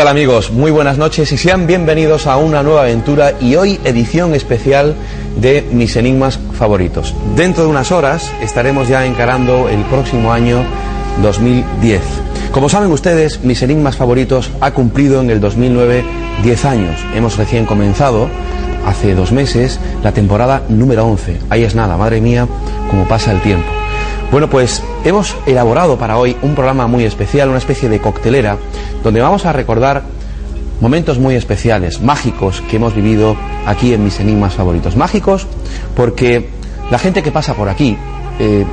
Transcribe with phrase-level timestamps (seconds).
[0.00, 0.50] ¿Qué tal amigos?
[0.50, 4.94] Muy buenas noches y sean bienvenidos a una nueva aventura y hoy edición especial
[5.36, 7.14] de mis enigmas favoritos.
[7.36, 10.64] Dentro de unas horas estaremos ya encarando el próximo año
[11.20, 12.00] 2010.
[12.50, 16.02] Como saben ustedes, mis enigmas favoritos ha cumplido en el 2009
[16.44, 16.98] 10 años.
[17.14, 18.30] Hemos recién comenzado
[18.86, 21.40] hace dos meses la temporada número 11.
[21.50, 22.48] Ahí es nada, madre mía,
[22.88, 23.79] cómo pasa el tiempo.
[24.30, 28.58] Bueno, pues hemos elaborado para hoy un programa muy especial, una especie de coctelera,
[29.02, 30.04] donde vamos a recordar
[30.80, 34.94] momentos muy especiales, mágicos, que hemos vivido aquí en mis enigmas favoritos.
[34.94, 35.48] Mágicos
[35.96, 36.48] porque
[36.92, 37.96] la gente que pasa por aquí,
[38.38, 38.64] eh,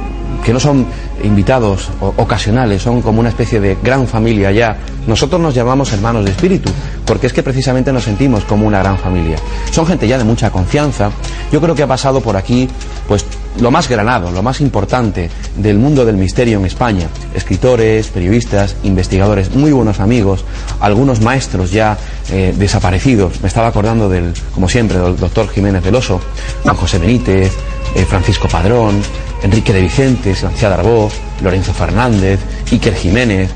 [0.45, 0.85] que no son
[1.23, 4.77] invitados ocasionales, son como una especie de gran familia ya.
[5.07, 6.69] Nosotros nos llamamos hermanos de espíritu,
[7.03, 9.37] porque es que precisamente nos sentimos como una gran familia.
[9.71, 11.09] Son gente ya de mucha confianza.
[11.51, 12.69] Yo creo que ha pasado por aquí,
[13.07, 13.25] pues,
[13.59, 17.07] lo más granado, lo más importante del mundo del misterio en España.
[17.33, 20.45] Escritores, periodistas, investigadores, muy buenos amigos,
[20.79, 21.97] algunos maestros ya
[22.31, 23.41] eh, desaparecidos.
[23.41, 26.19] Me estaba acordando del, como siempre, del doctor Jiménez Veloso,
[26.63, 27.51] Juan José Benítez,
[27.95, 29.01] eh, Francisco Padrón,
[29.41, 31.09] Enrique de Vicente, Sebastián Darbó,
[31.41, 32.39] Lorenzo Fernández,
[32.71, 33.49] Iker Jiménez,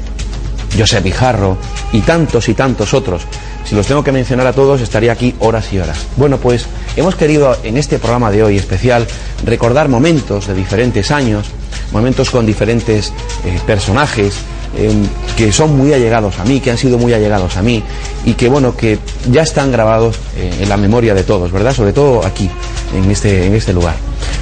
[0.78, 1.58] José Pijarro
[1.92, 3.24] y tantos y tantos otros.
[3.66, 6.06] Si los tengo que mencionar a todos estaría aquí horas y horas.
[6.18, 9.08] Bueno, pues hemos querido en este programa de hoy especial
[9.46, 11.48] recordar momentos de diferentes años,
[11.92, 13.14] momentos con diferentes
[13.46, 14.36] eh, personajes
[14.78, 15.04] em,
[15.38, 17.84] que son muy allegados a mí, que han sido muy allegados a mí
[18.26, 21.74] y que bueno, que ya están grabados eh, en la memoria de todos, ¿verdad?
[21.74, 22.50] Sobre todo aquí,
[22.96, 23.96] en este, en este lugar.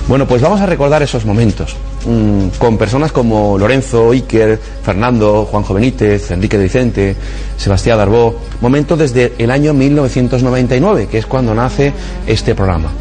[0.07, 1.75] Bueno, pues vamos a recordar esos momentos
[2.06, 7.16] mm, con personas como Lorenzo, Iker, Fernando, Juanjo Benítez, Enrique de Vicente,
[7.58, 11.94] Sebastián Darbó, momentos desde el año 1999, que es cuando nace
[12.28, 12.92] este programa.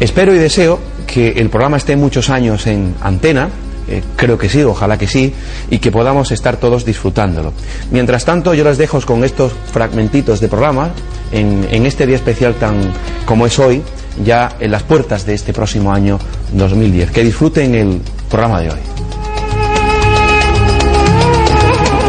[0.00, 3.48] Espero y deseo que el programa esté muchos años en antena,
[3.86, 5.32] eh, creo que sí, ojalá que sí,
[5.70, 7.52] y que podamos estar todos disfrutándolo.
[7.90, 10.90] Mientras tanto, yo les dejo con estos fragmentitos de programa
[11.32, 12.80] en, en este día especial tan
[13.26, 13.82] como es hoy,
[14.22, 16.18] ya en las puertas de este próximo año
[16.52, 17.10] 2010.
[17.10, 18.78] Que disfruten el programa de hoy.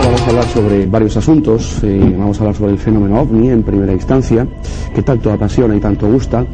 [0.04, 1.80] Vamos a hablar sobre varios asuntos.
[1.84, 4.48] Eh, vamos a hablar sobre el fenómeno ovni en primera instancia,
[4.94, 6.46] que tanto apasiona y tanto gusta.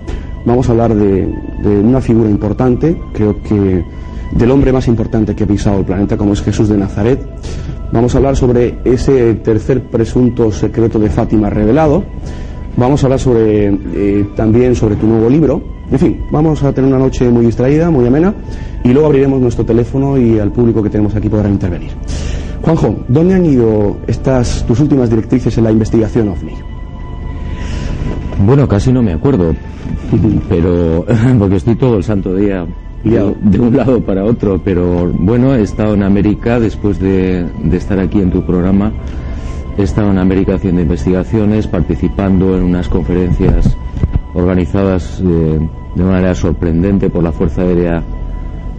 [0.46, 1.28] Vamos a hablar de,
[1.62, 3.84] de una figura importante, creo que
[4.32, 7.20] del hombre más importante que ha pisado el planeta, como es Jesús de Nazaret.
[7.92, 12.04] Vamos a hablar sobre ese tercer presunto secreto de Fátima revelado.
[12.78, 15.62] Vamos a hablar sobre, eh, también sobre tu nuevo libro.
[15.92, 18.34] En fin, vamos a tener una noche muy distraída, muy amena,
[18.84, 21.92] y luego abriremos nuestro teléfono y al público que tenemos aquí podrá intervenir.
[22.62, 26.54] Juanjo, ¿dónde han ido estas tus últimas directrices en la investigación OVNI?
[28.46, 29.54] Bueno, casi no me acuerdo,
[30.50, 31.06] pero
[31.40, 32.66] porque estoy todo el santo día
[33.04, 37.78] de, de un lado para otro, pero bueno, he estado en América después de, de
[37.78, 38.94] estar aquí en tu programa
[39.78, 43.76] He estado en América haciendo investigaciones, participando en unas conferencias
[44.34, 45.60] organizadas eh,
[45.96, 48.04] de una manera sorprendente por la Fuerza Aérea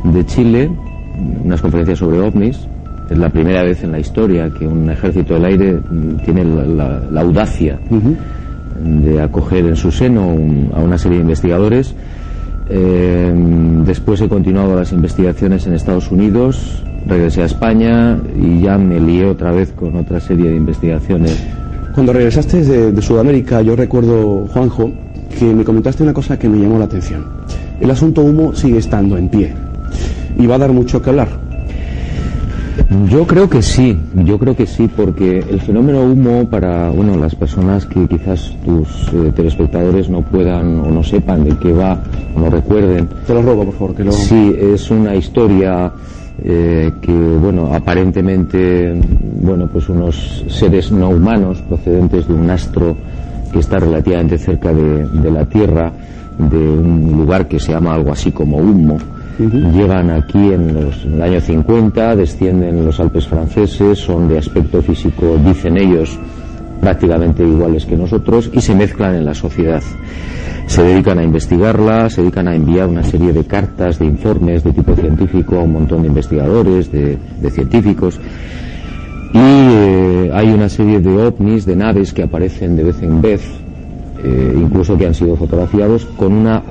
[0.04, 0.70] de Chile,
[1.44, 2.68] unas conferencias sobre ovnis.
[3.10, 5.78] Es la primera vez en la historia que un ejército del aire
[6.24, 9.02] tiene la, la, audacia uh -huh.
[9.02, 11.94] de acoger en su seno un, a una serie de investigadores.
[12.68, 13.32] Eh,
[13.84, 19.26] después he continuado las investigaciones en Estados Unidos, regresé a España y ya me lié
[19.26, 21.44] otra vez con otra serie de investigaciones.
[21.94, 24.90] Cuando regresaste de, de, Sudamérica, yo recuerdo, Juanjo,
[25.38, 27.26] que me comentaste una cosa que me llamó la atención.
[27.80, 29.54] El asunto humo sigue estando en pie
[30.38, 31.51] y va a dar mucho que hablar.
[33.08, 37.34] Yo creo que sí, yo creo que sí, porque el fenómeno humo para bueno las
[37.34, 42.02] personas que quizás tus eh, telespectadores no puedan o no sepan de qué va
[42.34, 43.08] o no recuerden.
[43.26, 44.12] Te lo robo, por favor, que lo.
[44.12, 45.92] Sí, es una historia
[46.44, 48.98] eh, que bueno aparentemente
[49.40, 52.96] bueno pues unos seres no humanos procedentes de un astro
[53.52, 55.92] que está relativamente cerca de, de la Tierra
[56.38, 58.98] de un lugar que se llama algo así como Humo
[59.38, 59.72] uh -huh.
[59.72, 64.38] llegan aquí en, los, en, el año 50 descienden en los Alpes franceses son de
[64.38, 66.18] aspecto físico dicen ellos
[66.80, 69.82] prácticamente iguales que nosotros y se mezclan en la sociedad
[70.66, 74.72] se dedican a investigarla, se dedican a enviar una serie de cartas, de informes de
[74.72, 78.18] tipo científico a un montón de investigadores, de, de científicos.
[79.34, 83.42] Y eh, hay una serie de ovnis, de naves que aparecen de vez en vez,
[84.22, 86.62] eh, incluso que han sido fotografiaados, con una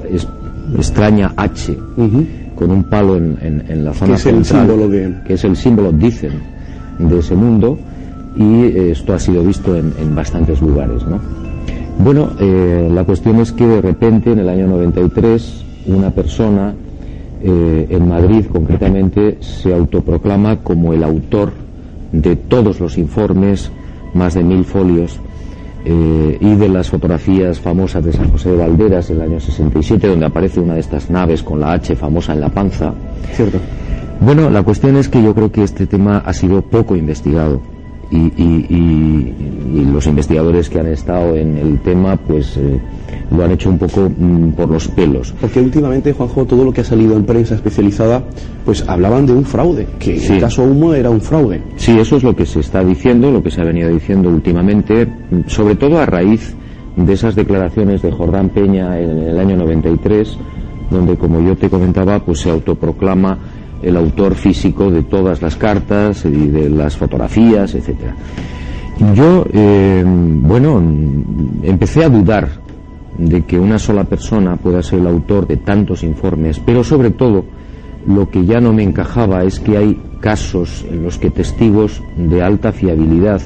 [0.77, 2.25] extraña H, uh -huh.
[2.55, 5.13] Con un palo en, en, en la zona que es central, el símbolo de...
[5.25, 6.31] que es el símbolo, dicen,
[6.99, 7.77] de ese mundo,
[8.35, 11.19] y eh, esto ha sido visto en, en bastantes lugares, ¿no?
[12.03, 16.73] Bueno, eh, la cuestión es que de repente en el año 93 una persona
[17.43, 21.51] eh, en Madrid concretamente se autoproclama como el autor
[22.11, 23.71] de todos los informes,
[24.13, 25.19] más de mil folios,
[25.85, 30.25] eh, y de las fotografías famosas de San José de Valderas del año 67, donde
[30.25, 32.93] aparece una de estas naves con la H famosa en la panza.
[33.33, 33.57] Cierto.
[34.19, 37.61] Bueno, la cuestión es que yo creo que este tema ha sido poco investigado.
[38.11, 42.79] Y, y- los investigadores que han estado en el tema pues eh,
[43.35, 45.33] lo han hecho un poco mm, por los pelos.
[45.39, 48.23] Porque últimamente, Juanjo, todo lo que ha salido en prensa especializada,
[48.65, 50.33] pues hablaban de un fraude, que Sí.
[50.33, 51.61] el caso Humo era un fraude.
[51.77, 55.05] Sí, eso es lo que se está diciendo, lo que se ha venido diciendo últimamente,
[55.05, 56.53] mm, sobre todo a raíz
[56.95, 60.37] de esas declaraciones de Jordán Peña en el año 93,
[60.89, 63.37] donde, como yo te comentaba, pues se autoproclama
[63.81, 68.15] el autor físico de todas las cartas y de las fotografías, etcétera.
[69.15, 70.81] Yo, eh, bueno,
[71.63, 72.49] empecé a dudar
[73.17, 77.43] de que una sola persona pueda ser el autor de tantos informes, pero sobre todo
[78.05, 82.43] lo que ya no me encajaba es que hay casos en los que testigos de
[82.43, 83.41] alta fiabilidad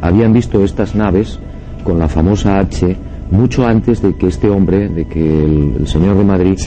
[0.00, 1.38] habían visto estas naves
[1.84, 2.96] con la famosa H
[3.30, 6.58] mucho antes de que este hombre, de que el, el señor de Madrid.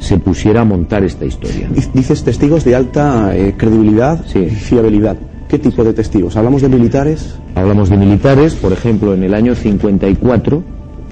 [0.00, 1.68] Se pusiera a montar esta historia.
[1.68, 4.40] Dic- Dices testigos de alta eh, credibilidad Sí.
[4.40, 5.16] y fiabilidad.
[5.48, 6.36] ¿Qué tipo de testigos?
[6.36, 7.36] ¿Hablamos de militares?
[7.54, 10.62] Hablamos de militares, por ejemplo, en el año 54,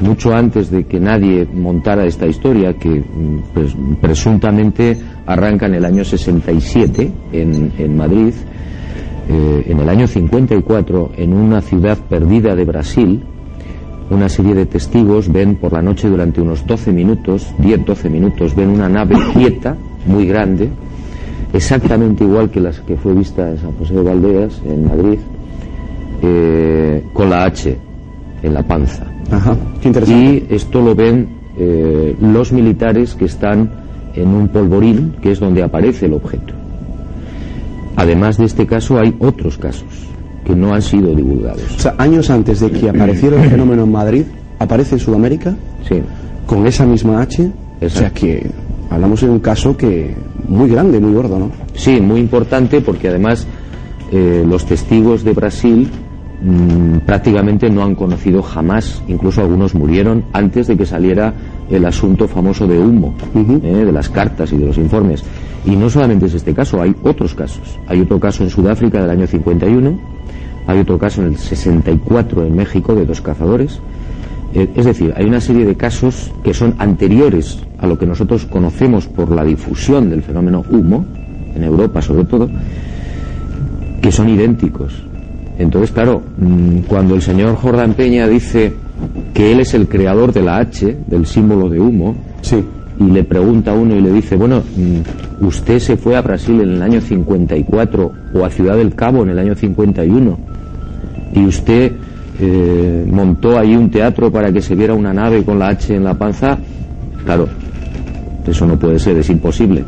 [0.05, 4.97] mucho antes de que nadie montara esta historia, que mm, pues, presuntamente
[5.27, 8.33] arranca en el año 67 en, en Madrid,
[9.29, 13.23] eh, en el año 54, en una ciudad perdida de Brasil,
[14.11, 18.71] una serie de testigos ven por la noche durante unos 12 minutos, 10-12 minutos, ven
[18.71, 19.77] una nave quieta,
[20.07, 20.69] muy grande,
[21.53, 25.19] exactamente igual que la que fue vista en San José de Valderas, en Madrid,
[26.23, 27.77] eh, con la H
[28.43, 29.05] en la panza.
[29.31, 30.47] Ajá, qué interesante.
[30.51, 31.29] Y esto lo ven
[31.59, 33.71] eh, los militares que están
[34.15, 36.55] en un polvorín, que es donde aparece el objeto.
[37.97, 40.09] Además de este caso, hay otros casos
[40.45, 41.63] que no han sido divulgados.
[41.77, 44.23] O sea, años antes de que apareciera el fenómeno en Madrid,
[44.59, 45.55] aparece en Sudamérica
[45.89, 46.01] Sí.
[46.47, 47.43] con esa misma H.
[47.45, 47.49] O
[47.89, 48.21] sea Exacto.
[48.21, 48.51] que
[48.91, 50.15] hablamos de un caso que
[50.49, 51.51] muy grande, muy gordo, ¿no?
[51.75, 53.47] Sí, muy importante porque además
[54.11, 55.89] eh, los testigos de Brasil
[56.43, 61.33] mm, prácticamente no han conocido jamás, incluso algunos murieron antes de que saliera
[61.71, 65.25] el asunto famoso de humo, eh, de las cartas y de los informes.
[65.65, 67.79] Y no solamente es este caso, hay otros casos.
[67.87, 69.99] Hay otro caso en Sudáfrica del año 51,
[70.67, 73.81] hay otro caso en el 64 en México de dos cazadores.
[74.55, 78.47] Eh, es decir, hay una serie de casos que son anteriores a lo que nosotros
[78.47, 81.05] conocemos por la difusión del fenómeno humo,
[81.55, 82.49] en Europa sobre todo,
[84.01, 85.08] que son idénticos.
[85.59, 88.73] Entonces, claro, mm, cuando el señor Jordán Peña dice
[89.35, 92.57] que él es el creador de la H, del símbolo de humo, Sí.
[93.01, 96.61] y le pregunta a uno y le dice, bueno, mm, usted se fue a Brasil
[96.61, 100.39] en el año 54 o a Ciudad del Cabo en el año 51
[101.35, 101.93] y usted
[102.41, 106.05] eh, montó ahí un teatro para que se viera una nave con la H en
[106.05, 106.57] la panza,
[107.25, 107.49] claro,
[108.47, 109.83] eso no puede ser, es imposible.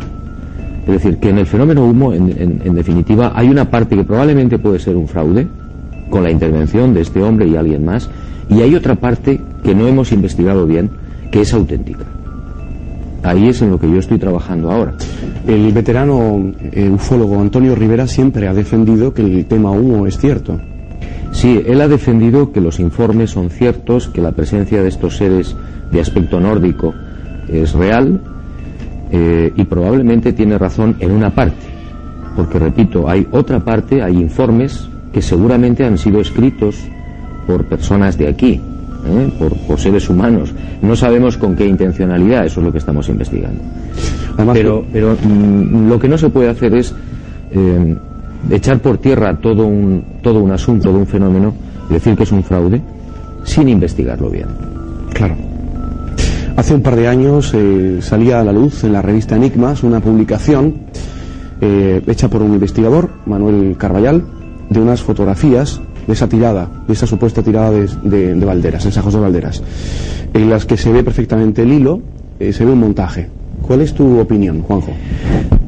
[0.87, 4.03] Es decir, que en el fenómeno humo, en, en- en definitiva, hay una parte que
[4.05, 5.47] probablemente puede ser un fraude,
[6.11, 8.11] con la intervención de este hombre y alguien más,
[8.49, 10.91] y hay otra parte que no hemos investigado bien,
[11.31, 12.05] que es auténtica.
[13.23, 14.95] Ahí es en lo que yo estoy trabajando ahora.
[15.47, 20.59] El veterano eh, ufólogo Antonio Rivera siempre ha defendido que el tema humo es cierto.
[21.33, 25.55] Sí, él ha defendido que los informes son ciertos, que la presencia de estos seres
[25.93, 26.95] de aspecto nórdico
[27.49, 28.21] es real
[29.13, 31.67] eh, y probablemente tiene razón en una parte,
[32.37, 36.77] porque repito, hay otra parte, hay informes que seguramente han sido escritos
[37.47, 38.61] por personas de aquí,
[39.07, 39.33] ¿eh?
[39.39, 40.53] por, por seres humanos.
[40.83, 43.61] No sabemos con qué intencionalidad, eso es lo que estamos investigando.
[44.37, 46.95] Además, Pero, pero mm, lo que no se puede hacer es
[47.51, 47.97] eh,
[48.51, 51.53] echar por tierra todo un, todo un asunto de un fenómeno
[51.89, 52.81] decir que es un fraude
[53.45, 54.47] sin investigarlo bien.
[55.13, 55.35] Claro.
[56.57, 60.01] Hace un par de años eh, salía a la luz en la revista Enigmas una
[60.01, 60.75] publicación
[61.63, 64.25] hecha por un investigador, Manuel Carballal,
[64.71, 68.93] de unas fotografías de esa tirada, de esa supuesta tirada de, de- de Valderas, en
[68.93, 69.63] San José de Valderas,
[70.33, 72.01] en las que se ve perfectamente el hilo,
[72.39, 73.29] eh, se ve un montaje.
[73.63, 74.93] ¿Cuál es tu opinión, Juanjo?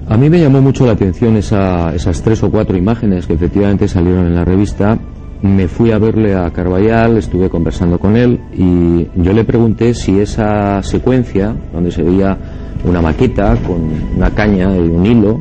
[0.09, 3.87] A mí me llamó mucho la atención esa- esas tres o cuatro imágenes que efectivamente
[3.89, 4.99] salieron en la revista.
[5.43, 10.21] Me fui a verle a Carballal, estuve conversando con él y yo le pregunté si
[10.21, 12.39] esa secuencia, donde se veía
[12.85, 13.81] una maqueta con
[14.17, 15.41] una caña y un hilo,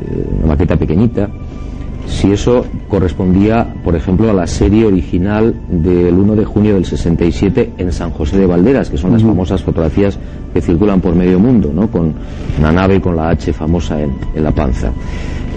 [0.00, 1.28] eh, una maqueta pequeñita,
[2.06, 7.72] si eso correspondía, por ejemplo, a la serie original del 1 de junio del 67
[7.78, 10.18] en San José de Valderas, que son las famosas fotografías
[10.52, 11.90] que circulan por medio mundo, ¿no?
[11.90, 12.14] Con
[12.58, 14.92] una nave con la H famosa en, en la panza.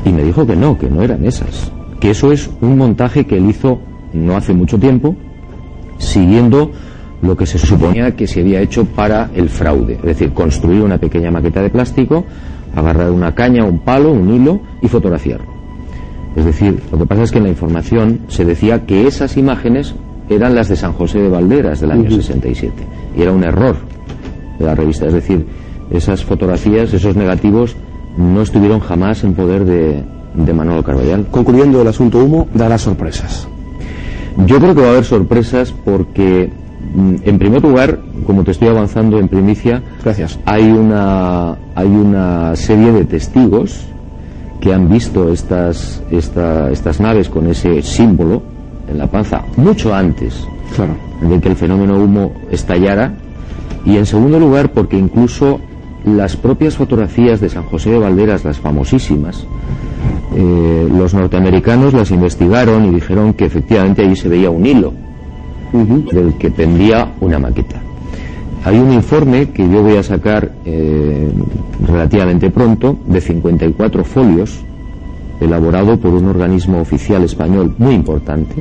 [0.06, 3.38] Y me dijo que no, que no eran esas, que eso es un montaje que
[3.38, 3.80] él hizo
[4.14, 5.16] no hace mucho tiempo
[5.98, 6.72] siguiendo
[7.22, 10.98] lo que se suponía que se había hecho para el fraude, es decir, construir una
[10.98, 12.24] pequeña maqueta de plástico,
[12.76, 15.57] agarrar una caña, un palo, un hilo y fotografiarlo.
[16.38, 19.96] Es decir, lo que pasa es que en la información se decía que esas imágenes
[20.30, 22.74] eran las de San José de Valderas del año 67
[23.18, 23.76] y era un error
[24.60, 25.48] de la revista, es decir,
[25.90, 27.76] esas fotografías, esos negativos
[28.18, 30.04] no estuvieron jamás en poder de,
[30.36, 31.26] de Manuel Carballal.
[31.32, 33.48] Concluyendo el asunto humo, dará sorpresas.
[34.46, 36.52] Yo creo que va a haber sorpresas porque,
[36.94, 40.38] mm, en primer lugar, como te estoy avanzando en primicia, Gracias.
[40.46, 43.88] hay una, hay una serie de testigos
[44.62, 48.42] que han visto estas, esta- estas naves con ese símbolo
[48.90, 50.96] en la panza mucho antes Claro.
[51.22, 53.14] de que el fenómeno humo estallara
[53.86, 55.60] y en segundo lugar porque incluso
[56.06, 59.46] las propias fotografías de San José de Valderas, las famosísimas,
[60.36, 64.94] eh, los norteamericanos las investigaron y dijeron que efectivamente allí se veía un hilo
[66.12, 67.82] del que pendía una maqueta.
[68.68, 71.32] Hay un informe que yo voy a sacar eh,
[71.88, 74.60] relativamente pronto, de 54 folios,
[75.40, 78.56] elaborado por un organismo oficial español muy importante,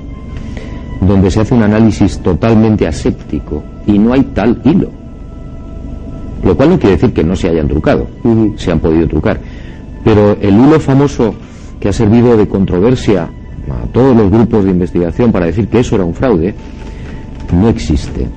[1.00, 4.90] donde se hace un análisis totalmente aséptico y no hay tal hilo.
[6.44, 8.54] Lo cual no quiere decir que no se hayan trucado, Ujú.
[8.56, 9.40] se han podido trucar.
[10.04, 11.34] Pero el hilo famoso
[11.80, 15.96] que ha servido de controversia a todos los grupos de investigación para decir que eso
[15.96, 16.54] era un fraude,
[17.52, 18.28] no existe.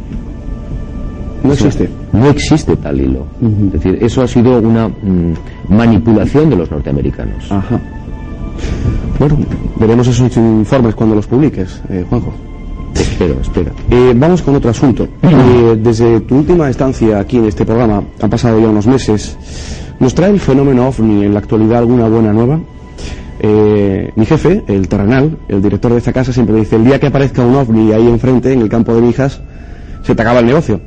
[1.43, 1.89] No existe.
[2.13, 3.25] No existe tal hilo.
[3.41, 5.33] Es decir, eso ha sido una mm,
[5.69, 7.51] manipulación de los norteamericanos.
[7.51, 7.79] Ajá.
[9.17, 9.37] Bueno,
[9.77, 12.33] veremos esos informes cuando los publiques, eh, Juanjo.
[12.95, 13.71] Espero, espera.
[13.89, 15.07] Eh, vamos con otro asunto.
[15.59, 19.37] Eh, desde tu última estancia aquí en este programa, han pasado ya unos meses,
[19.99, 22.59] ¿nos trae el fenómeno OVNI en la actualidad alguna buena nueva?
[23.41, 27.07] Eh, mi jefe, el terrenal, el director de esta casa, siempre dice, el día que
[27.07, 29.41] aparezca un OVNI ahí enfrente, en el campo de Mijas,
[30.03, 30.79] se te acaba el negocio.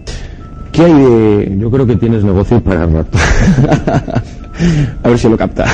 [0.73, 1.57] ¿Qué hay de...?
[1.59, 3.19] Yo creo que tienes negocio para rato.
[5.02, 5.67] A ver si lo capta.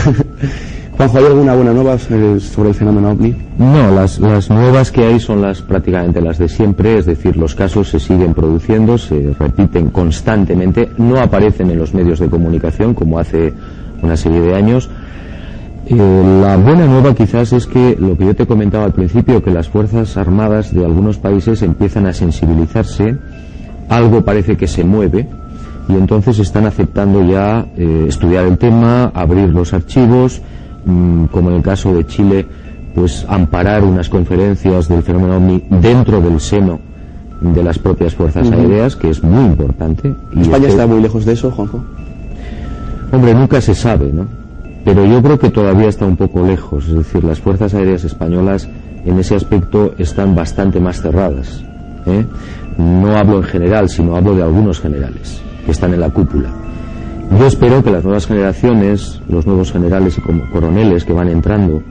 [0.97, 3.37] Juanjo, ¿hay alguna buena nueva sobre el fenómeno OVNI?
[3.59, 7.55] No, las, las nuevas que hay son las prácticamente las de siempre, es decir, los
[7.55, 13.21] casos se siguen produciendo, se repiten constantemente, no aparecen en los medios de comunicación como
[13.21, 13.53] hace
[14.03, 14.91] una serie de años.
[15.87, 19.53] Eh, la buena nueva quizás es que lo que yo te comentaba al principio, que
[19.53, 23.17] las Fuerzas Armadas de algunos países empiezan a sensibilizarse,
[23.89, 25.27] algo parece que se mueve
[25.89, 30.43] y entonces están aceptando ya eh, estudiar el tema, abrir los archivos,
[30.85, 32.47] mm, como en el caso de Chile,
[32.95, 36.79] pues amparar unas conferencias del fenómeno OVNI dentro del seno
[37.41, 40.13] de las propias fuerzas aéreas, que es muy importante.
[40.35, 41.85] Y ¿España este- está muy lejos de eso, Juanjo?
[43.13, 44.27] Hombre, nunca se sabe, ¿no?
[44.85, 46.87] Pero yo creo que todavía está un poco lejos.
[46.89, 48.69] Es decir, las fuerzas aéreas españolas
[49.05, 51.63] en ese aspecto están bastante más cerradas.
[52.07, 52.25] ¿eh?
[52.79, 56.49] No hablo en general, sino hablo de algunos generales que están en la cúpula.
[57.37, 61.83] Yo espero que las nuevas generaciones, los nuevos generales y como coroneles que van entrando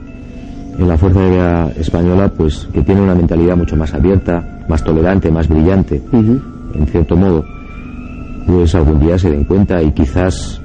[0.78, 5.30] en la Fuerza Aérea Española, pues que tienen una mentalidad mucho más abierta, más tolerante,
[5.30, 7.44] más brillante, en cierto modo,
[8.46, 10.60] pues algún día se den cuenta y quizás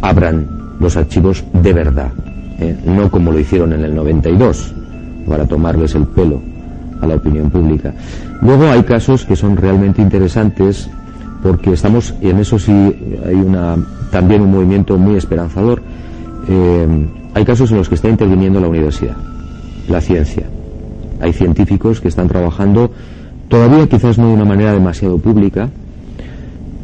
[0.00, 0.46] abran
[0.78, 2.12] los archivos de verdad,
[2.60, 2.76] ¿eh?
[2.86, 4.72] no como lo hicieron en el 92,
[5.28, 6.53] para tomarles el pelo
[7.00, 7.92] a la opinión pública.
[8.42, 10.88] Luego hay casos que son realmente interesantes
[11.42, 13.76] porque estamos, y en eso sí hay una,
[14.10, 15.82] también un movimiento muy esperanzador,
[16.48, 16.86] eh,
[17.34, 19.16] hay casos en los que está interviniendo la universidad,
[19.88, 20.44] la ciencia.
[21.20, 22.90] Hay científicos que están trabajando,
[23.48, 25.68] todavía quizás no de una manera demasiado pública,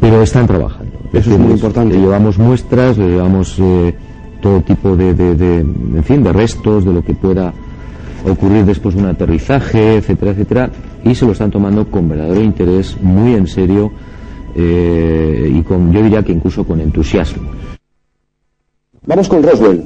[0.01, 0.93] pero están trabajando.
[1.13, 1.95] Eso es muy importante.
[1.95, 3.95] Le llevamos muestras, le llevamos eh,
[4.41, 7.53] todo tipo de, de- de- en fin, de restos, de lo que pueda
[8.25, 10.71] ocurrir después de un aterrizaje, etcétera, etcétera,
[11.05, 13.91] y se lo están tomando con verdadero interés, muy en serio,
[14.55, 17.51] eh, y con, yo diría que incluso con entusiasmo.
[19.07, 19.83] Vamos con Roswell.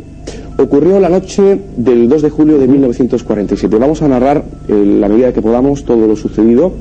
[0.57, 3.77] Ocurrió la noche del 2 de julio de 1947.
[3.77, 6.73] Vamos a narrar, en la medida que podamos, todo lo sucedido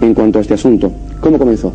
[0.00, 0.90] en cuanto a este asunto.
[1.20, 1.72] ¿Cómo comenzó?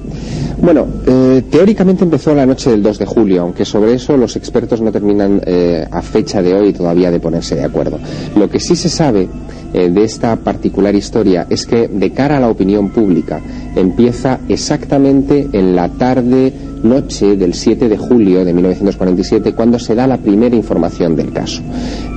[0.62, 4.82] Bueno, eh, teóricamente empezó la noche del 2 de julio, aunque sobre eso los expertos
[4.82, 8.00] no terminan eh, a fecha de hoy todavía de ponerse de acuerdo.
[8.36, 9.28] Lo que sí se sabe
[9.74, 13.42] eh, de esta particular historia es que de cara a la opinión pública
[13.76, 16.54] empieza exactamente en la tarde
[16.86, 21.62] noche del 7 de julio de 1947 cuando se da la primera información del caso.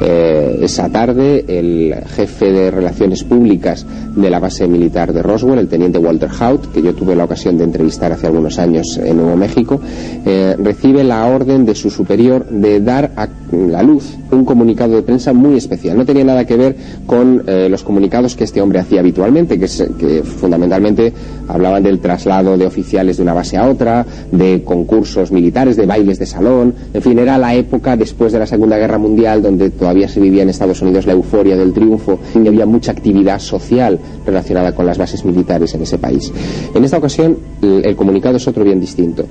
[0.00, 3.84] Eh, esa tarde el jefe de relaciones públicas
[4.14, 7.58] de la base militar de Roswell, el teniente Walter Hout, que yo tuve la ocasión
[7.58, 9.80] de entrevistar hace algunos años en Nuevo México,
[10.24, 15.02] eh, recibe la orden de su superior de dar a la luz un comunicado de
[15.02, 15.96] prensa muy especial.
[15.96, 19.66] No tenía nada que ver con eh, los comunicados que este hombre hacía habitualmente, que,
[19.98, 21.12] que fundamentalmente
[21.48, 26.18] hablaban del traslado de oficiales de una base a otra, de concursos militares, de bailes
[26.18, 30.08] de salón, en fin, era la época después de la Segunda Guerra Mundial donde todavía
[30.08, 34.74] se vivía en Estados Unidos la euforia del triunfo y había mucha actividad social relacionada
[34.74, 36.32] con las bases militares en ese país.
[36.74, 39.24] En esta ocasión el, comunicado es otro bien distinto.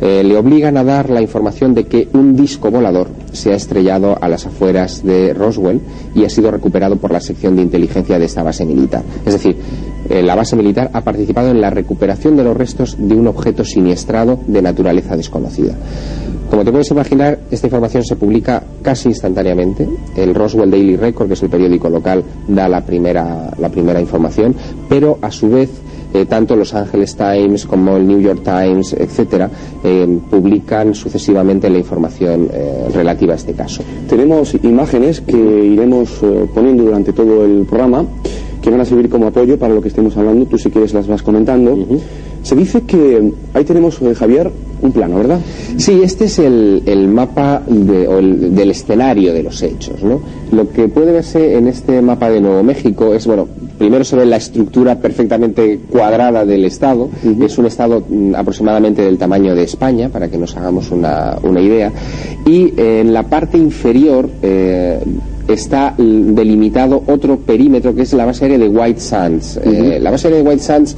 [0.00, 4.16] Eh, le obligan a dar la información de que un disco volador se ha estrellado
[4.20, 5.80] a las afueras de Roswell
[6.14, 9.02] y ha sido recuperado por la sección de inteligencia de esta base militar.
[9.24, 9.56] Es decir,
[10.08, 13.64] eh, la base militar ha participado en la recuperación de los restos de un objeto
[13.64, 15.74] siniestrado de naturaleza desconocida.
[16.50, 19.88] Como te puedes imaginar, esta información se publica casi instantáneamente.
[20.16, 24.54] El Roswell Daily Record, que es el periódico local, da la primera, la primera información,
[24.88, 25.70] pero a su vez
[26.12, 29.50] eh, tanto Los Angeles Times como el New York Times, etcétera,
[29.82, 32.48] eh, publican sucesivamente la información
[32.92, 33.82] relativa a este caso.
[34.08, 36.20] Tenemos imágenes que iremos
[36.54, 38.04] poniendo durante todo el programa
[38.64, 40.46] que van a servir como apoyo para lo que estemos hablando.
[40.46, 41.76] Tú si quieres las vas comentando.
[42.44, 44.50] Se dice que ahí tenemos, eh, Javier,
[44.82, 45.40] un plano, ¿verdad?
[45.78, 50.02] Sí, este es el, mapa del escenario de los hechos.
[50.02, 50.20] ¿no?
[50.52, 53.48] Lo que puede verse en este mapa de Nuevo México es, bueno,
[53.78, 57.08] primero se ve la estructura perfectamente cuadrada del Estado.
[57.40, 61.62] Es un Estado mm, aproximadamente del tamaño de España, para que nos hagamos una, una
[61.62, 61.90] idea.
[62.44, 64.28] Y en la parte inferior...
[64.42, 65.00] Eh,
[65.48, 69.60] está delimitado otro perímetro que es la base aérea de White Sands.
[69.62, 70.96] Eh, la base aérea de White Sands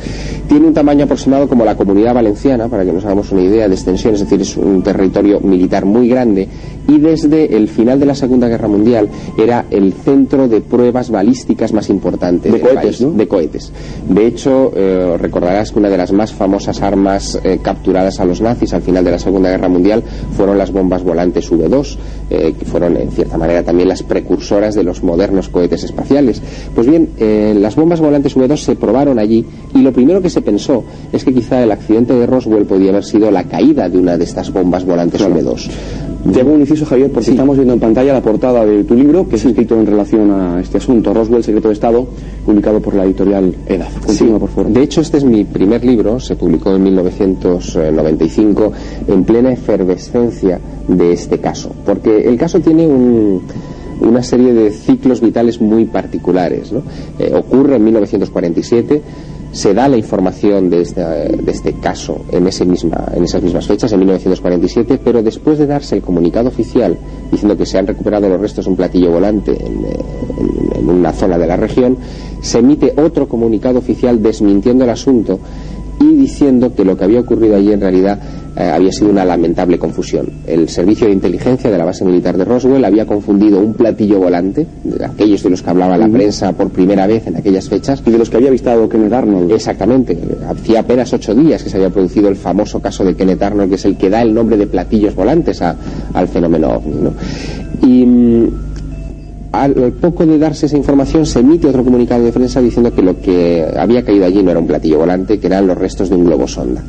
[0.48, 3.74] tiene un tamaño aproximado como la comunidad valenciana, para que nos hagamos una idea de
[3.74, 6.48] extensión, es decir, es un territorio militar muy grande
[6.88, 11.72] y desde el final de la Segunda Guerra Mundial era el centro de pruebas balísticas
[11.72, 13.72] más importantes de cohetes, de cohetes.
[14.08, 18.40] De hecho, eh, recordarás que una de las más famosas armas eh, capturadas a los
[18.40, 20.04] nazis al final de la Segunda Guerra Mundial
[20.36, 21.96] fueron las bombas volantes V2,
[22.28, 26.42] que fueron en cierta manera también las precursoras de los modernos cohetes espaciales.
[26.74, 29.44] Pues bien, eh, las bombas volantes V2 se probaron allí
[29.74, 33.04] y lo primero que se pensó es que quizá el accidente de Roswell podía haber
[33.04, 35.68] sido la caída de una de estas bombas volantes V2.
[36.32, 39.28] Te hago un inciso, Javier, porque estamos viendo en pantalla la portada de tu libro,
[39.28, 42.06] que es escrito en relación a este asunto, Roswell, Secreto de Estado,
[42.44, 44.04] publicado por la editorial EDAF.
[44.04, 44.72] Continúa, por favor.
[44.72, 48.72] De hecho, este es mi primer libro, se publicó en 1995,
[49.06, 53.42] en plena efervescencia de este caso, porque el caso tiene un
[54.00, 56.72] una serie de ciclos vitales muy particulares.
[57.18, 59.02] Eh, ocurre en 1947,
[59.52, 63.66] se da la información de este, de este caso en, ese misma, en esas mismas
[63.66, 66.96] fechas, en 1947, pero después de darse el comunicado oficial
[67.30, 71.46] diciendo que se han recuperado los restos de un platillo volante en una zona de
[71.46, 71.96] la región,
[72.42, 75.38] se emite otro comunicado oficial desmintiendo el asunto
[76.00, 78.20] y diciendo que lo que había ocurrido allí en realidad
[78.56, 80.30] eh, había sido una lamentable confusión.
[80.46, 84.66] El servicio de inteligencia de la base militar de Roswell había confundido un platillo volante,
[85.04, 88.02] aquellos de los que hablaba la prensa por primera vez en aquellas fechas.
[88.06, 89.52] Y de los que había visto Kenneth Arnold.
[89.52, 90.16] Exactamente.
[90.48, 93.74] Hacía apenas ocho días que se había producido el famoso caso de Kenneth Arnold, que
[93.74, 97.10] es el que da el nombre de platillos volantes al fenómeno ovni.
[97.82, 98.48] Y mm,
[99.52, 103.20] al poco de darse esa información se emite otro comunicado de prensa diciendo que lo
[103.20, 106.24] que había caído allí no era un platillo volante, que eran los restos de un
[106.24, 106.82] globo sonda.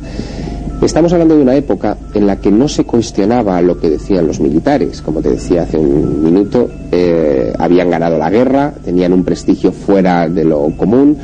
[0.80, 4.38] Estamos hablando de una época en la que no se cuestionaba lo que decían los
[4.38, 5.02] militares.
[5.02, 10.28] Como te decía hace un minuto, eh, habían ganado la guerra, tenían un prestigio fuera
[10.28, 11.18] de lo común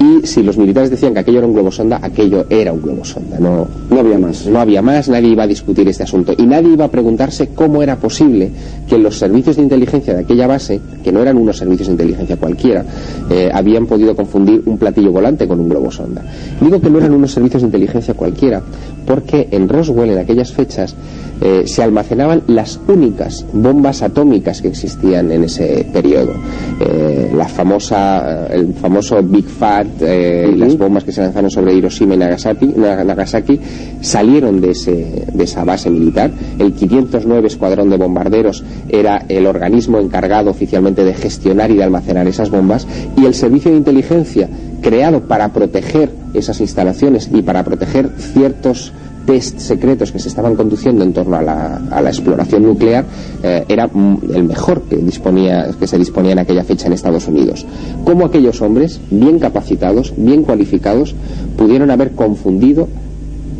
[0.00, 3.04] y si los militares decían que aquello era un globo sonda, aquello era un globo
[3.04, 3.38] sonda.
[3.40, 4.46] No, no había más.
[4.46, 6.34] No había más, nadie iba a discutir este asunto.
[6.38, 8.50] Y nadie iba a preguntarse cómo era posible
[8.88, 12.36] que los servicios de inteligencia de aquella base, que no eran unos servicios de inteligencia
[12.36, 12.84] cualquiera,
[13.28, 16.22] eh, habían podido confundir un platillo volante con un globo sonda.
[16.60, 18.62] Digo que no eran unos servicios de inteligencia cualquiera,
[19.04, 20.94] porque en Roswell, en aquellas fechas,
[21.40, 26.32] eh, se almacenaban las únicas bombas atómicas que existían en ese periodo.
[26.80, 32.14] Eh, la famosa, el famoso Big Fat, eh, las bombas que se lanzaron sobre Hiroshima
[32.14, 33.60] y Nagasaki, Nagasaki
[34.00, 36.30] salieron de, ese, de esa base militar.
[36.58, 42.26] El 509 Escuadrón de Bombarderos era el organismo encargado oficialmente de gestionar y de almacenar
[42.26, 44.48] esas bombas y el servicio de inteligencia
[44.80, 48.92] creado para proteger esas instalaciones y para proteger ciertos
[49.28, 53.04] test secretos que se estaban conduciendo en torno a la, a la exploración nuclear
[53.42, 53.90] eh, era
[54.32, 57.66] el mejor que, disponía, que se disponía en aquella fecha en Estados Unidos.
[58.04, 61.14] Cómo aquellos hombres, bien capacitados, bien cualificados,
[61.58, 62.88] pudieron haber confundido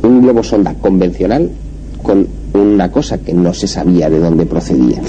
[0.02, 1.50] un globo sonda convencional
[2.02, 5.02] con una cosa que no se sabía de dónde procedía.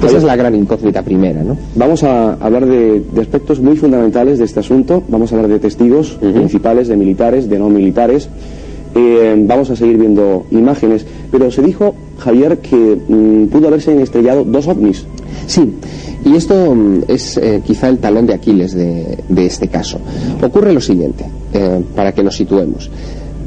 [0.00, 1.56] Esa es la gran incógnita primera, ¿no?
[1.74, 5.02] Vamos a hablar de, de aspectos muy fundamentales de este asunto.
[5.08, 8.28] Vamos a hablar de testigos principales, de militares, de no militares.
[8.94, 11.04] Eh, vamos a seguir viendo imágenes.
[11.30, 15.04] Pero se dijo, Javier, que mm, pudo haberse estrellado dos ovnis.
[15.46, 15.74] Sí,
[16.24, 19.98] y esto mm, es eh, quizá el talón de Aquiles de, este caso.
[20.42, 22.90] Ocurre lo siguiente, eh, para que nos situemos.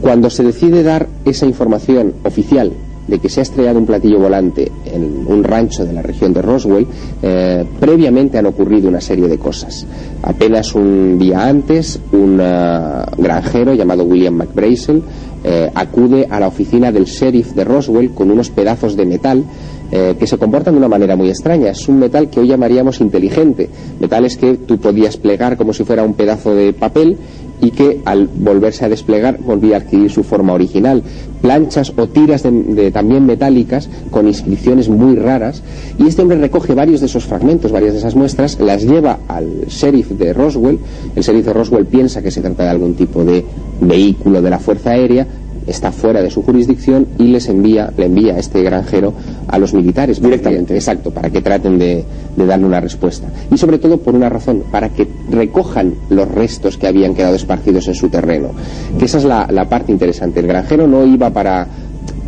[0.02, 2.72] Cuando se decide dar esa información oficial
[3.12, 6.42] de que se ha estrellado un platillo volante en un rancho de la región de
[6.42, 6.88] Roswell,
[7.22, 9.86] eh, previamente han ocurrido una serie de cosas.
[10.24, 15.04] Apenas un día antes, un eh, granjero llamado William McBrazel
[15.44, 19.44] eh, acude a la oficina del sheriff de Roswell con unos pedazos de metal
[19.92, 21.72] eh, que se comportan de una manera muy extraña.
[21.72, 23.70] Es un metal que hoy llamaríamos inteligente.
[24.00, 27.18] Metales que tú podías plegar como si fuera un pedazo de papel
[27.62, 31.04] y que al volverse a desplegar volvía a adquirir su forma original.
[31.42, 35.64] Planchas o tiras de, de también metálicas con inscripciones muy raras
[35.98, 39.66] y este hombre recoge varios de esos fragmentos, varias de esas muestras, las lleva al
[39.68, 40.80] sheriff de Roswell.
[41.16, 43.46] El sheriff de Roswell piensa que se trata de algún tipo de
[43.80, 45.28] vehículo de la Fuerza Aérea,
[45.72, 49.14] está fuera de su jurisdicción y les envía, le envía a este granjero
[49.48, 50.76] a los militares Directamente.
[50.76, 52.06] exacto, para que traten de,
[52.36, 53.28] de darle una respuesta.
[53.52, 57.88] Y sobre todo por una razón, para que recojan los restos que habían quedado esparcidos
[57.88, 58.50] en su terreno.
[58.98, 60.40] Que esa es la, la parte interesante.
[60.40, 61.68] El granjero no iba para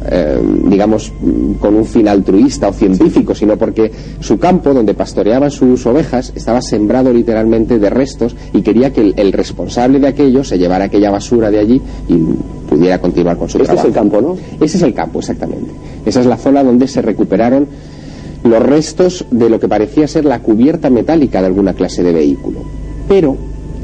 [0.06, 1.12] eh, digamos,
[1.60, 6.62] con un fin altruista o científico, sino porque su campo, donde pastoreaban sus ovejas, estaba
[6.62, 11.12] sembrado literalmente de restos y quería que el, el responsable de aquello se llevara aquella
[11.12, 12.16] basura de allí y
[12.70, 13.88] pudiera continuar con su Este es trabajo.
[13.88, 14.38] el campo, ¿no?
[14.66, 15.72] Ese es el campo, exactamente.
[16.06, 17.68] Esa es la zona donde se recuperaron
[18.44, 22.60] los restos de lo que parecía ser la cubierta metálica de alguna clase de vehículo.
[23.08, 23.38] Pero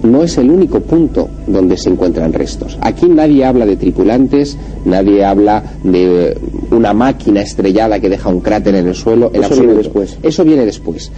[0.04, 2.78] no es el único punto donde se encuentran restos.
[2.82, 6.38] Aquí nadie habla de tripulantes, nadie habla de
[6.72, 9.32] una máquina estrellada que deja un cráter en el suelo.
[9.34, 10.18] en Eso viene después.
[10.24, 11.12] Eso viene después.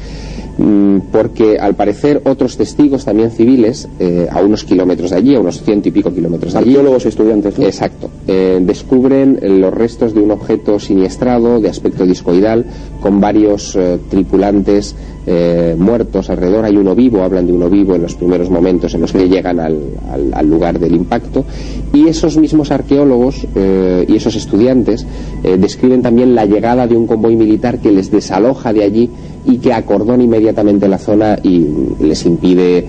[0.57, 5.39] Mm, Porque al parecer otros testigos también civiles, eh, a unos kilómetros de allí, a
[5.39, 7.65] unos ciento y pico kilómetros de allí, Arqueólogos y estudiantes, ¿no?
[7.65, 8.09] Exacto.
[8.27, 12.65] Eh, descubren eh, los restos de un objeto siniestrado de aspecto discoidal
[13.01, 16.65] con varios eh, tripulantes eh, muertos alrededor.
[16.65, 19.59] Hay uno vivo, hablan de uno vivo en los primeros momentos en los que llegan
[19.59, 21.45] al, lugar del impacto.
[21.93, 25.05] Y esos mismos arqueólogos eh, y esos estudiantes
[25.43, 29.09] eh, describen también la llegada de un convoy militar que les desaloja de allí
[29.45, 31.65] y que acordona inmediatamente la zona y
[31.99, 32.85] les impide eh,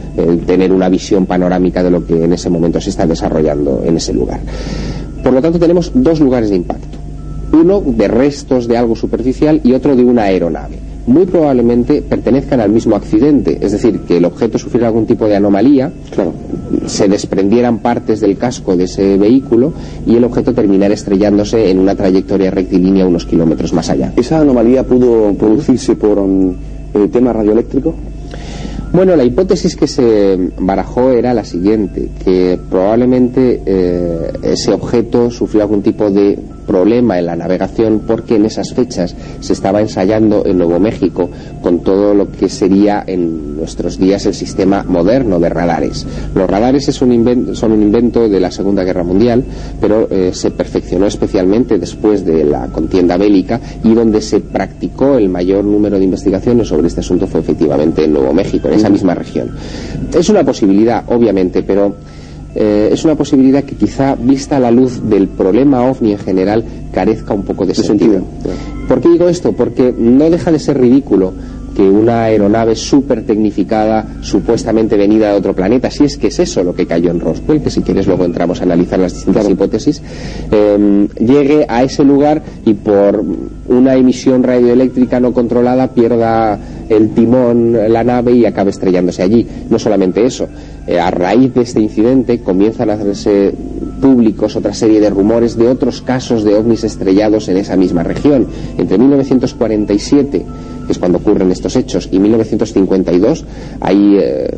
[0.46, 4.12] tener una visión panorámica de lo que en ese momento se está desarrollando en ese
[4.12, 4.40] lugar.
[5.22, 6.98] Por lo tanto, tenemos dos lugares de impacto.
[7.52, 10.91] Uno de restos de algo superficial y otro de una aeronave.
[11.06, 15.34] Muy probablemente pertenezcan al mismo accidente, es decir, que el objeto sufriera algún tipo de
[15.36, 16.32] anomalía, Claro.
[16.86, 19.72] se desprendieran partes del casco de ese vehículo
[20.06, 24.12] y el objeto terminara estrellándose en una trayectoria rectilínea unos kilómetros más allá.
[24.16, 26.56] ¿Esa anomalía pudo producirse por un
[26.94, 27.94] eh, tema radioeléctrico?
[28.92, 35.62] Bueno, la hipótesis que se barajó era la siguiente, que probablemente eh, ese objeto sufrió
[35.62, 40.58] algún tipo de problema en la navegación porque en esas fechas se estaba ensayando en
[40.58, 41.28] Nuevo México
[41.60, 46.06] con todo lo que sería en nuestros días el sistema moderno de radares.
[46.34, 49.44] Los radares son un invento de la Segunda Guerra Mundial,
[49.80, 55.28] pero eh, se perfeccionó especialmente después de la contienda bélica y donde se practicó el
[55.28, 59.50] mayor número de investigaciones sobre este asunto fue efectivamente en Nuevo México, esa misma región.
[60.12, 61.94] Es una posibilidad, obviamente, pero
[62.54, 66.64] eh, es una posibilidad que quizá, vista a la luz del problema ovni en general,
[66.92, 68.14] carezca un poco de, De sentido.
[68.14, 68.54] sentido.
[68.88, 69.52] ¿Por qué digo esto?
[69.52, 71.32] Porque no deja de ser ridículo
[71.74, 76.62] que una aeronave súper tecnificada, supuestamente venida de otro planeta, si es que es eso
[76.62, 80.02] lo que cayó en Roswell, que si quieres luego entramos a analizar las distintas hipótesis,
[80.50, 83.24] eh, llegue a ese lugar y por
[83.68, 89.46] una emisión radioeléctrica no controlada pierda el timón, la nave y acabe estrellándose allí.
[89.70, 90.48] No solamente eso,
[90.86, 93.54] eh, a raíz de este incidente comienzan a hacerse
[94.00, 98.46] públicos otra serie de rumores de otros casos de ovnis estrellados en esa misma región.
[98.76, 100.44] Entre 1947,
[100.86, 103.44] que es cuando ocurren estos hechos, y 1952
[103.80, 104.48] hay eh,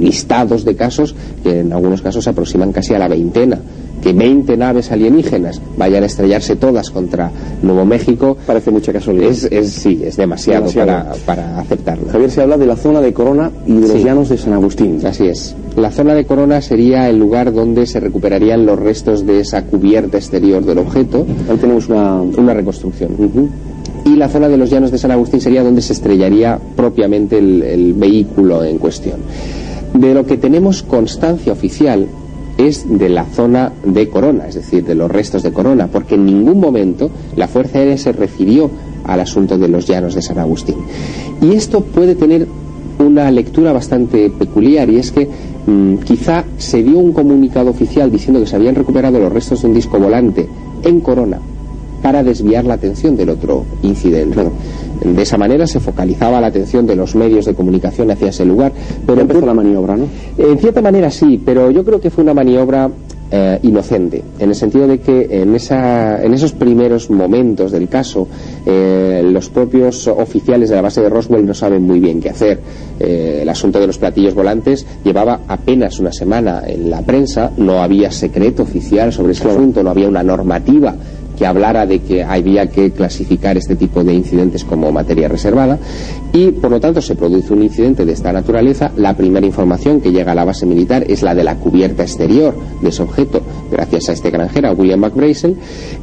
[0.00, 3.58] listados de casos que en algunos casos se aproximan casi a la veintena.
[4.04, 7.30] Que 20 naves alienígenas vayan a estrellarse todas contra
[7.62, 9.30] Nuevo México Parece mucha casualidad.
[9.30, 11.14] es, es- sí, es demasiado, Demasiado.
[11.24, 12.08] Para, para aceptarlo.
[12.12, 14.04] Javier se habla de la zona de Corona y de los Sí.
[14.04, 15.00] llanos de San Agustín.
[15.06, 15.56] Así es.
[15.76, 20.18] La zona de Corona sería el lugar donde se recuperarían los restos de esa cubierta
[20.18, 22.20] exterior del objeto, Ahí tenemos una...
[22.20, 23.10] una reconstrucción.
[24.04, 27.62] Y la zona de los llanos de San Agustín sería donde se estrellaría propiamente el,
[27.62, 29.20] el vehículo en cuestión.
[29.94, 32.06] De lo que tenemos constancia oficial
[32.58, 36.26] es de la zona de Corona, es decir, de los restos de Corona, porque en
[36.26, 38.70] ningún momento la Fuerza Aérea se refirió
[39.04, 40.76] al asunto de los llanos de San Agustín.
[41.42, 42.46] Y esto puede tener
[42.98, 45.28] una lectura bastante peculiar y es que
[45.66, 49.68] mm, quizá se dio un comunicado oficial diciendo que se habían recuperado los restos de
[49.68, 50.48] un disco volante
[50.84, 51.40] en Corona
[52.04, 54.44] para desviar la atención del otro incidente.
[55.02, 58.72] De esa manera se focalizaba la atención de los medios de comunicación hacia ese lugar.
[59.06, 60.04] Pero empezó la maniobra, ¿no?
[60.36, 62.90] En cierta manera sí, pero yo creo que fue una maniobra
[63.30, 68.28] eh, inocente, en el sentido de que en, esa, en esos primeros momentos del caso
[68.66, 72.60] eh, los propios oficiales de la base de Roswell no saben muy bien qué hacer.
[73.00, 77.82] Eh, el asunto de los platillos volantes llevaba apenas una semana en la prensa, no
[77.82, 80.94] había secreto oficial sobre ese asunto, no había una normativa
[81.36, 85.78] que hablara de que había que clasificar este tipo de incidentes como materia reservada
[86.32, 88.92] y por lo tanto se produce un incidente de esta naturaleza.
[88.96, 92.54] La primera información que llega a la base militar es la de la cubierta exterior
[92.80, 95.56] de ese objeto, gracias a este granjero, William McBrazel,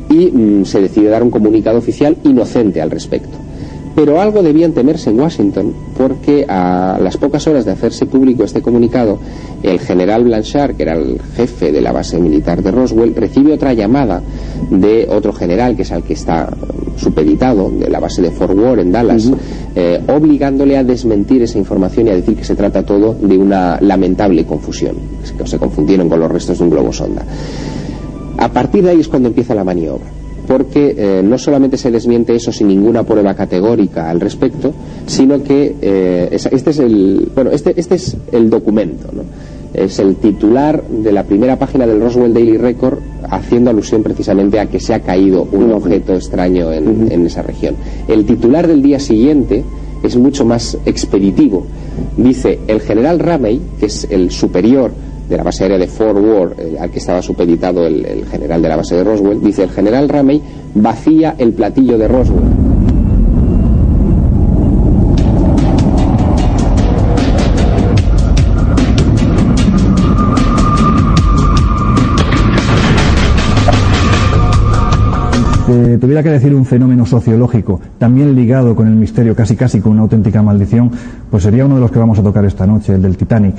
[0.10, 3.51] y mm, se decide dar un comunicado oficial inocente al respecto.
[3.96, 8.62] Pero algo debían temerse en Washington, porque a las pocas horas de hacerse público este
[8.62, 9.20] comunicado,
[9.64, 13.74] el general Blanchard, que era el jefe de la base militar de Roswell, recibe otra
[13.74, 14.22] llamada
[14.70, 16.50] de otro general, que es al que está
[16.96, 19.30] supeditado, de la base de Fort Worth en Dallas,
[19.76, 23.78] eh, obligándole a desmentir esa información y a decir que se trata todo de una
[23.82, 24.96] lamentable confusión,
[25.38, 27.26] que se confundieron con los restos de un globo sonda.
[28.38, 30.21] A partir de ahí es cuando empieza la maniobra
[30.52, 34.74] porque eh, no solamente se desmiente eso sin ninguna prueba categórica al respecto,
[35.06, 39.24] sino que eh, este es el bueno este este es el documento, ¿no?
[39.74, 44.66] es el titular de la primera página del Roswell Daily Record haciendo alusión precisamente a
[44.66, 47.76] que se ha caído un objeto extraño en, en esa región.
[48.10, 49.64] El titular del día siguiente
[50.04, 51.66] es mucho más expeditivo.
[52.18, 54.92] Dice el general Ramey, que es el superior
[55.32, 58.68] de la base aérea de Fort Worth, eh, al que estaba supeditado el, general de
[58.68, 60.42] la base de Roswell, dice el general Ramey
[60.76, 62.72] vacía el platillo de Roswell.
[75.72, 79.94] eh, tuviera que decir un fenómeno sociológico también ligado con el misterio, casi casi con
[79.94, 80.92] una auténtica maldición,
[81.30, 83.56] pues sería uno de los que vamos a tocar esta noche, el del Titanic.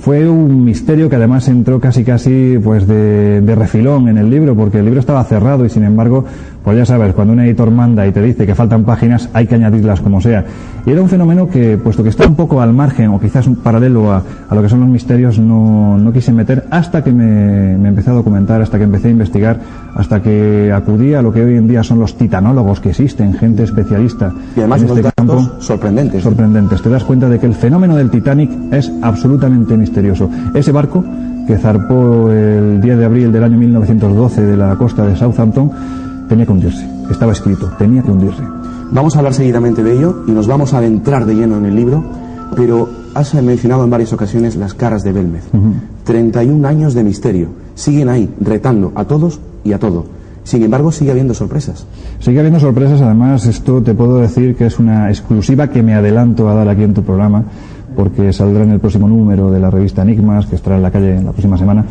[0.00, 4.54] Fue un misterio que además entró casi casi pues de, de refilón en el libro,
[4.54, 6.24] porque el libro estaba cerrado y sin embargo,
[6.64, 9.54] pues ya sabes, cuando un editor manda y te dice que faltan páginas, hay que
[9.54, 10.44] añadirlas como sea.
[10.86, 13.56] Y era un fenómeno que, puesto que está un poco al margen o quizás un
[13.56, 17.76] paralelo a, a lo que son los misterios, no, no quise meter hasta que me,
[17.76, 19.60] me empecé a documentar, hasta que empecé a investigar,
[19.94, 23.62] hasta que acudí a lo que hoy en día son los titanólogos que existen, gente
[23.62, 25.14] especialista Y además en unos este datos
[25.48, 25.60] campo.
[25.62, 26.22] sorprendentes.
[26.22, 26.80] Sorprendentes.
[26.82, 30.30] Te das cuenta de que el fenómeno del Titanic es absolutamente misterioso.
[30.54, 31.04] Ese barco
[31.46, 35.70] que zarpó el 10 de abril del año 1912 de la costa de Southampton
[36.34, 36.84] tenía que hundirse.
[37.10, 38.42] Estaba escrito, tenía que hundirse.
[38.90, 41.76] Vamos a hablar seguidamente de ello y nos vamos a adentrar de lleno en el
[41.76, 42.02] libro,
[42.56, 45.44] pero has mencionado en varias ocasiones las caras de Belmez.
[46.02, 47.48] 31 años de misterio.
[47.76, 50.06] Siguen ahí, retando a todos y a todo.
[50.42, 51.86] Sin embargo, sigue habiendo sorpresas.
[52.18, 56.48] Sigue habiendo sorpresas, además esto te puedo decir que es una exclusiva que me adelanto
[56.48, 57.44] a dar aquí en tu programa,
[57.94, 61.22] porque saldrá en el próximo número de la revista Enigmas, que estará en la calle
[61.22, 61.84] la próxima semana.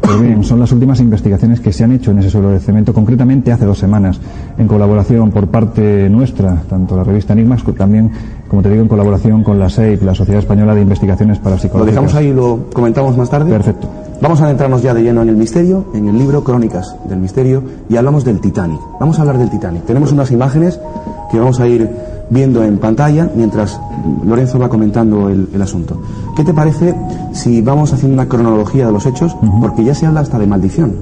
[0.00, 2.92] Pues bien, son las últimas investigaciones que se han hecho en ese suelo de cemento,
[2.92, 4.20] concretamente hace dos semanas,
[4.56, 8.10] en colaboración por parte nuestra, tanto la revista Enigmas, como también,
[8.48, 11.94] como te digo, en colaboración con la SEIP, la Sociedad Española de Investigaciones Lo Parapsicológicas.
[11.94, 13.50] dejamos ahí y lo comentamos más tarde.
[13.50, 13.88] Perfecto.
[14.20, 17.62] Vamos a adentrarnos ya de lleno en el misterio, en el libro Crónicas del Misterio,
[17.88, 18.80] y hablamos del Titanic.
[18.98, 19.84] Vamos a hablar del Titanic.
[19.84, 20.80] Tenemos unas imágenes
[21.30, 21.88] que vamos a ir
[22.30, 23.80] viendo en pantalla mientras
[24.24, 26.00] Lorenzo va comentando el, el asunto.
[26.36, 26.94] ¿Qué te parece
[27.32, 29.36] si vamos haciendo una cronología de los hechos?
[29.60, 30.94] Porque ya se habla hasta de maldición.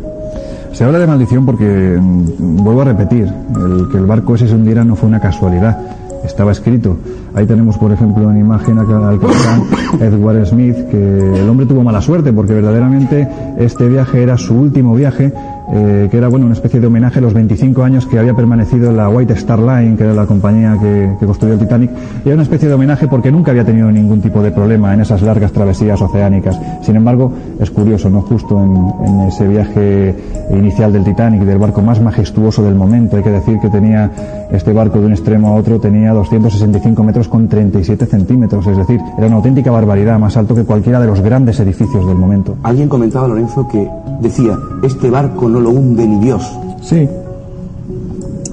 [0.72, 4.54] Se habla de maldición porque, mm, vuelvo a repetir, el que el barco ese se
[4.54, 5.78] hundiera no fue una casualidad,
[6.22, 6.96] estaba escrito.
[7.36, 9.62] Ahí tenemos, por ejemplo, en imagen al capitán
[10.00, 14.94] Edward Smith, que el hombre tuvo mala suerte porque verdaderamente este viaje era su último
[14.94, 15.34] viaje,
[15.70, 18.90] eh, que era bueno una especie de homenaje a los 25 años que había permanecido
[18.90, 21.90] la White Star Line, que era la compañía que, que construyó el Titanic,
[22.24, 25.02] y era una especie de homenaje porque nunca había tenido ningún tipo de problema en
[25.02, 26.58] esas largas travesías oceánicas.
[26.80, 28.22] Sin embargo, es curioso, ¿no?
[28.22, 30.14] Justo en, en ese viaje
[30.52, 34.10] inicial del Titanic, del barco más majestuoso del momento, hay que decir que tenía
[34.50, 39.00] este barco de un extremo a otro, tenía 265 metros con 37 centímetros, es decir,
[39.16, 42.56] era una auténtica barbaridad, más alto que cualquiera de los grandes edificios del momento.
[42.62, 43.88] Alguien comentaba, Lorenzo, que
[44.20, 46.58] decía, este barco no lo hunde ni Dios.
[46.82, 47.08] Sí.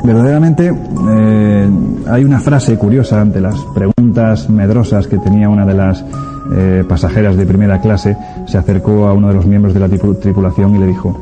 [0.04, 0.74] Verdaderamente
[1.10, 1.70] eh,
[2.08, 6.04] hay una frase curiosa ante las preguntas medrosas que tenía una de las
[6.52, 10.76] eh, pasajeras de primera clase, se acercó a uno de los miembros de la tripulación
[10.76, 11.20] y le dijo,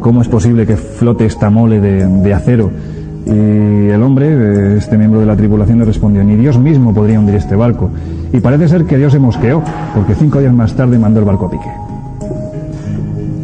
[0.00, 2.70] ¿cómo es posible que flote esta mole de, acero?
[3.26, 7.18] Y el hombre, eh, este miembro de la tripulación, le respondió, ni Dios mismo podría
[7.18, 7.90] hundir este barco.
[8.32, 9.62] Y parece ser que Dios se mosqueó,
[9.94, 11.70] porque cinco días más tarde mandó el barco a pique.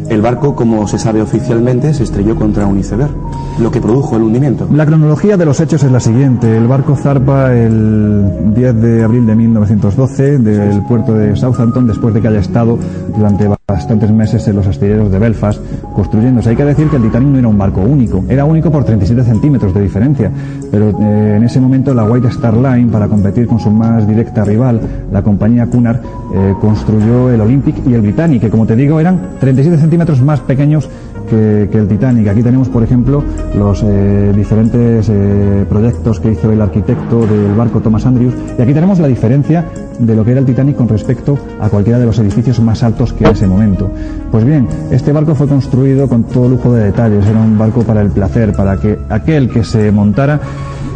[0.09, 3.11] El barco, como se sabe oficialmente, se estrelló contra un iceberg
[3.59, 4.67] lo que produjo el hundimiento.
[4.71, 6.57] La cronología de los hechos es la siguiente.
[6.57, 12.21] El barco zarpa el 10 de abril de 1912 del puerto de Southampton después de
[12.21, 12.77] que haya estado
[13.15, 13.47] durante
[13.81, 15.59] bastantes meses en los astilleros de Belfast
[15.95, 16.51] construyéndose.
[16.51, 19.23] Hay que decir que el Titanic no era un barco único, era único por 37
[19.23, 20.31] centímetros de diferencia,
[20.69, 24.45] pero eh, en ese momento la White Star Line, para competir con su más directa
[24.45, 24.79] rival,
[25.11, 29.19] la compañía Cunard, eh, construyó el Olympic y el Britannic, que como te digo eran
[29.39, 30.87] 37 centímetros más pequeños
[31.31, 32.27] que, el Titanic.
[32.27, 33.23] Aquí tenemos, por ejemplo,
[33.57, 38.33] los eh, diferentes eh, proyectos que hizo el arquitecto del barco Thomas Andrews.
[38.57, 39.65] Y aquí tenemos la diferencia
[39.97, 43.13] de lo que era el Titanic con respecto a cualquiera de los edificios más altos
[43.13, 43.89] que en ese momento.
[44.31, 47.25] Pues bien, este barco fue construido con todo lujo de detalles.
[47.25, 50.39] Era un barco para el placer, para que aquel que se montara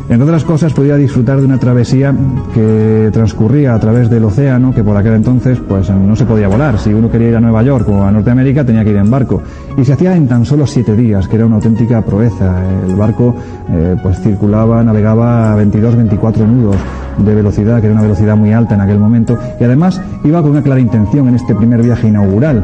[0.08, 2.13] entre otras cosas, podía disfrutar de una travesía
[2.54, 6.78] que transcurría a través del océano, que por aquel entonces pues no se podía volar.
[6.78, 9.41] Si uno quería ir a Nueva York o a Norteamérica, tenía que ir en barco.
[9.77, 12.61] Y se hacía en tan solo siete días, que era una auténtica proeza.
[12.88, 13.35] El barco
[13.69, 16.77] eh, pues circulaba, navegaba a 22-24 nudos
[17.17, 19.38] de velocidad, que era una velocidad muy alta en aquel momento.
[19.59, 22.63] Y además iba con una clara intención en este primer viaje inaugural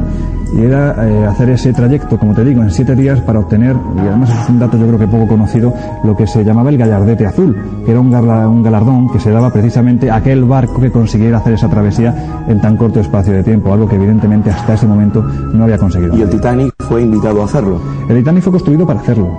[0.53, 3.99] y era eh, hacer ese trayecto, como te digo, en siete días para obtener, y
[3.99, 7.25] además es un dato yo creo que poco conocido, lo que se llamaba el gallardete
[7.25, 11.37] azul, que era un, un galardón que se daba precisamente a aquel barco que consiguiera
[11.37, 15.21] hacer esa travesía en tan corto espacio de tiempo, algo que evidentemente hasta ese momento
[15.21, 16.15] no había conseguido.
[16.17, 17.79] ¿Y el Titanic fue invitado a hacerlo?
[18.07, 19.29] El Titanic fue construido para hacerlo.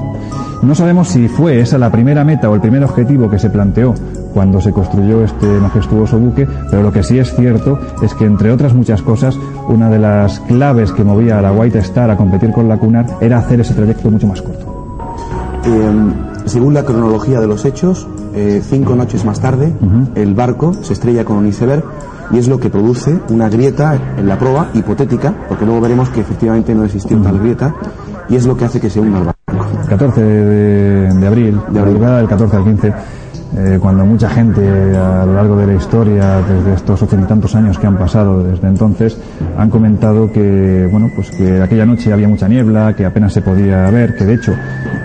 [0.63, 3.95] No sabemos si fue esa la primera meta o el primer objetivo que se planteó
[4.33, 8.51] cuando se construyó este majestuoso buque, pero lo que sí es cierto es que, entre
[8.53, 9.37] otras muchas cosas,
[9.69, 13.11] una de las claves que movía a la White Star a competir con la Cunard
[13.21, 14.73] era hacer ese trayecto mucho más corto.
[15.65, 16.13] Em,
[16.47, 19.73] según la cronología de los hechos, eh, cinco noches más tarde,
[20.15, 21.85] el barco se estrella con un iceberg
[22.33, 26.21] y es lo que produce una grieta en la proa hipotética, porque luego veremos que
[26.21, 27.75] efectivamente no existió tal grieta,
[28.29, 29.67] y es lo que hace que se hunda el barco.
[29.89, 32.93] 14 de, abril, de la madrugada del 14 al 15,
[33.55, 34.63] eh, cuando mucha gente
[34.97, 38.43] a lo largo de la historia, desde estos ochenta y tantos años que han pasado
[38.43, 39.19] desde entonces,
[39.59, 43.91] han comentado que, bueno, pues que aquella noche había mucha niebla, que apenas se podía
[43.91, 44.55] ver, que de hecho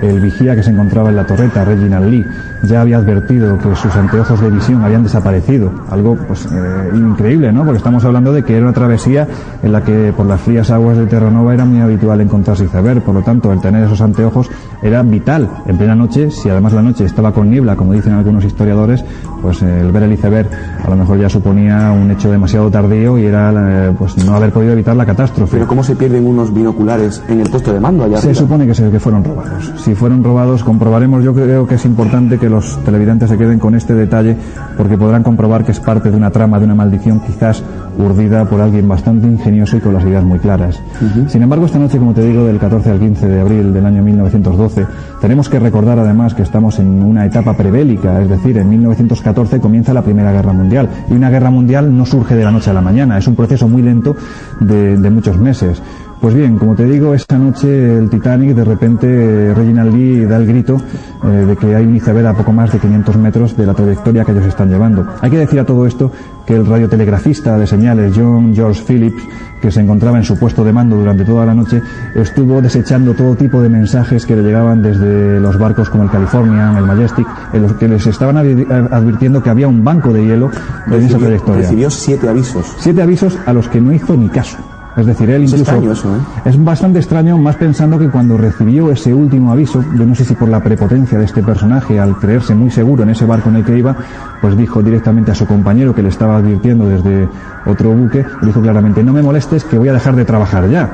[0.01, 2.25] el vigía que se encontraba en la torreta, Reginald Lee,
[2.63, 5.71] ya había advertido que sus anteojos de visión habían desaparecido.
[5.89, 7.63] Algo, pues, eh, increíble, ¿no?
[7.63, 9.27] Porque estamos hablando de que era una travesía
[9.61, 13.15] en la que por las frías aguas de Terranova era muy habitual encontrarse iceberg, por
[13.15, 14.49] lo tanto, el tener esos anteojos
[14.81, 18.43] era vital en plena noche, si además la noche estaba con niebla, como dicen algunos
[18.43, 19.03] historiadores,
[19.41, 20.49] pues el ver el iceberg
[20.83, 24.51] a lo mejor ya suponía un hecho demasiado tardío y era eh, pues no haber
[24.51, 25.57] podido evitar la catástrofe.
[25.57, 28.73] Pero ¿cómo se pierden unos binoculares en el puesto de mando allá Se supone que,
[28.73, 29.71] se, que fueron robados.
[29.77, 33.75] Si fueron robados, comprobaremos, yo creo que es importante que los televidentes se queden con
[33.75, 34.37] este detalle
[34.77, 37.63] porque podrán comprobar que es parte de una trama, de una maldición quizás
[37.97, 40.79] urdida por alguien bastante ingenioso y con las ideas muy claras.
[41.27, 44.03] Sin embargo, esta noche, como te digo, del 14 al 15 de abril del año
[44.03, 44.85] 1912,
[45.21, 49.93] tenemos que recordar además que estamos en una etapa prebélica, es decir, en 1914 comienza
[49.93, 50.89] la Primera Guerra Mundial.
[51.09, 53.67] Y una guerra mundial no surge de la noche a la mañana, es un proceso
[53.67, 54.15] muy lento
[54.59, 55.81] de, de muchos meses.
[56.19, 60.47] Pues bien, como te digo, esta noche el Titanic, de repente Reginald Lee da el
[60.47, 60.81] grito
[61.23, 64.25] eh, de que hay un iceberg a poco más de 500 metros de la trayectoria
[64.25, 65.05] que ellos están llevando.
[65.21, 66.11] Hay que decir a todo esto
[66.47, 69.21] que el radiotelegrafista de señales John George Phillips,
[69.61, 71.83] que se encontraba en su puesto de mando durante toda la noche,
[72.15, 76.77] estuvo desechando todo tipo de mensajes que le llegaban desde los barcos como el Californian,
[76.77, 80.49] el Majestic, en los que les estaban advirtiendo que había un banco de hielo
[80.87, 81.61] en esa trayectoria.
[81.61, 82.65] Recibió siete avisos.
[82.79, 84.57] Siete avisos a los que no hizo ni caso.
[84.97, 85.91] Es decir, él incluso...
[85.91, 86.19] Es ¿eh?
[86.45, 90.33] Es bastante extraño, más pensando que cuando recibió ese último aviso, yo no sé si
[90.33, 93.63] por la prepotencia de este personaje, al creerse muy seguro en ese barco en el
[93.63, 93.95] que iba,
[94.41, 97.29] pues dijo directamente a su compañero que le estaba advirtiendo desde
[97.67, 100.89] otro buque, le dijo claramente, no me molestes que voy a dejar de trabajar ya.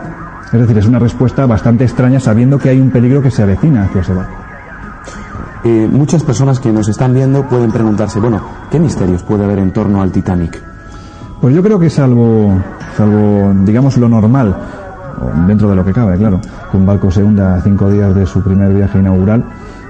[0.51, 3.83] Es decir, es una respuesta bastante extraña sabiendo que hay un peligro que se avecina
[3.83, 4.35] hacia ese barco.
[5.63, 9.71] Eh, muchas personas que nos están viendo pueden preguntarse, bueno, ¿qué misterios puede haber en
[9.71, 10.61] torno al Titanic?
[11.39, 12.53] Pues yo creo que salvo
[12.95, 14.55] salvo, digamos, lo normal,
[15.47, 16.39] dentro de lo que cabe, claro,
[16.71, 19.43] que un barco se hunda a cinco días de su primer viaje inaugural,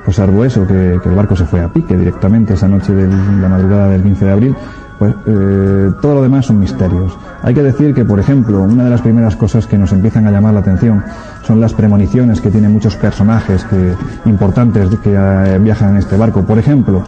[0.03, 3.49] pues salvo eso, que, el barco se fue a pique directamente esa noche de la
[3.49, 4.55] madrugada del 15 de abril,
[4.99, 7.17] pues eh, todo lo demás son misterios.
[7.41, 10.31] Hay que decir que, por ejemplo, una de las primeras cosas que nos empiezan a
[10.31, 11.03] llamar la atención
[11.43, 13.93] son las premoniciones que tienen muchos personajes que,
[14.25, 16.43] importantes que eh, viajan en este barco.
[16.43, 17.05] Por ejemplo,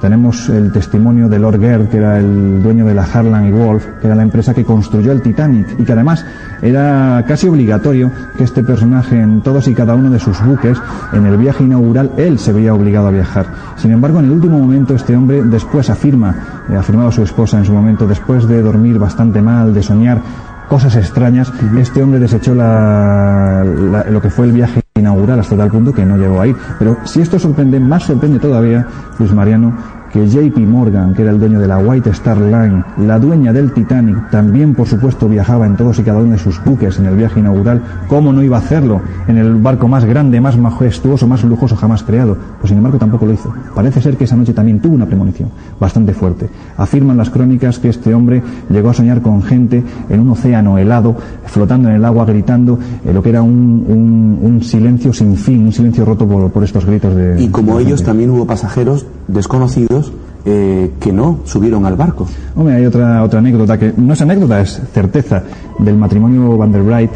[0.00, 3.84] tenemos el testimonio de Lord Gerd, que era el dueño de la Harland y Wolff,
[4.00, 6.24] que era la empresa que construyó el Titanic y que además
[6.62, 10.78] era casi obligatorio que este personaje en todos y cada uno de sus buques,
[11.12, 13.46] en el viaje inaugural, él se veía obligado a viajar.
[13.76, 17.64] Sin embargo, en el último momento este hombre después afirma, eh, afirmado su esposa en
[17.64, 20.20] su momento, después de dormir bastante mal, de soñar
[20.68, 26.04] cosas extrañas, este hombre desechó lo que fue el viaje inaugural hasta tal punto que
[26.04, 26.56] no llegó a ir.
[26.78, 28.86] Pero si esto sorprende, más sorprende todavía,
[29.18, 29.72] Luis Mariano,
[30.12, 33.72] que JP Morgan, que era el dueño de la White Star Line, la dueña del
[33.72, 37.16] Titanic, también por supuesto viajaba en todos y cada uno de sus buques en el
[37.16, 41.44] viaje inaugural, ¿cómo no iba a hacerlo en el barco más grande, más majestuoso, más
[41.44, 42.36] lujoso jamás creado?
[42.58, 43.52] Pues sin embargo tampoco lo hizo.
[43.74, 45.50] Parece ser que esa noche también tuvo una premonición
[45.80, 46.48] bastante fuerte.
[46.76, 51.16] Afirman las crónicas que este hombre llegó a soñar con gente en un océano helado,
[51.46, 55.72] flotando en el agua, gritando eh, lo que era un, un, silencio sin fin, un
[55.72, 57.40] silencio roto por, por estos gritos de...
[57.40, 60.12] Y como ellos también hubo pasajeros desconocidos
[60.44, 62.26] eh, que no subieron al barco.
[62.56, 65.42] Hombre, hay otra, otra anécdota, que no es anécdota, es certeza,
[65.78, 67.10] del matrimonio Van der Bright,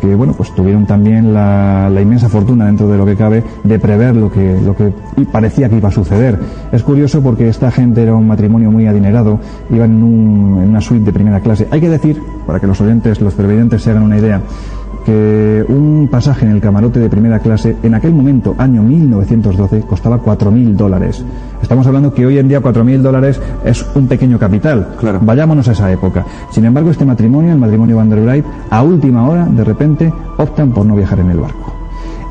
[0.00, 4.16] que bueno, pues tuvieron también la, inmensa fortuna dentro de lo que cabe de prever
[4.16, 4.92] lo que, lo que
[5.30, 6.38] parecía que iba a suceder.
[6.72, 9.38] Es curioso porque esta gente era un matrimonio muy adinerado,
[9.70, 11.68] iban en, en una suite de primera clase.
[11.70, 14.40] Hay que decir, para que los oyentes, los televidentes se hagan una idea,
[15.04, 20.22] que un pasaje en el camarote de primera clase en aquel momento, año 1912, costaba
[20.22, 21.24] 4.000 dólares.
[21.62, 24.94] Estamos hablando que hoy en día 4.000 dólares es un pequeño capital.
[24.98, 25.20] Claro.
[25.22, 26.24] Vayámonos a esa época.
[26.50, 30.72] Sin embargo, este matrimonio, el matrimonio Van der Bright, a última hora, de repente, optan
[30.72, 31.79] por no viajar en el barco.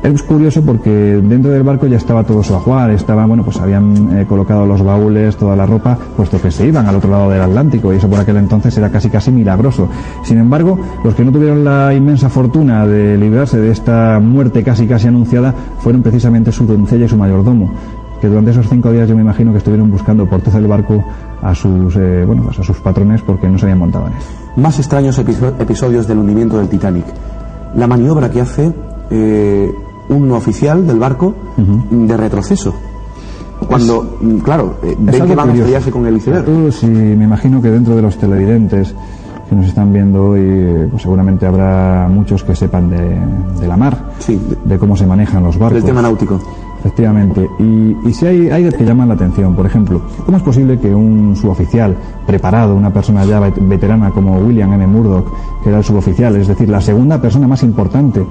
[0.02, 4.18] Es curioso porque dentro del barco ya estaba todo su ajuar, estaba, bueno, pues habían
[4.18, 7.42] eh, colocado los baúles, toda la ropa, puesto que se iban al otro lado del
[7.42, 9.88] Atlántico y eso por aquel entonces era casi casi milagroso.
[10.24, 14.86] Sin embargo, los que no tuvieron la inmensa fortuna de librarse de esta muerte casi
[14.86, 17.70] casi anunciada fueron precisamente su doncella y su mayordomo,
[18.22, 21.04] que durante esos cinco días yo me imagino que estuvieron buscando por todo el barco
[21.42, 24.18] a sus, eh, bueno, pues a sus patrones porque no se habían montado en él.
[24.56, 27.04] Más extraños episodios del hundimiento del Titanic.
[27.76, 28.72] La maniobra que hace
[29.10, 29.70] eh,
[30.10, 31.34] un oficial del barco
[31.90, 32.74] de retroceso.
[33.66, 36.72] Cuando, mm, claro, eh, ven que van a estrellarse con el iceberg.
[36.72, 38.94] Sí, me imagino que dentro de los televidentes
[39.48, 44.12] que nos están viendo hoy, pues seguramente habrá muchos que sepan de, la mar,
[44.64, 45.82] de, cómo se manejan los barcos.
[45.82, 46.40] Del tema náutico.
[46.80, 47.46] Efectivamente.
[47.58, 51.36] Y, si hay, hay que llaman la atención, por ejemplo, ¿cómo es posible que un
[51.36, 51.94] suboficial
[52.26, 54.86] preparado, una persona ya veterana como William M.
[54.86, 55.26] Murdoch,
[55.62, 58.24] que era el suboficial, es decir, la segunda persona más importante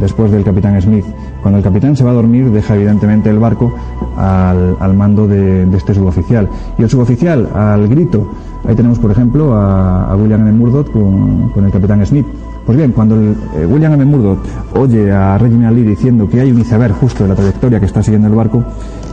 [0.00, 1.04] después del capitán Smith,
[1.42, 3.72] cuando el capitán se va a dormir, deja evidentemente el barco
[4.16, 6.48] al, mando de, este suboficial.
[6.78, 8.26] Y el suboficial, al grito,
[8.64, 10.52] ahí tenemos por ejemplo a, William M.
[10.52, 12.26] Murdoch con, el capitán Smith.
[12.64, 14.04] Pues bien, cuando eh, William M.
[14.04, 14.38] Murdoch
[14.74, 18.02] oye a Reginald Lee diciendo que hay un iceberg justo en la trayectoria que está
[18.02, 18.62] siguiendo el barco,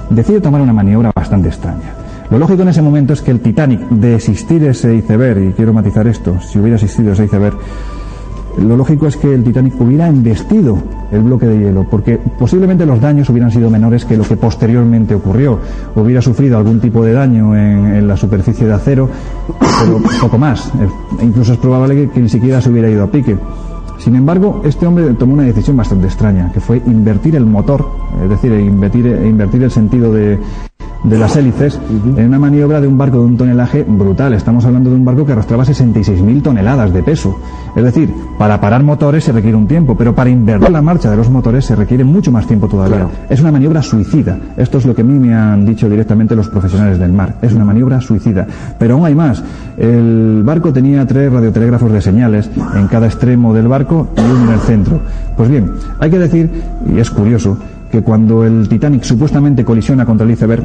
[0.09, 1.95] decide tomar una maniobra bastante extraña.
[2.29, 5.73] Lo lógico en ese momento es que el Titanic, de existir ese iceberg, y quiero
[5.73, 7.57] matizar esto, si hubiera existido ese iceberg,
[8.61, 10.77] lo lógico es que el Titanic hubiera embestido
[11.11, 15.15] el bloque de hielo, porque posiblemente los daños hubieran sido menores que lo que posteriormente
[15.15, 15.59] ocurrió.
[15.95, 19.09] Hubiera sufrido algún tipo de daño en, la superficie de acero,
[19.59, 20.71] pero poco más.
[21.19, 23.37] E incluso es probable que, ni siquiera se hubiera ido a pique.
[23.97, 27.85] Sin embargo, este hombre tomó una decisión bastante extraña, que fue invertir el motor,
[28.23, 30.39] es decir, invertir, invertir el sentido de,
[31.03, 31.79] de las hélices
[32.17, 34.33] en una maniobra de un barco de un tonelaje brutal.
[34.33, 37.37] Estamos hablando de un barco que arrastraba 66.000 toneladas de peso.
[37.75, 41.17] Es decir, para parar motores se requiere un tiempo, pero para invertir la marcha de
[41.17, 43.07] los motores se requiere mucho más tiempo todavía.
[43.29, 44.37] Es una maniobra suicida.
[44.57, 47.35] Esto es lo que a mí me han dicho directamente los profesionales del mar.
[47.41, 48.45] Es una maniobra suicida.
[48.77, 49.43] Pero aún hay más.
[49.77, 54.53] El barco tenía tres radiotelégrafos de señales en cada extremo del barco y uno en
[54.53, 54.99] el centro.
[55.37, 56.49] Pues bien, hay que decir,
[56.93, 57.57] y es curioso,
[57.91, 60.63] que cuando el Titanic supuestamente colisiona contra el iceberg,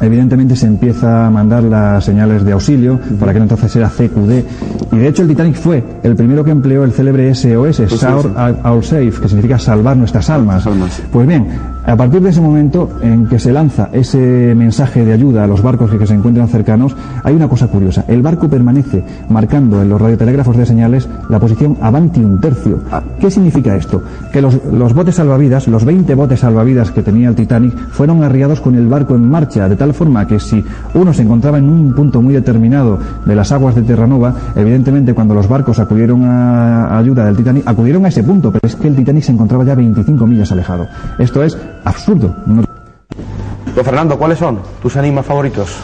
[0.00, 4.96] evidentemente se empieza a mandar las señales de auxilio, para que entonces era CQD, y
[4.96, 8.32] de hecho el Titanic fue el primero que empleó el célebre SOS, Sour
[8.64, 10.66] All Safe, que significa salvar nuestras almas.
[11.12, 11.46] Pues bien,
[11.84, 15.62] a partir de ese momento en que se lanza ese mensaje de ayuda a los
[15.62, 18.04] barcos que, se encuentran cercanos, hay una cosa curiosa.
[18.08, 22.80] El barco permanece marcando en los radiotelégrafos de señales la posición avanti un tercio.
[23.20, 24.02] ¿Qué significa esto?
[24.32, 28.60] Que los, los botes salvavidas, los 20 botes salvavidas que tenía el Titanic, fueron arriados
[28.60, 30.64] con el barco en marcha, de tal forma que si
[30.94, 35.34] uno se encontraba en un punto muy determinado de las aguas de Terranova, evidentemente cuando
[35.34, 38.96] los barcos acudieron a ayuda del Titanic, acudieron a ese punto, pero es que el
[38.96, 40.86] Titanic se encontraba ya 25 millas alejado.
[41.18, 42.34] Esto es absurdo.
[42.46, 45.76] Don Fernando, ¿cuáles son tus animas favoritos?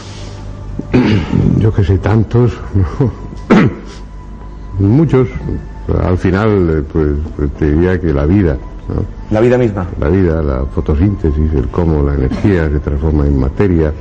[1.58, 2.52] Yo que sé, tantos,
[4.78, 5.28] muchos.
[6.02, 8.56] Al final, eh, pues, pues, te diría que la vida.
[9.30, 9.86] La vida misma.
[10.00, 13.92] La vida, la fotosíntesis, el cómo la energía se transforma en materia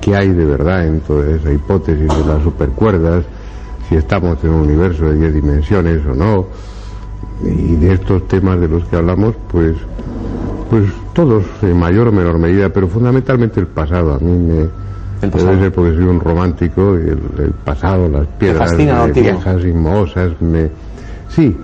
[0.00, 3.24] qué hay de verdad en toda esa hipótesis de las supercuerdas,
[3.88, 6.46] si estamos en un universo de 10 dimensiones o no,
[7.42, 9.76] y de estos temas de los que hablamos, pues,
[10.70, 14.14] pues todos en mayor o menor medida, pero fundamentalmente el pasado.
[14.14, 14.60] A mí me,
[15.22, 15.50] El pasado.
[15.50, 19.72] debe ser porque soy un romántico, el, el pasado, las piedras fascina eh, viejas y
[19.72, 20.68] mohosas, me,
[21.28, 21.56] sí,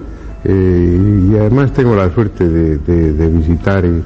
[0.45, 4.03] eh, y además tengo la suerte de, de- de visitar y-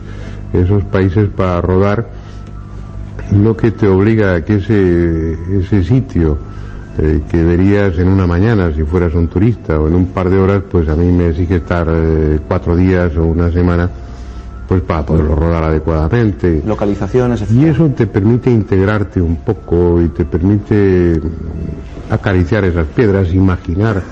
[0.53, 2.07] esos países para rodar,
[3.43, 6.39] lo que te obliga a que ese, ese sitio
[6.99, 10.39] eh, que verías en una mañana si fueras un turista o en un par de
[10.39, 13.89] horas, pues a mí me exige estar eh, cuatro días o una semana
[14.67, 16.63] pues para poderlo rodar adecuadamente.
[16.67, 17.51] Localizaciones, etc.
[17.53, 24.03] Y eso te permite integrarte un poco y te permite mm, acariciar esas piedras, imaginar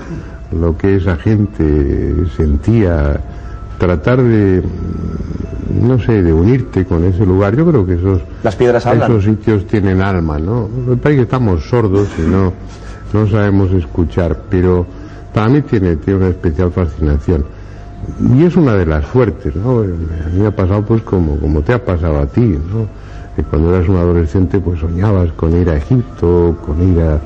[0.51, 3.19] lo que esa gente sentía,
[3.77, 4.63] tratar de,
[5.69, 7.55] no sé, de unirte con ese lugar.
[7.55, 9.11] Yo creo que esos, Las piedras hablan.
[9.11, 10.67] esos sitios tienen alma, ¿no?
[10.87, 12.53] Me parece que estamos sordos y no,
[13.13, 14.85] no sabemos escuchar, pero
[15.33, 17.45] para mí tiene, tiene una especial fascinación.
[18.35, 19.79] Y es una de las fuertes, ¿no?
[19.79, 22.41] A mí me ha pasado pues como, como te ha pasado a ti,
[22.71, 22.87] ¿no?
[23.35, 27.19] Que cuando eras un adolescente pues soñabas con ir a Egipto, con ir a,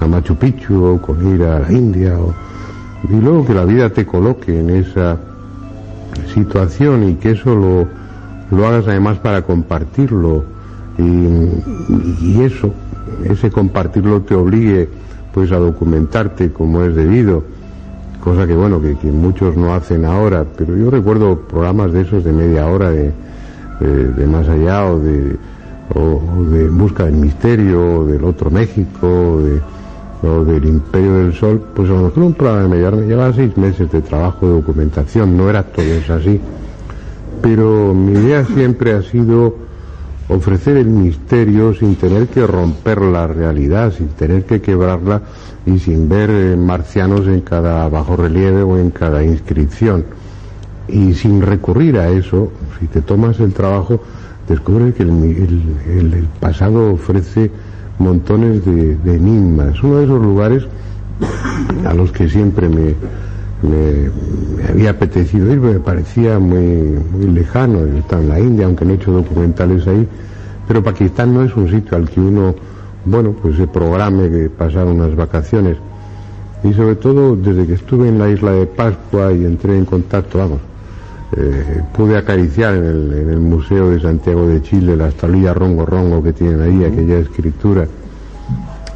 [0.00, 2.34] a Machu Picchu, o con ir a la India, o-
[3.10, 5.16] y luego que la vida te coloque en esa
[6.32, 7.88] situación y que eso lo,
[8.56, 10.44] lo hagas además para compartirlo.
[10.98, 12.72] Y, eso,
[13.24, 14.88] ese compartirlo te obligue
[15.32, 17.44] pues a documentarte como es debido,
[18.24, 22.32] cosa que bueno, que, muchos no hacen ahora, pero yo recuerdo programas de esos de
[22.32, 23.12] media hora de,
[23.80, 25.36] de- más allá o de,
[25.94, 29.60] o, de busca del misterio, o del otro México, de-
[30.22, 33.90] o del Imperio del Sol, pues a lo mejor un programa me llevaba seis meses
[33.90, 36.40] de trabajo de documentación, no era todo eso así,
[37.42, 39.54] pero mi idea siempre ha sido
[40.28, 45.22] ofrecer el misterio sin tener que romper la realidad, sin tener que quebrarla
[45.64, 50.04] y sin ver eh, marcianos en cada bajorrelieve o en cada inscripción.
[50.88, 52.50] Y sin recurrir a eso,
[52.80, 54.00] si te tomas el trabajo,
[54.48, 57.50] descubres que el pasado ofrece
[57.98, 59.82] montones de, enigmas.
[59.82, 60.64] Uno de esos lugares
[61.86, 62.94] a los que siempre me
[64.68, 68.94] había apetecido ir, me parecía muy, muy lejano, está en la India, aunque no he
[68.96, 70.06] hecho documentales ahí,
[70.68, 72.54] pero Pakistán no es un sitio al que uno,
[73.04, 75.76] bueno, pues se programe de pasar unas vacaciones.
[76.64, 80.38] Y sobre todo desde que estuve en la isla de Pascua y entré en contacto,
[80.38, 80.58] vamos,
[81.36, 85.84] eh, pude acariciar en el, en el Museo de Santiago de Chile las tablillas rongo
[85.84, 87.86] rongo que tienen ahí, aquella escritura.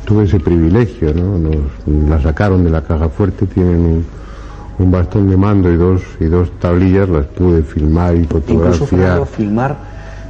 [0.04, 1.38] Tuve ese privilegio, ¿no?
[1.38, 4.04] Nos la sacaron de la caja fuerte, tienen un,
[4.78, 8.88] un bastón de mando y dos, y dos tablillas, las pude filmar y Incluso fotografiar.
[8.88, 9.76] Fernando, filmar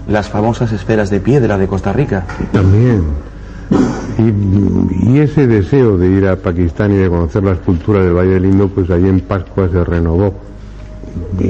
[0.09, 2.27] las famosas esferas de piedra de Costa Rica.
[2.53, 3.05] También.
[4.19, 8.33] Y, y ese deseo de ir a Pakistán y de conocer las culturas del Valle
[8.33, 10.35] del Indo, pues allí en Pascua se renovó.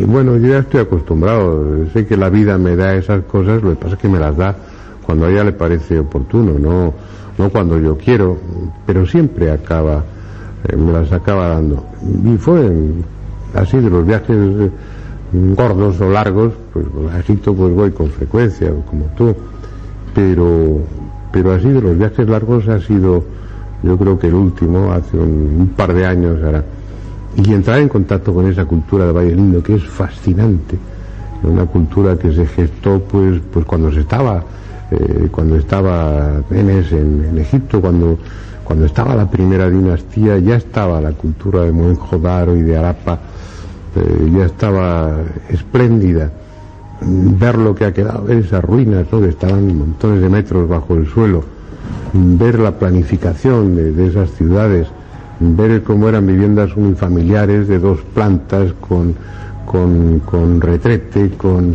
[0.06, 3.76] Bueno, yo ya estoy acostumbrado, sé que la vida me da esas cosas, lo que
[3.76, 4.56] pasa es que me las da
[5.04, 6.94] cuando a ella le parece oportuno, no,
[7.36, 8.38] no cuando yo quiero,
[8.86, 10.04] pero siempre acaba,
[10.68, 11.84] eh, me las acaba dando.
[12.24, 12.70] Y fue
[13.54, 14.70] así de los viajes eh,
[15.32, 19.34] gordos o largos, pues a Egipto pues voy con frecuencia, como tú,
[20.14, 20.78] pero,
[21.32, 23.24] pero así de los viajes largos ha sido,
[23.82, 26.64] yo creo que el último, hace un, un par de años ahora.
[27.36, 30.78] Y entrar en contacto con esa cultura de Valle Lindo, que es fascinante,
[31.42, 34.42] una cultura que se gestó pues, pues cuando se estaba,
[34.90, 38.18] eh, cuando estaba Menes en, Egipto, cuando,
[38.64, 43.18] cuando estaba la primera dinastía, ya estaba la cultura de Mohenjo-Daro y de Arapa,
[43.96, 45.16] eh, ya estaba
[45.48, 46.30] espléndida
[47.02, 49.24] ver lo que ha quedado, ver esas ruinas, ¿no?
[49.24, 51.44] estaban montones de metros bajo el suelo,
[52.12, 54.88] ver la planificación de esas ciudades,
[55.40, 59.14] ver cómo eran viviendas unifamiliares de dos plantas con,
[59.64, 61.74] con, con retrete, con,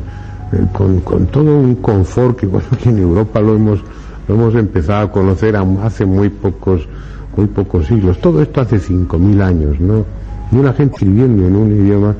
[0.51, 3.79] eh, con, todo un confort que, bueno, en Europa lo hemos,
[4.27, 6.87] lo hemos empezado a conocer hace muy pocos,
[7.35, 8.19] muy pocos siglos.
[8.19, 10.05] Todo esto hace 5.000 años, ¿no?
[10.51, 12.15] Y una gente viviendo en un idioma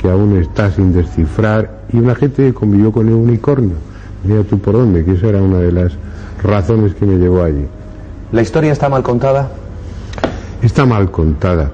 [0.00, 3.74] que aún está sin descifrar y una gente que convivió con el unicornio.
[4.24, 5.92] Mira tú por dónde, que esa era una de las
[6.42, 7.66] razones que me llevó allí.
[8.32, 9.48] La historia está mal contada.
[10.62, 11.70] Está mal contada.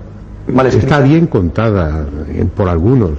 [0.53, 0.67] Mal.
[0.67, 3.13] Está bien contada eh, por algunos.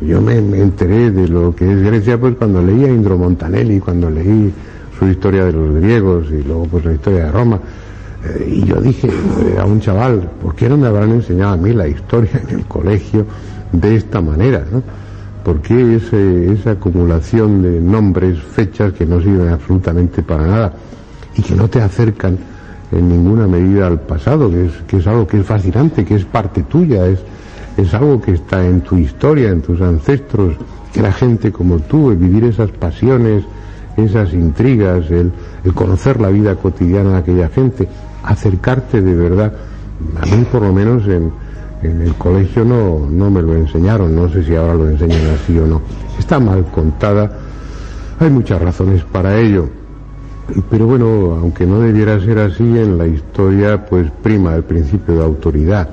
[0.00, 3.80] Yo me, me enteré de lo que es Grecia pues cuando leí a Indro Montanelli,
[3.80, 4.52] cuando leí
[4.98, 7.58] su historia de los griegos y luego pues la historia de Roma.
[8.24, 11.56] Eh, y yo dije eh, a un chaval, ¿por qué no me habrán enseñado a
[11.56, 13.26] mí la historia en el colegio
[13.72, 14.64] de esta manera?
[14.70, 14.82] ¿no?
[15.44, 20.72] ¿Por qué ese- esa acumulación de nombres, fechas que no sirven absolutamente para nada?
[21.36, 22.38] y que no te acercan
[22.92, 26.24] en ninguna medida al pasado, que es, que es algo que es fascinante, que es
[26.24, 27.20] parte tuya, es,
[27.76, 30.56] es algo que está en tu historia, en tus ancestros,
[30.92, 33.44] que la gente como tú, el vivir esas pasiones,
[33.96, 35.32] esas intrigas, el,
[35.64, 37.88] el conocer la vida cotidiana de aquella gente,
[38.22, 39.52] acercarte de verdad.
[40.20, 41.32] A mí por lo menos en,
[41.82, 45.58] en el colegio no, no me lo enseñaron, no sé si ahora lo enseñan así
[45.58, 45.80] o no.
[46.18, 47.30] Está mal contada,
[48.18, 49.68] hay muchas razones para ello.
[50.70, 55.24] Pero bueno, aunque no debiera ser así, en la historia pues prima el principio de
[55.24, 55.88] autoridad,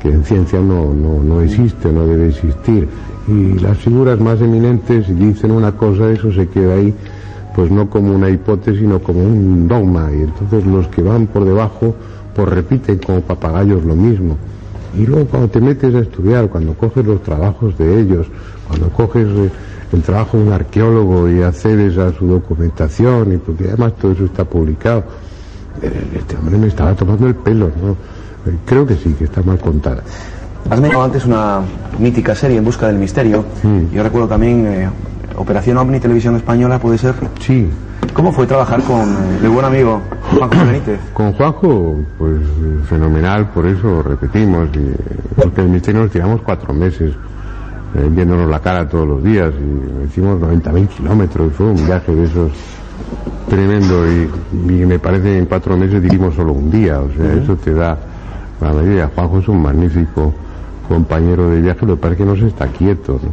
[0.00, 2.88] que en ciencia no, no, no existe, no debe existir.
[3.26, 6.94] Y las figuras más eminentes dicen una cosa, eso se queda ahí,
[7.54, 10.10] pues no como una hipótesis, sino como un dogma.
[10.12, 11.94] Y entonces los que van por debajo,
[12.34, 14.36] pues repiten como papagayos lo mismo.
[14.96, 18.26] Y luego cuando te metes a estudiar, cuando coges los trabajos de ellos,
[18.68, 19.50] cuando coges eh,
[19.96, 24.24] el trabajo de un arqueólogo y accedes a su documentación, y porque además todo eso
[24.26, 25.04] está publicado,
[25.82, 27.92] eh, este hombre me estaba tomando el pelo, ¿no?
[28.50, 30.02] Eh, Creo que sí, que está mal contada.
[30.68, 31.60] Has mencionado antes una
[31.98, 33.44] mítica serie en busca del misterio.
[33.62, 33.94] Mm.
[33.94, 34.88] Yo recuerdo también eh,
[35.36, 37.14] Operación OVNI Televisión Española, puede ser.
[37.40, 37.68] Sí,
[38.14, 40.00] ¿Cómo fue trabajar con eh, el buen amigo
[40.36, 41.00] Juan José Benítez?
[41.12, 42.40] Con Juanjo, pues
[42.88, 47.12] fenomenal, por eso repetimos, y- porque el misterio nos tiramos cuatro meses
[47.96, 52.24] eh, viéndonos la cara todos los días y hicimos 90.000 kilómetros, fue un viaje de
[52.24, 52.52] esos
[53.48, 57.32] tremendo y, y me parece que en cuatro meses dirimos solo un día, o sea,
[57.32, 57.96] eso te da
[58.60, 59.10] la medida.
[59.14, 60.34] Juanjo es un magnífico
[60.88, 63.30] compañero de viaje, lo que pasa es que no se está quieto, ¿no?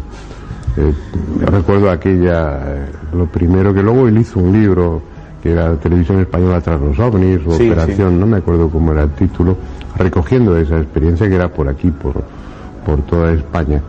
[0.76, 0.93] Eh,
[1.39, 5.01] yo recuerdo aquella, eh, lo primero que luego él hizo un libro
[5.41, 9.03] que era Televisión Española tras los ovnis, o Sí, Operación, no me acuerdo cómo era
[9.03, 9.57] el título,
[9.97, 12.24] recogiendo esa experiencia que era por aquí, por,
[12.86, 13.82] por toda España.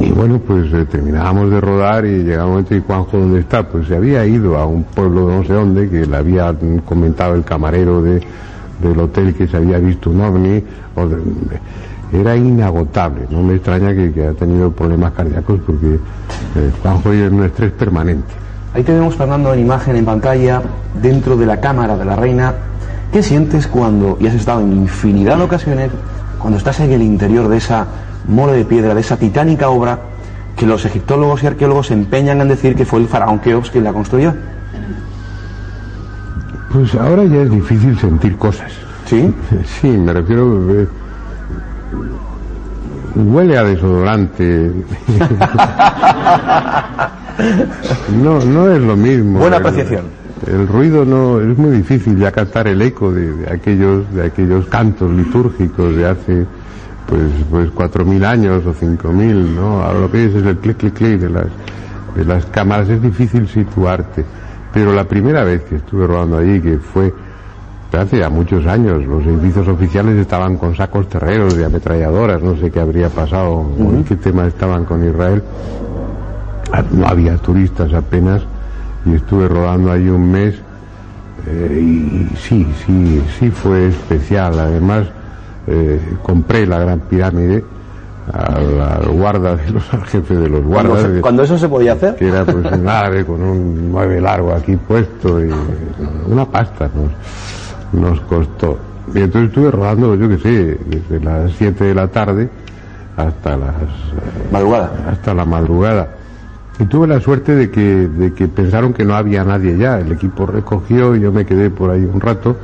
[0.00, 3.68] Y bueno, pues eh, terminábamos de rodar y llegaba un momento y Juanjo, ¿dónde está?
[3.68, 6.54] Pues se había ido a un pueblo de no sé dónde, que le había
[6.84, 8.20] comentado el camarero de,
[8.82, 10.62] del hotel que se había visto un ovni.
[12.12, 17.30] era inagotable, no me extraña que, que ha tenido problemas cardíacos porque eh, Juanjo es
[17.30, 18.32] un estrés permanente.
[18.74, 20.62] Ahí tenemos, Fernando, en imagen en pantalla,
[21.00, 22.54] dentro de la cámara de la reina.
[23.12, 25.90] ¿Qué sientes cuando, y has estado en infinidad de ocasiones,
[26.38, 27.86] cuando estás en el interior de esa
[28.28, 29.98] mole de piedra, de esa titánica obra,
[30.56, 33.84] que los egiptólogos y arqueólogos se empeñan en decir que fue el faraón Keops quien
[33.84, 34.34] la construyó?
[36.72, 38.70] Pues ahora ya es difícil sentir cosas.
[39.06, 39.34] ¿Sí?
[39.80, 40.82] Sí, me refiero.
[40.82, 40.88] eh,
[43.16, 44.70] huele a desodorante.
[48.22, 49.38] no, no es lo mismo.
[49.38, 50.18] Buena El- apreciación.
[50.46, 54.66] El, ruido no es muy difícil ya captar el eco de, de aquellos de aquellos
[54.66, 56.46] cantos litúrgicos de hace
[57.08, 59.82] pues pues cuatro mil años o cinco mil, ¿no?
[59.82, 61.46] Ahora lo que es es el clic clic clic de las
[62.14, 64.24] de las cámaras es difícil situarte.
[64.72, 67.12] Pero la primera vez que estuve rodando allí, que fue
[67.98, 72.70] hace ya muchos años, los edificios oficiales estaban con sacos terreros de ametralladoras, no sé
[72.70, 75.42] qué habría pasado, o en qué tema estaban con Israel.
[76.72, 78.42] Ah, No había turistas apenas
[79.06, 80.54] y estuve rodando allí un mes
[81.46, 84.58] eh, y sí, sí, sí fue especial.
[84.58, 85.06] Además,
[85.68, 87.62] eh, compré la Gran Pirámide
[88.32, 91.06] al, al guarda de los, al jefe de los guardas.
[91.20, 92.16] cuando eso se podía hacer.
[92.16, 95.50] que era pues un árabe con un mueve largo aquí puesto y
[96.26, 98.78] una pasta nos, nos costó.
[99.14, 102.48] Y entonces estuve rodando, yo qué sé, desde las 7 de la tarde
[103.16, 103.74] hasta las
[104.52, 104.90] Madrugada.
[105.10, 106.08] hasta la madrugada.
[106.78, 109.98] Y tuve la suerte de que, de que pensaron que no había nadie ya.
[109.98, 112.56] El equipo recogió y yo me quedé por ahí un rato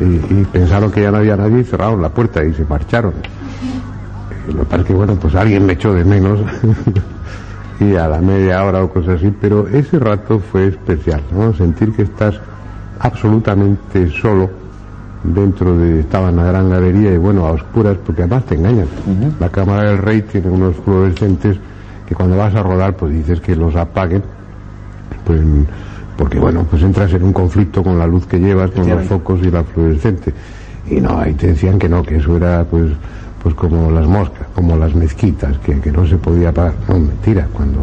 [0.00, 0.04] y,
[0.40, 3.14] y pensaron que ya no había nadie y cerraron la puerta y se marcharon.
[4.48, 6.40] Y Lo que, bueno, pues alguien me echó de menos
[7.80, 11.54] y a la media hora o cosas así, pero ese rato fue especial, ¿no?
[11.54, 12.34] Sentir que estás
[13.00, 14.50] absolutamente solo
[15.22, 18.86] dentro de, estaba en la gran galería y bueno, a oscuras, porque además te engañan.
[19.40, 21.56] La cámara del rey tiene unos fluorescentes
[22.06, 24.22] que cuando vas a rodar pues dices que los apaguen,
[25.24, 25.40] pues
[26.16, 29.40] porque bueno, pues entras en un conflicto con la luz que llevas, con los focos
[29.42, 30.32] y la fluorescente.
[30.90, 32.92] Y no, ahí te decían que no, que eso era pues
[33.42, 36.72] pues como las moscas, como las mezquitas, que, que no se podía apagar.
[36.88, 37.80] No, mentira, cuando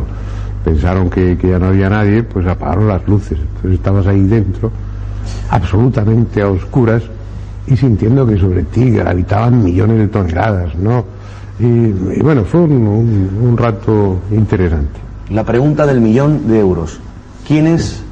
[0.64, 3.38] pensaron que, que ya no había nadie, pues apagaron las luces.
[3.40, 4.72] Entonces estabas ahí dentro,
[5.50, 7.04] absolutamente a oscuras,
[7.68, 11.06] y sintiendo que sobre ti gravitaban millones de toneladas, ¿no?
[11.60, 15.00] Y, y bueno, fue un, un- un rato interesante.
[15.30, 17.00] La pregunta del millón de euros.
[17.48, 18.04] ¿Quiénes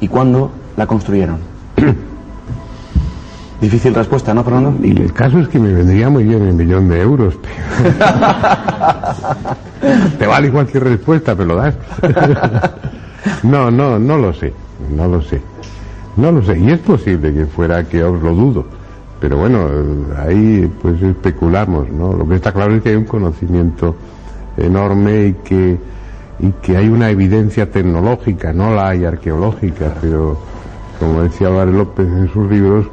[0.00, 1.38] y cuándo la construyeron?
[3.60, 4.74] Difícil respuesta, ¿no, Fernando?
[4.82, 7.34] Y el caso es que me vendría muy bien el millón de euros.
[7.42, 7.54] pero-
[10.18, 11.74] Te vale cualquier respuesta, me lo das.
[13.42, 14.52] no, no, no lo sé,
[14.96, 15.40] no lo sé.
[16.16, 18.64] No lo sé, y es posible que fuera que os lo dudo,
[19.20, 19.68] pero bueno,
[20.18, 22.12] ahí pues especulamos, ¿no?
[22.14, 23.94] Lo que está claro es que hay un conocimiento
[24.56, 25.78] enorme y que,
[26.42, 30.38] y que hay una evidencia tecnológica, no la hay arqueológica, pero
[30.98, 32.86] como decía Álvaro López en sus libros,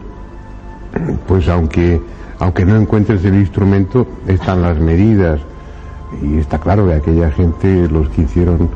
[1.27, 2.01] pues aunque,
[2.39, 5.39] aunque no encuentres el instrumento, están las medidas,
[6.21, 8.69] y está claro que aquella gente, los que hicieron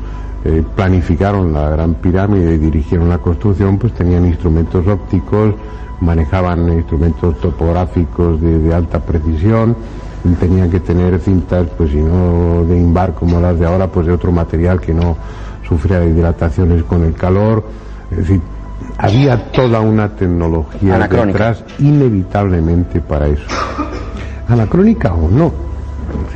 [0.44, 5.54] eh, planificaron la gran pirámide y dirigieron la construcción, pues tenían instrumentos ópticos,
[6.00, 9.76] manejaban instrumentos topográficos de, alta precisión,
[10.38, 14.12] tenían que tener cintas, pues si no de imbar como las de ahora, pues de
[14.12, 15.16] otro material que no
[15.68, 17.64] sufría hidrataciones con el calor.
[18.10, 18.40] Es decir,
[18.98, 23.46] había toda una tecnología detrás inevitablemente para eso.
[24.48, 25.52] Anacrónica o no,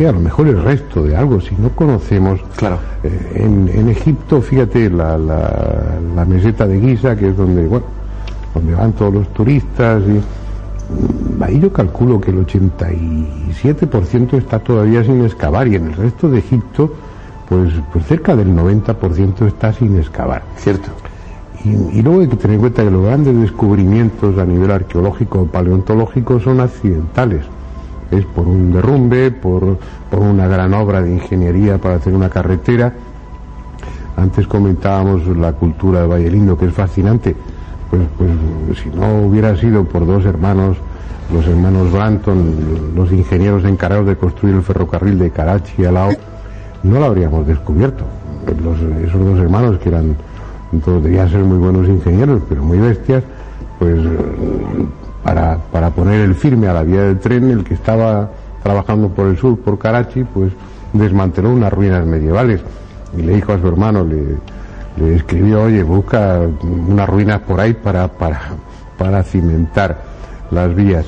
[0.04, 2.40] a lo mejor el resto de algo, si no conocemos.
[2.56, 2.78] Claro.
[3.02, 7.86] Eh, en, Egipto, fíjate, la, la, meseta de Giza, que es donde, bueno,
[8.54, 10.20] donde van todos los turistas, y
[11.40, 16.38] ahí yo calculo que el 87% está todavía sin excavar, y en el resto de
[16.38, 16.92] Egipto,
[17.48, 20.42] pues, pues cerca del 90% está sin excavar.
[20.56, 20.90] Cierto.
[21.64, 25.40] Y, y, luego hay que tener en cuenta que los grandes descubrimientos a nivel arqueológico
[25.40, 27.42] o paleontológico son accidentales
[28.10, 29.78] es por un derrumbe, por,
[30.10, 32.92] por una gran obra de ingeniería para hacer una carretera.
[34.16, 37.36] Antes comentábamos la cultura de Valle Lindo, que es fascinante.
[37.90, 40.76] Pues, pues si no hubiera sido por dos hermanos,
[41.32, 46.10] los hermanos Branton, los ingenieros encargados de construir el ferrocarril de Karachi a Lao,
[46.82, 48.04] no lo habríamos descubierto.
[49.04, 50.16] esos dos hermanos que eran,
[51.02, 53.22] debían ser muy buenos ingenieros, pero muy bestias,
[53.78, 53.98] pues
[55.22, 58.30] para, para poner el firme a la vía del tren, el que estaba
[58.62, 60.52] trabajando por el sur, por Karachi, pues
[60.92, 62.60] desmanteló unas ruinas medievales
[63.16, 64.36] y le dijo a su hermano, le,
[64.96, 68.40] le escribió, oye, busca unas ruinas por ahí para, para,
[68.98, 70.02] para cimentar
[70.50, 71.06] las vías.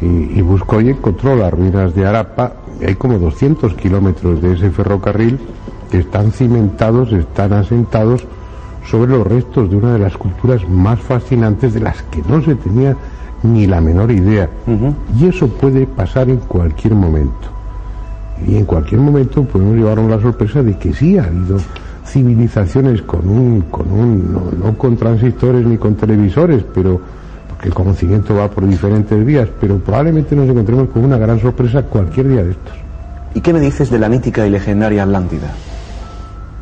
[0.00, 0.06] Y,
[0.38, 2.52] y, buscó y encontró las ruinas de Arapa,
[2.86, 5.38] hay como 200 kilómetros de ese ferrocarril
[5.90, 8.26] que están cimentados, están asentados
[8.86, 12.54] sobre los restos de una de las culturas más fascinantes de las que no se
[12.54, 12.96] tenía
[13.42, 14.48] ni la menor idea.
[15.18, 17.48] Y eso puede pasar en cualquier momento.
[18.46, 21.58] Y en cualquier momento podemos llevarnos la sorpresa de que sí ha habido
[22.06, 27.00] civilizaciones con un, con un, no, con transistores ni con televisores, pero
[27.48, 31.82] porque el conocimiento va por diferentes vías, pero probablemente nos encontremos con una gran sorpresa
[31.82, 32.74] cualquier día de estos.
[33.34, 35.52] ¿Y qué me dices de la mítica y legendaria Atlántida?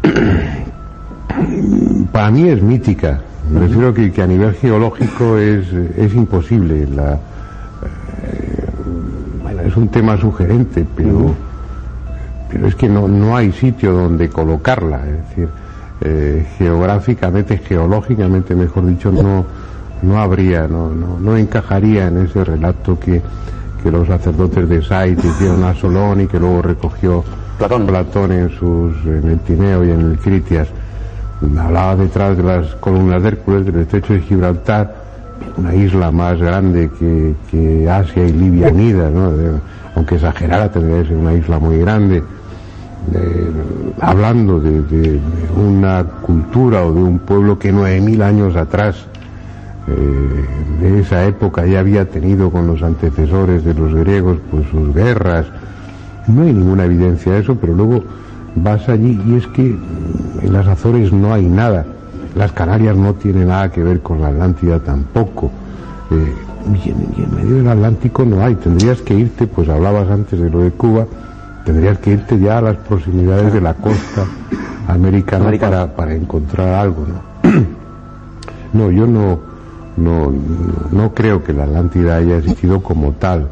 [2.13, 3.21] Para mí es mítica.
[3.51, 5.67] Me refiero que, que a nivel geológico es,
[5.97, 6.87] es imposible.
[6.87, 7.19] La, eh,
[9.43, 11.35] bueno, es un tema sugerente, pero,
[12.51, 15.01] pero es que no, no hay sitio donde colocarla.
[15.07, 15.49] Es decir,
[16.01, 19.45] eh, geográficamente, geológicamente, mejor dicho, no,
[20.03, 23.23] no habría, no, no, no encajaría en ese relato que,
[23.83, 27.25] que los sacerdotes de Sait hicieron a Solón y que luego recogió
[27.59, 30.69] Platón, Platón en, sus, en el Tineo y en el Critias
[31.59, 34.95] hablaba detrás de las columnas de Hércules del estrecho de Gibraltar,
[35.57, 39.33] una isla más grande que, Asia y Libia unidas, ¿no?
[39.95, 42.23] Aunque exagerara tendría que ser una isla muy grande,
[44.01, 45.21] hablando de,
[45.57, 49.07] una cultura o de un pueblo que nueve mil años atrás
[49.87, 50.45] eh,
[50.81, 55.47] de esa época ya había tenido con los antecesores de los griegos pues sus guerras.
[56.27, 58.03] No hay ninguna evidencia de eso, pero luego
[58.57, 59.79] vas allí y es que
[60.43, 61.85] en las Azores no hay nada.
[62.35, 65.51] Las Canarias no tienen nada que ver con la Atlántida tampoco.
[66.11, 66.35] Eh,
[66.73, 68.55] y, en, medio del Atlántico no hay.
[68.57, 71.07] Tendrías que irte, pues hablabas antes de lo de Cuba,
[71.65, 74.27] tendrías que irte ya a las proximidades de la costa
[74.89, 77.51] americana, Para, para encontrar algo, ¿no?
[78.73, 79.41] no, yo no,
[79.97, 80.33] no,
[80.91, 83.49] no creo que la Atlántida haya existido como tal.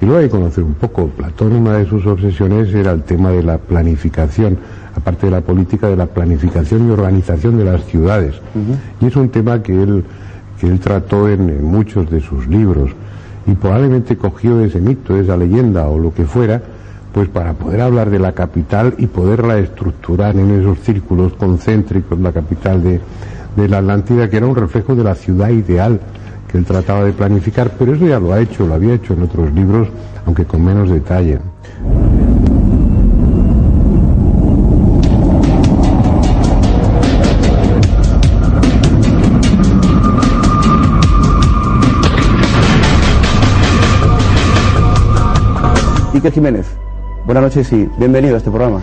[0.00, 1.06] Y luego hay que conocer un poco.
[1.08, 4.58] Platón, una de sus obsesiones era el tema de la planificación,
[4.96, 8.34] aparte de la política, de la planificación y organización de las ciudades.
[9.00, 10.04] Y es un tema que él,
[10.64, 12.90] que él trató en, muchos de sus libros.
[13.46, 16.62] Y probablemente cogió ese mito, esa leyenda o lo que fuera,
[17.12, 22.32] pues para poder hablar de la capital y poderla estructurar en esos círculos concéntricos, la
[22.32, 23.00] capital de,
[23.56, 26.00] de la Atlántida, que era un reflejo de la ciudad ideal
[26.54, 29.52] él trataba de planificar, pero eso ya lo ha hecho, lo había hecho en otros
[29.52, 29.88] libros,
[30.24, 31.38] aunque con menos detalle.
[46.30, 46.66] Jiménez,
[47.26, 48.80] buenas noches y bienvenido a este programa.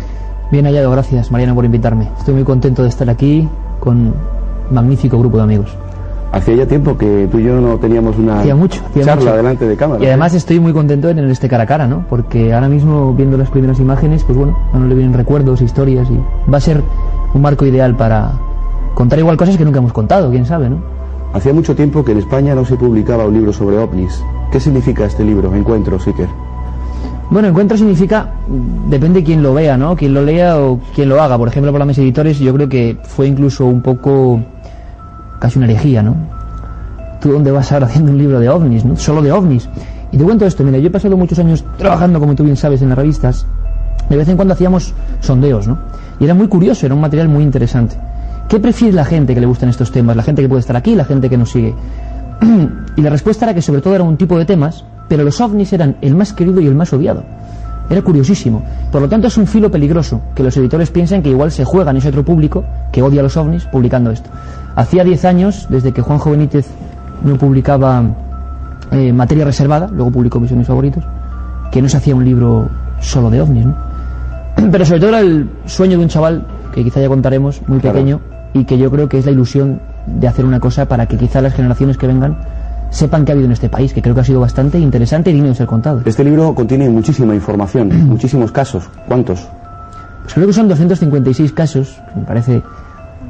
[0.52, 2.10] Bien hallado, gracias Mariano por invitarme.
[2.18, 3.48] Estoy muy contento de estar aquí
[3.80, 4.14] con un
[4.72, 5.76] magnífico grupo de amigos.
[6.34, 9.36] Hacía ya tiempo que tú y yo no teníamos una Hacía mucho, hacía charla mucho.
[9.38, 10.02] delante de cámara.
[10.02, 12.06] Y además estoy muy contento de tener este cara a cara, ¿no?
[12.10, 16.10] Porque ahora mismo, viendo las primeras imágenes, pues bueno, a uno le vienen recuerdos, historias
[16.10, 16.18] y
[16.50, 16.82] va a ser
[17.34, 18.32] un marco ideal para
[18.94, 20.78] contar igual cosas que nunca hemos contado, quién sabe, ¿no?
[21.34, 24.24] Hacía mucho tiempo que en España no se publicaba un libro sobre ovnis.
[24.52, 26.28] ¿Qué significa este libro, Encuentros, Iker?
[27.32, 28.30] Bueno, encuentro significa,
[28.90, 29.96] depende quién lo vea, ¿no?
[29.96, 31.38] Quién lo lea o quién lo haga.
[31.38, 34.42] Por ejemplo, para mis editores yo creo que fue incluso un poco
[35.40, 36.14] casi una herejía, ¿no?
[37.22, 38.98] ¿Tú dónde vas ahora haciendo un libro de ovnis, ¿no?
[38.98, 39.70] Solo de ovnis.
[40.12, 42.82] Y te cuento esto, mira, yo he pasado muchos años trabajando, como tú bien sabes,
[42.82, 43.48] en las revistas.
[44.10, 45.78] De vez en cuando hacíamos sondeos, ¿no?
[46.20, 47.96] Y era muy curioso, era un material muy interesante.
[48.50, 50.18] ¿Qué prefiere la gente que le gustan estos temas?
[50.18, 51.74] La gente que puede estar aquí, la gente que nos sigue.
[52.98, 55.74] y la respuesta era que sobre todo era un tipo de temas, pero los ovnis
[55.74, 57.22] eran el más querido y el más odiado.
[57.90, 58.64] Era curiosísimo.
[58.94, 61.98] Por lo tanto, es un filo peligroso que los editores piensan que igual se juegan
[61.98, 64.30] ese otro público que odia a los ovnis publicando esto.
[64.74, 66.66] Hacía 10 años, desde que Juanjo Benítez
[67.26, 68.06] no publicaba
[68.94, 71.04] eh, materia reservada, luego publicó Misiones Favoritos,
[71.74, 72.70] que no se hacía un libro
[73.02, 73.76] solo de ovnis, ¿no?
[74.72, 77.96] Pero sobre todo era el sueño de un chaval, que quizá ya contaremos, muy Claro.
[77.98, 78.22] pequeño,
[78.54, 81.42] y que yo creo que es la ilusión de hacer una cosa para que quizá
[81.42, 82.38] las generaciones que vengan
[82.92, 85.34] sepan que ha habido en este país, que creo que ha sido bastante interesante y
[85.34, 86.02] digno de ser contado.
[86.06, 88.84] Este libro contiene muchísima información, muchísimos casos.
[89.08, 89.48] ¿Cuántos?
[90.24, 92.62] Pues creo que son 256 casos, que me parece,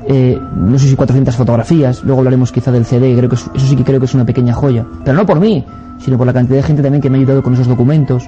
[0.07, 3.65] eh, no sé si 400 fotografías, luego hablaremos quizá del CD, creo que es- eso
[3.67, 5.65] sí que creo que es una pequeña joya, pero no por mí,
[5.99, 8.23] sino por la cantidad de gente también que me ha ayudado con esos documentos.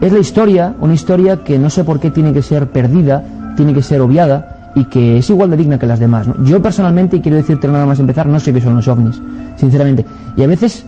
[0.00, 3.22] Es la historia, una historia que no sé por qué tiene que ser perdida,
[3.56, 6.28] tiene que ser obviada y que es igual de digna que las demás.
[6.28, 6.36] ¿no?
[6.44, 9.20] Yo personalmente, y quiero decirte nada más empezar, no sé qué son los ovnis,
[9.56, 10.04] sinceramente.
[10.36, 10.84] Y a veces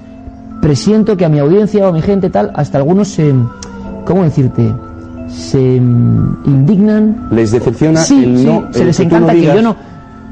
[0.60, 3.32] presiento que a mi audiencia o a mi gente tal, hasta algunos se,
[4.04, 4.74] ¿cómo decirte?
[5.28, 9.40] Se mm, indignan ¿Les decepciona sí, el sí, no se el les que encanta no
[9.40, 9.76] que yo no.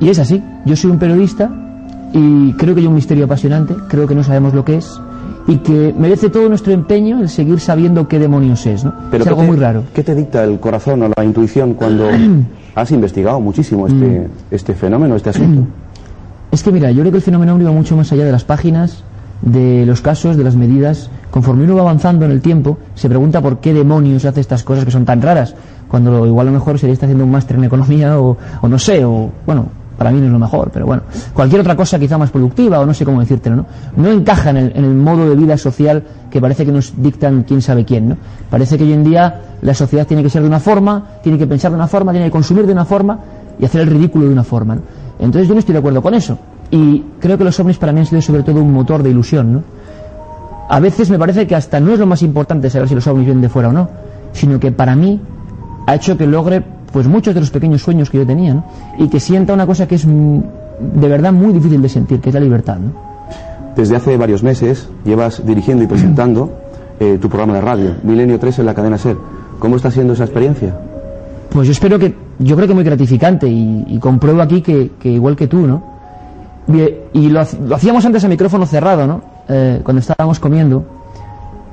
[0.01, 0.43] Y es así.
[0.67, 1.51] Yo soy un periodista
[2.13, 3.75] y creo que hay un misterio apasionante.
[3.89, 5.01] Creo que no sabemos lo que es
[5.49, 8.85] y que merece todo nuestro empeño el seguir sabiendo qué demonios es.
[8.85, 8.93] ¿no?
[9.11, 9.83] Pero es ¿qué algo te- muy raro.
[9.95, 12.09] ¿Qué te dicta el corazón o la intuición cuando
[12.75, 15.63] has investigado muchísimo este, este fenómeno, este asunto?
[16.53, 19.03] Es que mira, yo creo que el fenómeno va mucho más allá de las páginas,
[19.43, 21.11] de los casos, de las medidas.
[21.31, 24.85] Conforme uno va avanzando en el tiempo, se pregunta por qué demonios hace estas cosas
[24.85, 25.55] que son tan raras,
[25.89, 28.69] cuando lo- igual a lo mejor sería estar haciendo un máster en economía o, o
[28.69, 29.67] no sé, o bueno,
[29.97, 32.87] para mí no es lo mejor, pero bueno, cualquier otra cosa quizá más productiva o
[32.87, 33.67] no sé cómo decírtelo, ¿no?
[33.97, 37.85] No encaja en el, modo de vida social que parece que nos dictan quién sabe
[37.85, 38.17] quién, ¿no?
[38.51, 41.47] Parece que hoy en día la sociedad tiene que ser de una forma, tiene que
[41.47, 43.19] pensar de una forma, tiene que consumir de una forma
[43.59, 44.83] y hacer el ridículo de una forma, ¿no?
[45.19, 46.39] Entonces yo no estoy de acuerdo con eso.
[46.71, 49.53] Y creo que los ovnis para mí han sido sobre todo un motor de ilusión,
[49.53, 49.63] ¿no?
[50.69, 53.25] A veces me parece que hasta no es lo más importante saber si los ovnis
[53.25, 53.89] vienen de fuera o no,
[54.33, 55.21] sino que para mí
[55.87, 58.65] ha hecho que logre pues muchos de los pequeños sueños que yo tenía, ¿no?
[58.99, 60.39] Y que sienta una cosa que es mm,
[60.95, 62.93] de verdad muy difícil de sentir, que es la libertad, ¿no?
[63.77, 66.51] Desde hace varios meses llevas dirigiendo y presentando
[67.01, 69.17] eh, tu programa de radio, Milenio 3 en la cadena SER.
[69.59, 70.77] ¿Cómo está siendo esa experiencia?
[71.51, 75.11] Pues yo espero que, yo creo que muy gratificante y, y compruebo aquí que, que
[75.11, 75.97] igual que tú, ¿no?
[77.13, 77.41] Y lo
[77.75, 79.23] hacíamos antes a micrófono cerrado, ¿no?
[79.49, 80.85] Eh, cuando estábamos comiendo.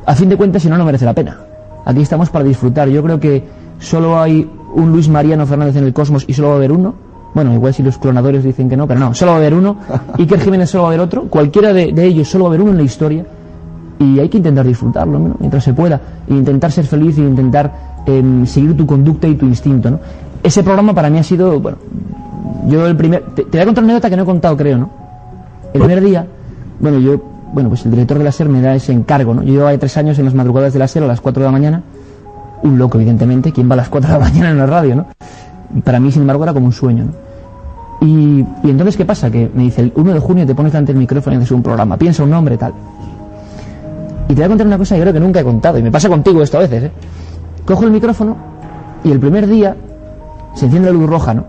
[0.05, 1.39] A fin de cuentas, si no, no merece la pena.
[1.85, 2.87] Aquí estamos para disfrutar.
[2.89, 3.43] Yo creo que
[3.79, 6.93] solo hay un Luis Mariano Fernández en el cosmos y solo va a haber uno.
[7.33, 9.77] Bueno, igual si los clonadores dicen que no, pero no, solo va a haber uno.
[10.17, 11.23] Iker Jiménez solo va a haber otro.
[11.23, 13.25] Cualquiera de, de ellos solo va a haber uno en la historia.
[13.99, 15.35] Y hay que intentar disfrutarlo ¿no?
[15.39, 15.99] mientras se pueda.
[16.27, 19.89] E intentar ser feliz e intentar em, seguir tu conducta y tu instinto.
[19.89, 19.99] ¿no?
[20.43, 21.77] Ese programa para mí ha sido, bueno,
[22.67, 23.23] yo el primer.
[23.35, 24.89] Te, te voy a contar una anécdota que no he contado, creo, ¿no?
[25.73, 26.27] El primer día,
[26.79, 27.19] bueno, yo,
[27.53, 29.41] bueno, pues el director de la SER me da ese encargo, ¿no?
[29.43, 31.51] Yo llevaba tres años en las madrugadas de la SER a las 4 de la
[31.51, 31.83] mañana.
[32.63, 33.51] Un loco, evidentemente.
[33.51, 35.07] ¿Quién va a las 4 de la mañana en la radio, no?
[35.83, 37.23] Para mí, sin embargo, era como un sueño, ¿no?
[38.03, 39.31] Y, entonces, ¿qué pasa?
[39.31, 41.63] Que me dice, el 1 de junio te pones delante del micrófono y haces un
[41.63, 42.73] programa, piensa un nombre, tal.
[44.27, 45.91] Y te voy a contar una cosa que creo que nunca he contado, y me
[45.91, 46.91] pasa contigo esto a veces, ¿eh?
[47.65, 48.35] Cojo el micrófono
[49.05, 49.75] y el primer día
[50.53, 51.45] se enciende la luz roja, ¿no?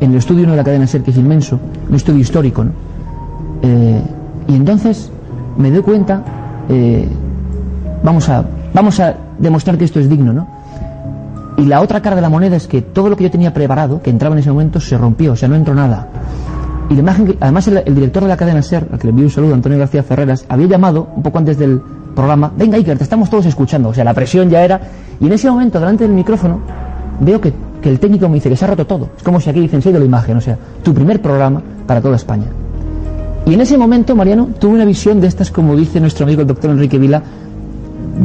[0.00, 2.72] En el estudio de la cadena SER, que es inmenso, un estudio histórico, ¿no?
[3.62, 4.02] Eh,
[4.48, 5.10] y entonces
[5.56, 6.22] me doy cuenta,
[6.68, 7.08] eh,
[8.02, 8.44] vamos, a,
[8.76, 10.46] vamos a demostrar que esto es digno, ¿no?
[11.56, 14.02] Y la otra cara de la moneda es que todo lo que yo tenía preparado,
[14.02, 16.06] que entraba en ese momento, se rompió, o sea, no entró nada.
[16.90, 19.24] Y la imagen que- además el, director de la cadena SER, al que le envío
[19.24, 21.80] un saludo, Antonio García Ferreras, había llamado un poco antes del
[22.14, 24.78] programa, venga Iker, te estamos todos escuchando, o sea, la presión ya era,
[25.18, 26.60] y en ese momento, delante del micrófono,
[27.20, 29.08] veo que, que el técnico me dice que se ha roto todo.
[29.16, 32.16] Es como si aquí dicen, se la imagen, o sea, tu primer programa para toda
[32.16, 32.44] España.
[33.46, 36.46] Y en ese momento, Mariano, tuve una visión de estas, como dice nuestro amigo el
[36.46, 37.22] doctor Enrique Vila,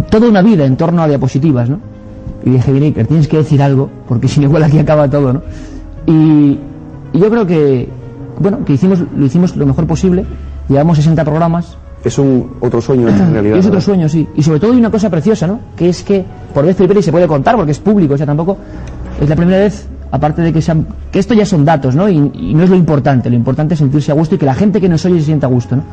[0.10, 1.80] toda una vida en torno a diapositivas, ¿no?
[2.44, 5.42] Y dije, Iker, tienes que decir algo, porque si no igual aquí acaba todo, ¿no?
[6.08, 6.58] Y,
[7.14, 7.88] y yo creo que
[8.40, 10.26] bueno, que hicimos, lo hicimos lo mejor posible,
[10.68, 13.58] llevamos 60 programas, Es un otro sueño en realidad.
[13.58, 14.28] es otro sueño, sí.
[14.36, 15.60] Y sobre todo hay una cosa preciosa, ¿no?
[15.76, 18.26] Que es que por vez primera y se puede contar porque es público, o sea,
[18.26, 18.58] tampoco
[19.22, 22.10] es la primera vez, aparte de que sean, que esto ya son datos, ¿no?
[22.10, 24.56] Y, y no es lo importante, lo importante es sentirse a gusto y que la
[24.56, 25.84] gente que nos oye se sienta a gusto, ¿no?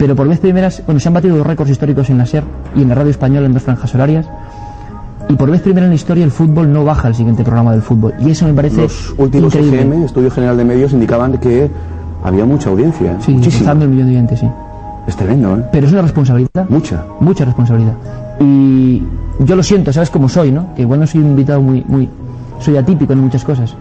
[0.00, 2.42] Pero por vez primeras, bueno, se han batido dos récords históricos en la SER
[2.74, 4.26] y en la radio española en dos franjas horarias.
[5.28, 7.82] Y por vez primera en la historia el fútbol no baja al siguiente programa del
[7.82, 8.14] fútbol.
[8.18, 9.82] Y eso me parece Los últimos increíble.
[9.82, 11.70] EGM, Estudio General de Medios, indicaban que
[12.24, 13.12] había mucha audiencia.
[13.12, 13.16] ¿eh?
[13.20, 14.48] Sí, el millón de oyentes, sí.
[15.06, 15.64] Es tremendo, ¿eh?
[15.70, 16.66] Pero es una responsabilidad.
[16.70, 17.04] Mucha.
[17.20, 17.92] mucha responsabilidad.
[18.40, 19.02] Y
[19.40, 20.74] yo lo siento, sabes cómo soy, ¿no?
[20.74, 22.08] Que igual no soy un invitado muy, muy,
[22.58, 23.76] soy atípico en muchas cosas.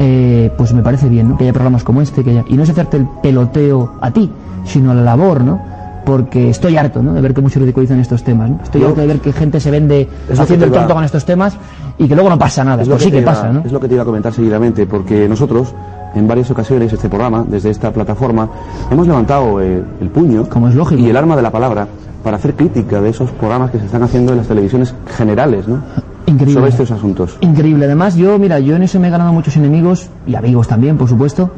[0.00, 1.36] Eh, pues me parece bien, ¿no?
[1.36, 4.28] Que haya programas como este, que haya, y no es hacerte el peloteo a ti,
[4.64, 5.60] sino a la labor, ¿no?
[6.04, 7.14] Porque estoy harto, ¿no?
[7.14, 8.60] De ver que muchos ridiculizan estos temas, ¿no?
[8.62, 11.24] Estoy Yo- harto de ver que gente se vende haciendo que el tonto con estos
[11.24, 11.56] temas
[11.96, 12.82] y que luego no pasa nada.
[12.82, 13.60] Es lo Pues sí que iba- pasa, ¿no?
[13.64, 15.74] Es lo que te iba a comentar seguidamente, porque nosotros,
[16.14, 18.48] en varias ocasiones, este programa, desde esta plataforma,
[18.90, 21.00] hemos levantado eh, el puño Como es lógico.
[21.00, 21.88] y el arma de la palabra
[22.22, 25.78] para hacer crítica de esos programas que se están haciendo en las televisiones generales, ¿no?
[26.26, 26.54] Increíble.
[26.54, 27.36] Sobre estos asuntos.
[27.42, 27.84] Increíble.
[27.84, 31.06] Además, yo, mira, yo en eso me he ganado muchos enemigos y amigos también, por
[31.08, 31.50] supuesto.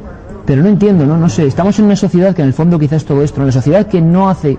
[0.46, 1.16] Pero no entiendo, ¿no?
[1.16, 1.46] No sé.
[1.46, 4.28] Estamos en una sociedad que en el fondo quizás todo esto, una sociedad que no
[4.28, 4.58] hace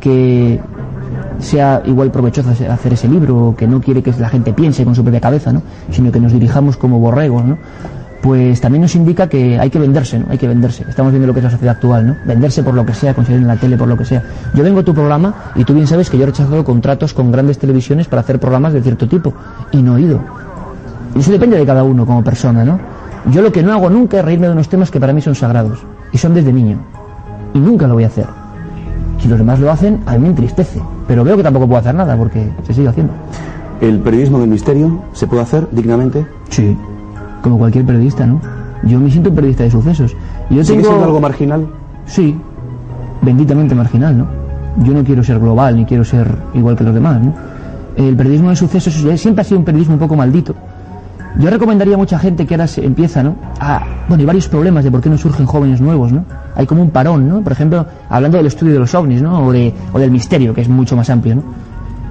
[0.00, 0.58] que
[1.40, 4.84] sea igual provechoso hacer- hacer ese libro, o que no quiere que la gente piense
[4.84, 5.62] con su propia cabeza, ¿no?
[5.90, 7.58] Sino que nos dirijamos como borregos, ¿no?
[8.22, 10.26] Pues también nos indica que hay que venderse, ¿no?
[10.30, 10.84] Hay que venderse.
[10.88, 12.16] Estamos viendo lo que es la sociedad actual, ¿no?
[12.26, 14.22] Venderse por lo que sea, conseguir en la tele por lo que sea.
[14.54, 17.30] Yo vengo a tu programa y tú bien sabes que yo he rechazado contratos con
[17.32, 19.32] grandes televisiones para hacer programas de cierto tipo
[19.72, 20.20] y no he ido.
[21.14, 22.78] Y eso depende de cada uno como persona, ¿no?
[23.26, 25.34] Yo lo que no hago nunca es reírme de unos temas que para mí son
[25.34, 25.80] sagrados
[26.12, 26.78] y son desde niño.
[27.54, 28.26] Y nunca lo voy a hacer.
[29.18, 30.80] Si los demás lo hacen, a mí me entristece.
[31.06, 33.12] Pero veo que tampoco puedo hacer nada porque se sigue haciendo.
[33.80, 36.26] ¿El periodismo del misterio se puede hacer dignamente?
[36.48, 36.76] Sí.
[37.42, 38.40] Como cualquier periodista, ¿no?
[38.84, 40.16] Yo me siento un periodista de sucesos.
[40.48, 40.88] Yo ¿Sigue tengo...
[40.88, 41.68] siendo algo marginal?
[42.06, 42.38] Sí.
[43.20, 44.26] Benditamente marginal, ¿no?
[44.84, 47.34] Yo no quiero ser global ni quiero ser igual que los demás, ¿no?
[47.96, 50.54] El periodismo de sucesos siempre ha sido un periodismo un poco maldito.
[51.38, 53.36] Yo recomendaría a mucha gente que ahora se empieza, ¿no?
[53.60, 56.24] A, bueno, hay varios problemas de por qué no surgen jóvenes nuevos, ¿no?
[56.56, 57.40] Hay como un parón, ¿no?
[57.40, 59.46] Por ejemplo, hablando del estudio de los ovnis, ¿no?
[59.46, 61.42] O, de, o del misterio, que es mucho más amplio, ¿no?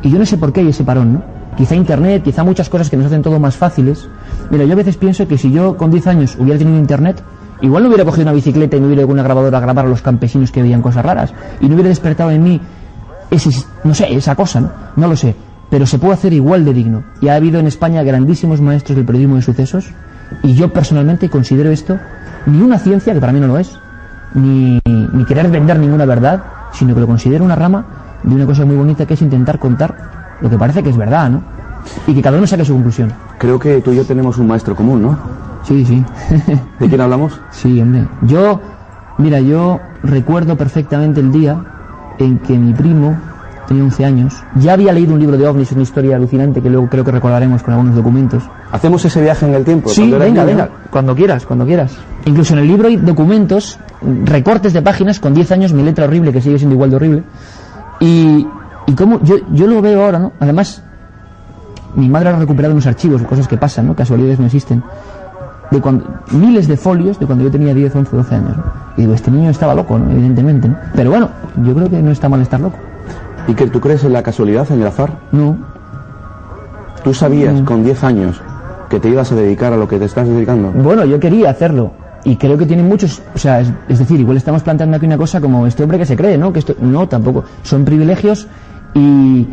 [0.02, 1.22] Y yo no sé por qué hay ese parón, ¿no?
[1.58, 4.08] Quizá Internet, quizá muchas cosas que nos hacen todo más fáciles.
[4.50, 7.22] Mira, yo a veces pienso que si yo con 10 años hubiera tenido Internet,
[7.62, 9.86] igual no hubiera cogido una bicicleta y me hubiera ido con una grabadora a grabar
[9.86, 11.34] a los campesinos que veían cosas raras.
[11.60, 12.62] Y no hubiera despertado en mí
[13.30, 13.50] ese,
[13.84, 14.72] no sé, esa cosa, ¿no?
[14.96, 15.36] No lo sé.
[15.70, 17.04] Pero se puede hacer igual de digno.
[17.22, 19.90] Y ha habido en España grandísimos maestros del periodismo de sucesos.
[20.44, 22.00] Y yo personalmente considero esto
[22.46, 23.78] ni una ciencia, que para mí no lo es,
[24.34, 26.44] ni, ni querer vender ninguna verdad,
[26.74, 27.86] sino que lo considero una rama
[28.24, 31.30] de una cosa muy bonita que es intentar contar lo que parece que es verdad,
[31.30, 31.44] ¿no?
[32.08, 33.12] Y que cada uno saque su conclusión.
[33.38, 35.18] Creo que tú y yo tenemos un maestro común, ¿no?
[35.64, 36.04] Sí, sí.
[36.80, 37.40] ¿De quién hablamos?
[37.52, 38.08] Sí, hombre.
[38.24, 38.62] Yo,
[39.18, 41.64] mira, yo recuerdo perfectamente el día
[42.20, 43.18] en que mi primo
[43.70, 44.44] tenía 11 años.
[44.56, 47.62] Ya había leído un libro de ovnis, una historia alucinante que luego creo que recordaremos
[47.64, 48.44] con algunos documentos.
[48.72, 49.90] ¿Hacemos ese viaje en el tiempo?
[49.90, 51.96] Sí, venga, venga, cuando quieras, cuando quieras.
[52.26, 53.80] Incluso en el libro hay documentos,
[54.26, 57.24] recortes de páginas con 10 años, mi letra horrible, que sigue siendo igual de horrible.
[58.00, 58.48] Y,
[58.88, 60.34] y como yo, yo lo veo ahora, ¿no?
[60.40, 60.84] Además,
[61.96, 63.96] mi madre ha recuperado unos archivos, cosas que pasan, ¿no?
[63.96, 64.84] Casualidades no existen.
[65.70, 68.58] De cuando, miles de folios de cuando yo tenía 10, 11, 12 años.
[68.58, 68.64] ¿no?
[68.98, 70.10] Y digo, este niño estaba loco, ¿no?
[70.10, 70.76] Evidentemente, ¿no?
[70.96, 71.30] Pero bueno,
[71.64, 72.80] yo creo que no está mal estar loco.
[73.48, 75.20] ¿Y que tú crees en la casualidad, en el azar?
[75.32, 75.58] No,
[77.04, 78.42] ¿Tú sabías con 10 años
[78.90, 80.72] que te ibas a dedicar a lo que te estás dedicando?
[80.72, 81.92] Bueno, yo quería hacerlo.
[82.26, 85.18] Y creo que tiene muchos, o sea, es, es decir, igual estamos planteando aquí una
[85.18, 86.52] cosa como este hombre que se cree, ¿no?
[86.52, 87.46] Que esto, no, tampoco.
[87.64, 88.48] Son privilegios
[88.94, 89.48] y,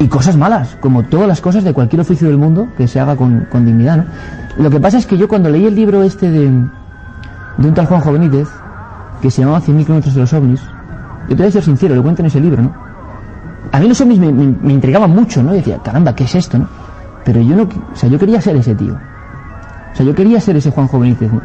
[0.00, 3.14] y cosas malas, como todas las cosas de cualquier oficio del mundo que se haga
[3.14, 4.04] con, con dignidad, ¿no?
[4.56, 6.50] Lo que pasa es que yo cuando leí el libro este de,
[7.58, 8.48] de un tal Juanjo Benítez,
[9.22, 10.60] que se llamaba 100.000 kilómetros de los ovnis,
[11.28, 12.83] yo te voy a ser sincero, lo cuento en ese libro, ¿no?
[13.72, 15.52] A mí los ovnis me, me, me intrigaban mucho, ¿no?
[15.54, 16.68] Y decía, caramba, ¿qué es esto, no?
[17.24, 18.94] Pero yo no, o sea, yo quería ser ese tío.
[18.94, 21.40] O sea, yo quería ser ese Juanjo Benítez, ¿no?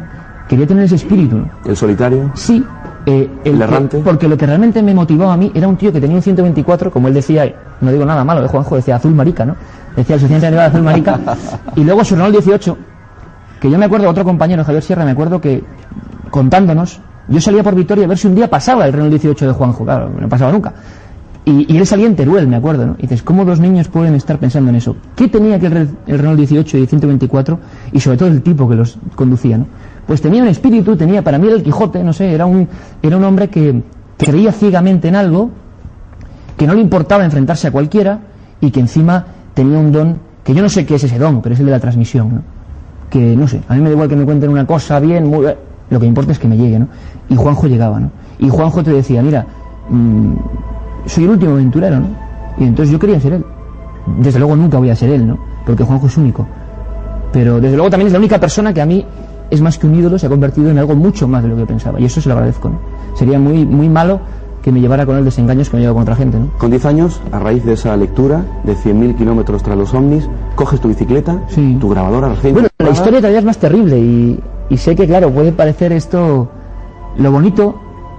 [0.48, 1.48] Quería tener ese espíritu, ¿no?
[1.64, 2.30] ¿El solitario?
[2.34, 2.64] Sí,
[3.06, 3.98] eh, el ¿El que- errante?
[4.04, 6.90] porque lo que realmente me motivaba a mí era un tío que tenía un 124,
[6.90, 9.56] como él decía, no digo nada malo de Juanjo, decía azul marica, ¿no?
[9.96, 11.18] Decía el suficiente de azul marica,
[11.76, 12.76] y luego su Renault 18,
[13.60, 15.62] que yo me acuerdo, otro compañero, Javier Sierra, me acuerdo que
[16.30, 19.52] contándonos, yo salía por Vitoria a ver si un día pasaba el Renault 18 de
[19.52, 20.72] Juanjo, claro, no pasaba nunca.
[21.44, 22.96] Y, y él salía en Teruel, me acuerdo, ¿no?
[22.98, 24.96] Y dices, ¿cómo dos niños pueden estar pensando en eso?
[25.16, 27.58] ¿Qué tenía que el, el Renault 18 y el 124?
[27.92, 29.66] Y sobre todo el tipo que los conducía, ¿no?
[30.06, 32.68] Pues tenía un espíritu, tenía, para mí el Quijote, no sé, era un,
[33.02, 33.82] era un hombre que
[34.18, 35.50] creía ciegamente en algo,
[36.56, 38.20] que no le importaba enfrentarse a cualquiera
[38.60, 39.24] y que encima
[39.54, 41.72] tenía un don, que yo no sé qué es ese don, pero es el de
[41.72, 42.42] la transmisión, ¿no?
[43.08, 45.46] Que, no sé, a mí me da igual que me cuenten una cosa bien, muy,
[45.88, 46.88] lo que importa es que me llegue, ¿no?
[47.28, 48.10] Y Juanjo llegaba, ¿no?
[48.38, 49.46] Y Juanjo te decía, mira,
[49.88, 50.32] mm,
[51.06, 52.06] soy el último aventurero, ¿no?
[52.58, 53.44] Y entonces yo quería ser él.
[54.18, 55.38] Desde luego nunca voy a ser él, ¿no?
[55.66, 56.46] Porque Juanjo es único.
[57.32, 59.04] Pero desde luego también es la única persona que a mí
[59.50, 61.66] es más que un ídolo, se ha convertido en algo mucho más de lo que
[61.66, 62.00] pensaba.
[62.00, 62.78] Y eso se lo agradezco, ¿no?
[63.14, 64.20] Sería muy, muy malo
[64.62, 66.48] que me llevara con él desengaños que me llevo con otra gente, ¿no?
[66.58, 70.80] Con 10 años, a raíz de esa lectura de 100.000 kilómetros tras los ovnis, coges
[70.80, 71.78] tu bicicleta, Sí.
[71.80, 75.30] tu grabadora recién Bueno, la historia todavía es más terrible y, y sé que, claro,
[75.30, 76.48] puede parecer esto
[77.16, 77.74] lo bonito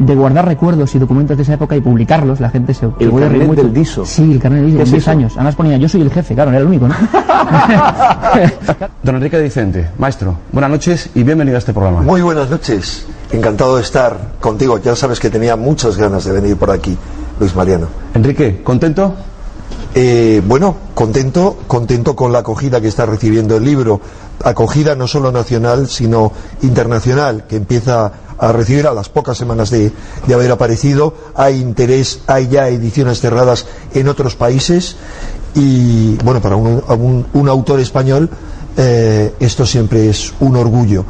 [0.06, 2.40] de guardar recuerdos y documentos de esa época y publicarlos.
[2.40, 3.62] La gente se, El carnet mucho.
[3.64, 4.06] del DISO.
[4.06, 5.12] Sí, el carnet del ¿Qué DISO, es 10 eso?
[5.12, 5.34] años.
[5.36, 6.96] Además ponía, yo soy el jefe, claro, era el único, ¿no?
[9.04, 12.02] Don Enrique de Vicente, maestro, buenas noches y bienvenido a este programa.
[12.02, 13.06] Muy buenas noches.
[13.32, 14.78] Encantado de estar contigo.
[14.80, 16.98] Ya sabes que tenía muchas ganas de venir por aquí,
[17.40, 17.88] Luis Mariano.
[18.14, 19.14] Enrique, ¿contento?
[19.94, 24.00] Eh, bueno, contento, contento con la acogida que está recibiendo el libro.
[24.44, 26.32] Acogida no solo nacional, sino
[26.62, 29.92] internacional, que empieza a recibir a las pocas semanas de,
[30.34, 31.14] haber aparecido.
[31.36, 34.96] Hay interés, hay ya ediciones cerradas en otros países.
[35.56, 38.30] Y bueno, para un autor español,
[38.78, 41.06] eh, esto siempre es un orgullo.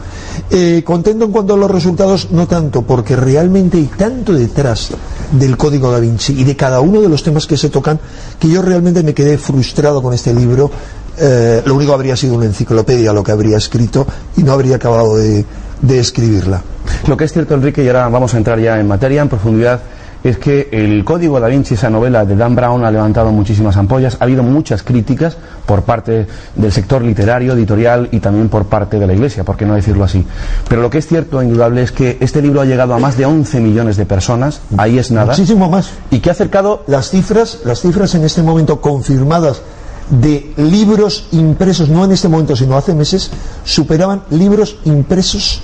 [0.49, 4.91] Eh, contento en cuanto a los resultados, no tanto, porque realmente hay tanto detrás
[5.31, 7.99] del Código da Vinci y de cada uno de los temas que se tocan
[8.39, 10.71] que yo realmente me quedé frustrado con este libro.
[11.17, 14.07] Eh, lo único habría sido una enciclopedia lo que habría escrito
[14.37, 15.45] y no habría acabado de,
[15.81, 16.61] de escribirla.
[17.07, 19.81] Lo que es cierto, Enrique, y ahora vamos a entrar ya en materia, en profundidad,
[20.23, 24.17] es que el Código da Vinci, esa novela de Dan Brown, ha levantado muchísimas ampollas.
[24.19, 29.07] Ha habido muchas críticas por parte del sector literario, editorial y también por parte de
[29.07, 30.25] la Iglesia, por qué no decirlo así.
[30.69, 33.25] Pero lo que es cierto, indudable, es que este libro ha llegado a más de
[33.25, 34.61] 11 millones de personas.
[34.77, 35.33] Ahí es nada.
[35.33, 35.91] Muchísimo más.
[36.11, 39.61] Y que ha acercado Las cifras, las cifras en este momento confirmadas
[40.09, 43.31] de libros impresos, no en este momento, sino hace meses,
[43.63, 45.61] superaban libros impresos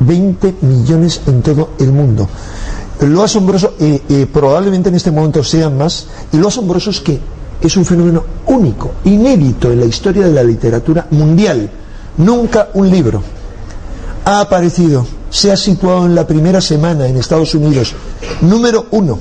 [0.00, 2.28] 20 millones en todo el mundo.
[3.02, 7.18] Lo asombroso, eh, probablemente en este momento sean más, y lo asombroso es que
[7.60, 11.70] es un fenómeno único, inédito en la historia de la literatura mundial.
[12.18, 13.22] Nunca un libro
[14.24, 17.94] ha aparecido, se ha situado en la primera semana en Estados Unidos,
[18.42, 19.18] número uno,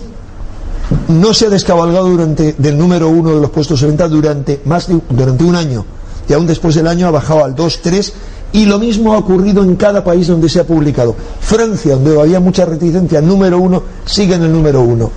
[1.07, 4.88] no se ha descabalgado durante del número uno de los puestos de venta durante más
[4.88, 5.86] de durante un año
[6.27, 8.13] y aún después del año ha bajado al 2, 3
[8.53, 11.15] y lo mismo ha ocurrido en cada país donde se ha publicado.
[11.39, 15.11] Francia, donde había mucha reticencia, número uno, sigue en el número uno.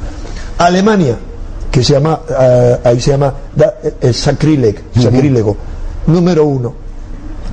[0.59, 1.17] Alemania,
[1.71, 5.57] que se llama, eh, ahí se llama da- eh, sacríleg- sacrílego,
[6.07, 6.75] número uno.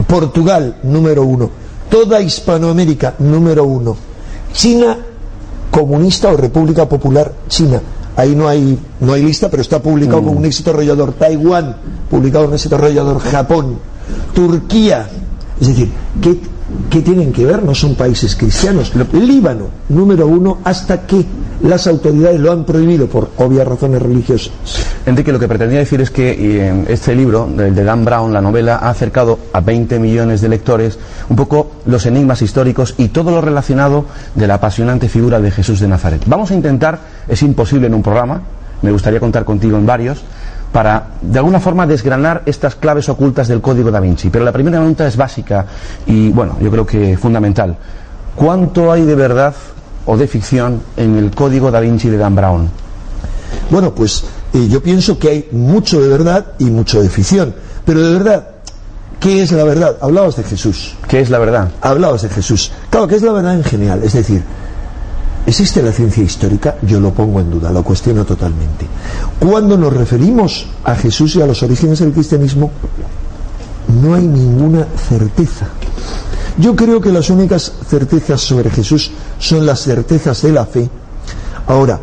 [0.07, 1.49] Portugal, número uno.
[1.89, 3.95] Toda Hispanoamérica, número uno.
[4.53, 4.97] China,
[5.71, 7.81] comunista o República Popular China.
[8.15, 11.13] Ahí no hay, no hay lista, pero está publicado como un éxito arrollador.
[11.13, 11.75] Taiwán,
[12.09, 13.19] publicado como un éxito arrollador.
[13.19, 13.77] Japón.
[14.33, 15.07] Turquía.
[15.59, 15.89] Es decir,
[16.21, 16.37] ¿qué,
[16.89, 17.63] qué tienen que ver?
[17.63, 18.93] No son países cristianos.
[19.13, 21.25] Líbano, número uno, hasta que
[21.61, 24.51] las autoridades lo han prohibido por obvias razones religiosas.
[25.05, 28.41] Enrique, lo que pretendía decir es que eh, este libro, el de Dan Brown, la
[28.41, 30.97] novela, ha acercado a 20 millones de lectores
[31.27, 34.05] un poco los enigmas históricos y todo lo relacionado
[34.35, 36.21] de la apasionante figura de Jesús de Nazaret.
[36.27, 38.41] Vamos a intentar, es imposible en un programa,
[38.81, 40.23] me gustaría contar contigo en varios,
[40.71, 44.29] para de alguna forma desgranar estas claves ocultas del Código da Vinci.
[44.29, 45.65] Pero la primera pregunta es básica
[46.05, 47.75] y, bueno, yo creo que fundamental.
[48.35, 49.53] ¿Cuánto hay de verdad
[50.05, 52.69] o de ficción en el Código da Vinci de Dan Brown?
[53.69, 54.23] Bueno, pues
[54.53, 57.53] eh, yo pienso que hay mucho de verdad y mucho de ficción.
[57.85, 58.47] Pero de verdad,
[59.19, 59.97] ¿qué es la verdad?
[60.01, 60.95] Hablabas de Jesús.
[61.07, 61.71] ¿Qué es la verdad?
[61.81, 62.71] Hablabas de Jesús.
[62.89, 64.03] Claro, ¿qué es la verdad en general?
[64.03, 64.43] Es decir,
[65.49, 66.77] ¿existe la ciencia histórica?
[66.83, 68.85] Yo lo pongo en duda, lo cuestiono totalmente.
[69.39, 72.71] Cuando nos referimos a Jesús y a los orígenes del cristianismo,
[74.01, 75.67] no hay ninguna certeza.
[76.57, 80.89] Yo creo que las únicas certezas sobre Jesús son las certezas de la fe.
[81.67, 81.99] Ahora,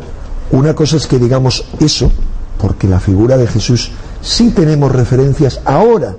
[0.51, 2.11] una cosa es que digamos eso,
[2.57, 3.91] porque la figura de Jesús
[4.21, 6.15] sí tenemos referencias ahora,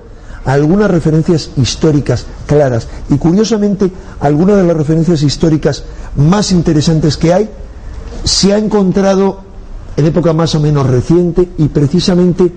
[0.48, 2.88] algunas referencias históricas claras.
[3.10, 5.84] Y curiosamente, algunas de las referencias históricas
[6.16, 7.50] más interesantes que hay
[8.24, 9.40] se ha encontrado
[9.96, 12.50] en época más o menos reciente y precisamente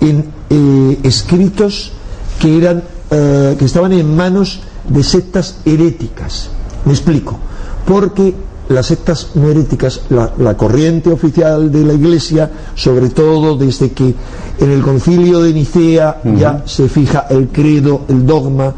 [0.00, 1.92] en eh, escritos
[2.40, 6.50] que eran eh, que estaban en manos de sectas heréticas.
[6.84, 7.38] Me explico.
[7.86, 8.34] Porque
[8.68, 14.14] las sectas no heréticas, la, la corriente oficial de la Iglesia, sobre todo desde que
[14.58, 18.72] en el concilio de Nicea ya se fija el credo, el dogma,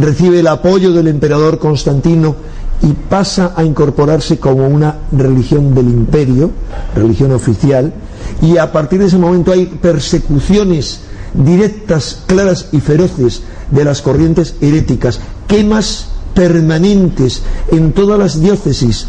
[0.00, 2.34] recibe el apoyo del emperador Constantino
[2.82, 6.50] y pasa a incorporarse como una religión del imperio,
[6.94, 7.92] religión oficial,
[8.40, 11.00] y a partir de ese momento hay persecuciones
[11.34, 19.06] directas, claras y feroces de las corrientes heréticas, quemas permanentes en todas las diócesis,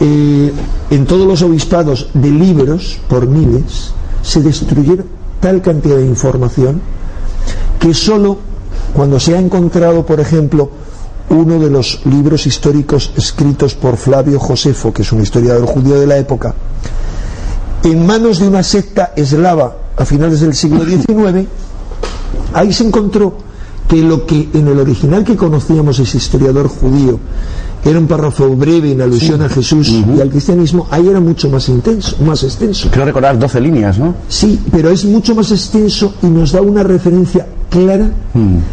[0.00, 0.52] eh,
[0.90, 3.92] en todos los obispados de libros por miles,
[4.22, 5.06] se destruyeron
[5.40, 6.80] tal cantidad de información
[7.78, 8.38] que solo
[8.94, 10.70] cuando se ha encontrado, por ejemplo,
[11.30, 16.06] uno de los libros históricos escritos por Flavio Josefo, que es un historiador judío de
[16.06, 16.54] la época,
[17.84, 21.46] en manos de una secta eslava a finales del siglo XIX,
[22.52, 23.49] ahí se encontró
[23.90, 27.18] que lo que en el original que conocíamos ese historiador judío
[27.84, 31.68] era un párrafo breve en alusión a Jesús y al cristianismo, ahí era mucho más
[31.68, 32.88] intenso, más extenso.
[32.92, 34.14] Creo recordar 12 líneas, ¿no?
[34.28, 38.10] Sí, pero es mucho más extenso y nos da una referencia clara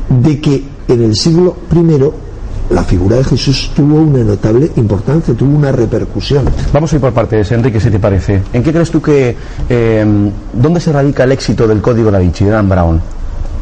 [0.10, 5.58] de que en el siglo I la figura de Jesús tuvo una notable importancia, tuvo
[5.58, 6.44] una repercusión.
[6.74, 8.44] Vamos a ir por partes, Enrique, si te parece.
[8.54, 9.36] ¿En qué crees tú que...
[9.70, 13.02] eh, ¿Dónde se radica el éxito del Código Da Vinci, de Dan Brown?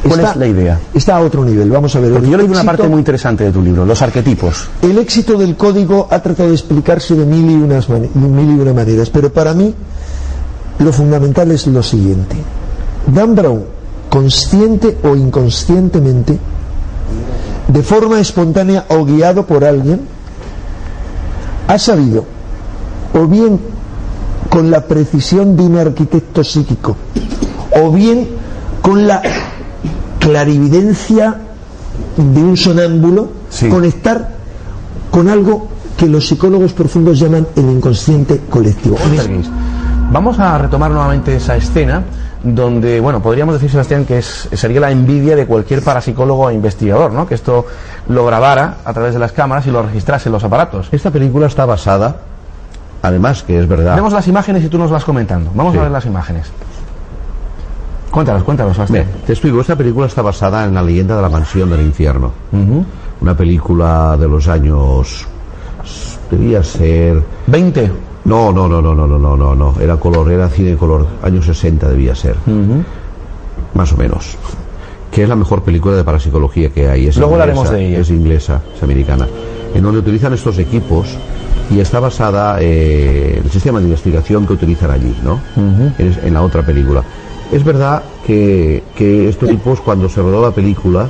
[0.07, 0.79] ¿Cuál Está- es la idea?
[0.93, 2.11] Está a otro nivel, vamos a ver.
[2.13, 4.67] Porque yo leí una parte muy interesante de tu libro, los arquetipos.
[4.81, 8.73] El éxito del código ha tratado de explicarse de mil y, unas mil y una
[8.73, 9.73] maneras, pero para mí
[10.79, 12.35] lo fundamental es lo siguiente.
[13.07, 13.63] Dan Brown,
[14.09, 16.37] consciente o inconscientemente,
[17.67, 20.01] de forma espontánea o guiado por alguien,
[21.67, 22.25] ha sabido,
[23.13, 23.59] o bien
[24.49, 26.95] con la precisión de un arquitecto psíquico,
[27.83, 28.27] o bien
[28.81, 29.21] con la
[30.29, 31.35] clarividencia
[32.17, 33.69] de un sonámbulo, Sí.
[33.69, 34.29] conectar
[35.11, 38.97] con algo que los psicólogos profundos llaman el inconsciente colectivo.
[40.11, 42.03] Vamos a retomar nuevamente esa escena
[42.43, 47.11] donde, bueno, podríamos decir, Sebastián, que es, sería la envidia de cualquier parapsicólogo e investigador,
[47.11, 47.25] ¿no?
[47.27, 47.65] Que esto
[48.09, 50.89] lo grabara a través de las cámaras y lo registrase en los aparatos.
[50.91, 52.17] Esta película está basada,
[53.01, 53.95] además que es verdad.
[53.95, 55.49] Vemos las imágenes y tú nos vas comentando.
[55.55, 55.79] Vamos Sí.
[55.79, 56.47] a ver las imágenes.
[58.15, 59.59] Cuéntanos, cuéntanos, Bien, te explico.
[59.59, 62.31] Esta película está basada en la leyenda de la mansión del infierno.
[63.19, 65.27] Una película de los años.
[66.31, 67.21] Debía ser.
[67.51, 67.91] ¿20?
[68.23, 69.75] No, no, no, no, no, no, no, no.
[69.81, 71.05] Era color, era cine color.
[71.23, 72.37] Años 60 debía ser.
[73.73, 74.37] Más o menos.
[75.11, 77.07] Que es la mejor película de parapsicología que hay.
[77.07, 77.99] Es Luego hablaremos de ella.
[77.99, 79.27] Es inglesa, es americana.
[79.73, 81.17] En donde utilizan estos equipos
[81.69, 85.41] y está basada eh, en el sistema de investigación que utilizan allí, ¿no?
[85.97, 87.03] En la otra película.
[87.55, 91.09] Es verdad que, que estos tipos, cuando se rodó la película,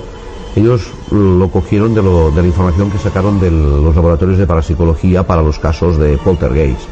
[0.55, 5.23] ellos lo cogieron de, lo- de la información que sacaron de los laboratorios de parapsicología
[5.27, 6.87] para los casos de poltergeist.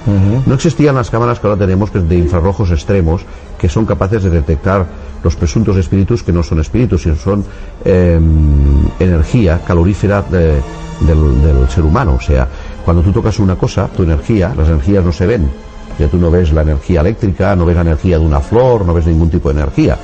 [0.46, 3.22] No existían las cámaras que ahora tenemos que de infrarrojos extremos
[3.58, 4.86] que son capaces de detectar
[5.24, 7.46] los presuntos espíritus que no son espíritus, sino son
[7.86, 8.20] eh,
[9.00, 10.62] energía calorífera de-
[11.00, 12.16] del, del ser humano.
[12.18, 12.48] O sea,
[12.84, 15.50] cuando tú tocas una cosa, tu energía, las energías no se ven.
[16.00, 18.94] Ya tú no ves la energía eléctrica, no ves la energía de una flor, no
[18.94, 19.98] ves ningún tipo de energía.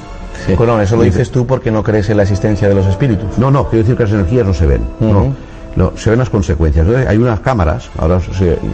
[0.58, 3.38] Bueno, eso lo dices tú porque no crees en la existencia de los espíritus.
[3.38, 4.82] No, no, quiero decir que las energías no se ven.
[5.00, 5.50] no.
[5.76, 6.84] No, se ven las consecuencias.
[6.86, 8.20] Entonces, hay unas cámaras, ahora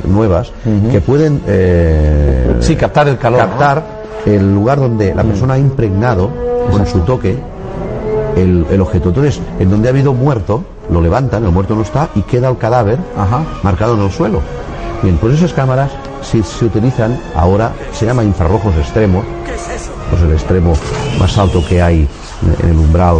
[0.05, 0.51] nuevas,
[0.91, 3.47] que pueden eh, Sí, captar el calor, ¿no?
[3.49, 3.83] captar
[4.25, 6.29] el lugar donde la persona ha impregnado
[6.71, 7.37] con su toque
[8.37, 9.09] el, el objeto.
[9.09, 12.57] Entonces, en donde ha habido muerto, lo levantan, el muerto no está, y queda el
[12.57, 13.41] cadáver Ajá.
[13.61, 14.39] marcado en el suelo.
[15.05, 15.91] Bien, pues esas cámaras
[16.23, 19.23] si se utilizan ahora, se llama infrarrojos extremos,
[20.09, 20.73] pues el extremo
[21.19, 22.07] más alto que hay
[22.63, 23.17] en el umbral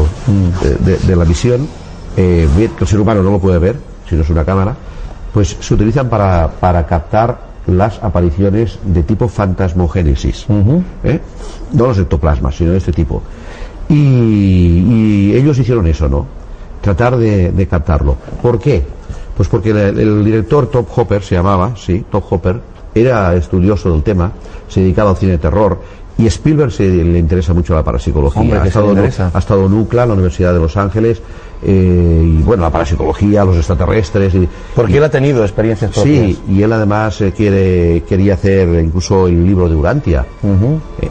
[0.64, 1.68] de, de- de la visión,
[2.18, 3.76] eh, que el ser humano no lo puede ver,
[4.10, 4.76] si no es una cámara,
[5.32, 7.38] pues se utilizan para, para captar
[7.68, 10.48] las apariciones de tipo fantasmogénesis.
[11.04, 11.20] ¿eh?
[11.74, 13.22] No los ectoplasmas, sino de este tipo.
[13.90, 16.26] Y, y ellos hicieron eso, ¿no?
[16.82, 18.16] Tratar de, de captarlo.
[18.42, 18.84] ¿Por qué?
[19.36, 22.60] Pues porque el, el director Top Hopper se llamaba, sí, Top Hopper,
[22.94, 24.32] era estudioso del tema,
[24.70, 25.80] se dedicaba al cine de terror
[26.18, 28.42] y Spielberg se le interesa mucho la parapsicología.
[28.42, 28.96] Hombre, ha, estado,
[29.34, 31.22] ha estado en UCLA, en la Universidad de Los Ángeles,
[31.62, 34.34] eh, y bueno, la parapsicología, los extraterrestres.
[34.34, 36.26] Y, Porque él ha tenido experiencias propias.
[36.26, 40.26] Sí, y él además eh, quiere, quería hacer incluso el libro de Urantia,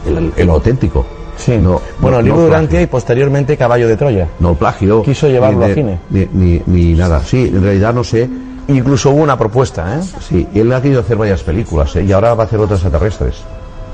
[0.07, 1.05] el, el auténtico.
[1.37, 1.59] Sí.
[1.59, 2.59] No, bueno, no- el libro no de plagio.
[2.59, 4.29] Urantia y posteriormente Caballo de Troya.
[4.41, 5.03] No plagio.
[5.03, 5.99] Quiso llevarlo de- cine.
[6.11, 7.21] Ni, ni- ni nada.
[7.25, 8.29] Sí, en realidad no sé.
[8.69, 10.03] Incluso hubo una propuesta, ¿eh?
[10.27, 12.05] Sí, él ha querido hacer varias películas ¿eh?
[12.05, 13.43] y ahora va a hacer otras extraterrestres.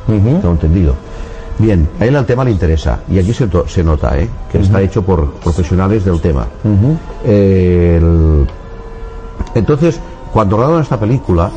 [0.06, 0.94] Tengo entendido.
[1.58, 4.28] Bien, a él el tema le interesa y aquí se, nota ¿eh?
[4.50, 6.46] que está hecho por profesionales del tema.
[7.26, 8.46] El-
[9.54, 10.00] Entonces,
[10.32, 11.50] cuando rodaron esta película,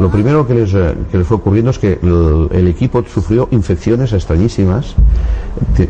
[0.00, 3.48] lo primero que les, eh, que les fue ocurriendo es que el, el equipo sufrió
[3.50, 4.94] infecciones extrañísimas,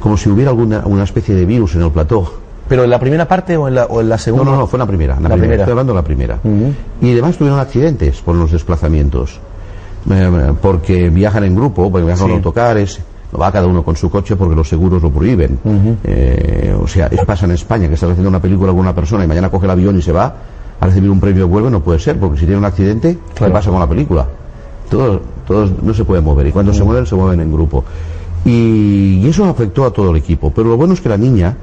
[0.01, 2.33] como si hubiera alguna una especie de virus en el plató.
[2.69, 4.45] ¿Pero en la primera parte o en la, o en la No, segunda?
[4.53, 5.17] no, no, fue en la primera.
[5.17, 5.49] en La, La primera.
[5.49, 5.63] primera.
[5.65, 6.39] Estoy hablando de la primera.
[7.03, 9.39] Y además tuvieron accidentes por los desplazamientos.
[10.11, 12.37] Eh, porque viajan en grupo, porque viajan en Sí.
[12.37, 13.01] autocares,
[13.33, 15.59] no va cada uno con su coche porque los seguros lo prohíben.
[16.05, 19.25] Eh, o sea, eso pasa en España, que estás haciendo una película con una persona
[19.25, 20.35] y mañana coge el avión y se va.
[20.81, 23.71] A recibir un premio vuelve, no puede ser, porque si tiene un accidente, ¿qué pasa
[23.71, 24.27] con la película?
[24.91, 27.85] Todos, todos no se pueden mover, y cuando se mueven, se mueven en grupo.
[28.45, 30.53] Y, y eso afectó a todo el equipo.
[30.55, 31.57] Pero lo bueno es que la niña,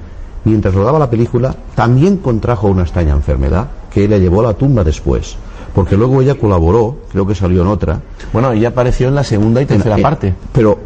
[0.45, 4.83] mientras rodaba la película, también contrajo una extraña enfermedad que le llevó a la tumba
[4.83, 5.35] después.
[5.75, 8.01] Porque luego ella colaboró, creo que salió en otra,
[8.33, 10.33] Bueno, ella apareció en la segunda y tercera eh, parte.
[10.51, 10.79] Pero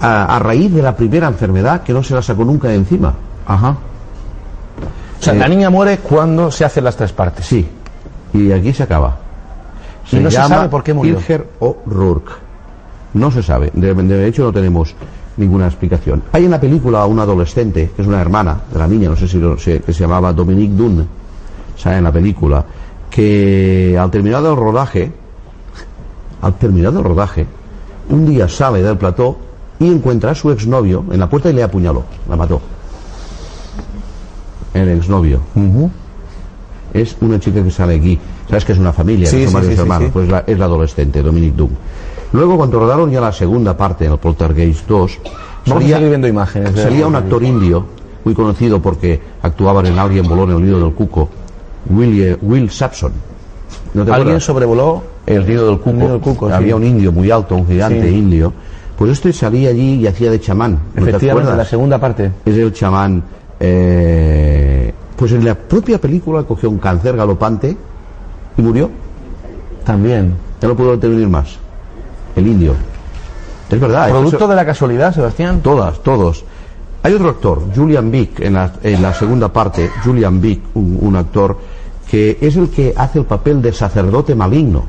[0.00, 3.14] a, a raíz de la primera enfermedad que no se la sacó nunca de encima.
[3.46, 3.76] Ajá.
[5.22, 7.46] O sea, la niña muere cuando se hacen las tres partes.
[7.46, 7.64] Sí.
[8.34, 9.18] Y aquí se acaba.
[10.10, 11.14] Y no se sabe por qué murió.
[11.14, 12.32] Ilger O'Rourke.
[13.14, 13.70] No se sabe.
[13.72, 14.96] De, de hecho, no tenemos
[15.36, 16.24] ninguna explicación.
[16.32, 19.28] Hay en la película una adolescente, que es una hermana de la niña, no sé
[19.28, 21.06] si lo sé, que se llamaba Dominique Dunn,
[21.76, 22.64] sale en la película,
[23.08, 25.12] que al terminar el rodaje,
[26.40, 27.46] al terminar el rodaje,
[28.10, 29.38] un día sale del plató
[29.78, 32.60] y encuentra a su exnovio en la puerta y le apuñaló, la mató.
[34.74, 35.40] El exnovio.
[36.92, 38.18] Es una chica que sale aquí.
[38.48, 40.10] Sabes que es una familia, Sí, que son sí, varios sí, hermanos.
[40.12, 41.70] Pues la- es la adolescente, Dominique Dunn.
[42.32, 45.18] Luego, cuando rodaron ya la segunda parte, en el Poltergeist 2,
[45.66, 46.74] Vamos a seguir viendo imágenes.
[46.74, 47.86] de- salía un actor indio,
[48.24, 51.28] muy conocido porque actuaban en Alguien voló en el nido del cuco,
[51.90, 53.12] Will, Will Sampson.
[53.94, 54.44] ¿No te Alguien acuerdas?
[54.44, 55.92] sobrevoló el nido del cuco.
[55.96, 56.52] nido del cuco, sí.
[56.54, 58.52] Había un indio muy alto, un gigante indio.
[58.98, 60.78] Pues este salía allí y hacía de chamán.
[60.94, 62.30] ¿No te Efectivamente, la segunda parte.
[62.44, 63.22] es el chamán.
[63.64, 67.76] Eh, pues en la propia película cogió un cáncer galopante
[68.56, 68.90] y murió.
[69.84, 70.34] También.
[70.60, 71.56] Ya no pudo intervenir más.
[72.34, 72.74] El indio.
[73.70, 74.10] Es verdad.
[74.10, 75.60] Producto eso- de la casualidad, Sebastián.
[75.62, 76.44] Todas, todos.
[77.04, 81.16] Hay otro actor, Julian Vick, en la, en la segunda parte, Julian Vick, un, un
[81.16, 81.56] actor
[82.08, 84.84] que es el que hace el papel de sacerdote maligno.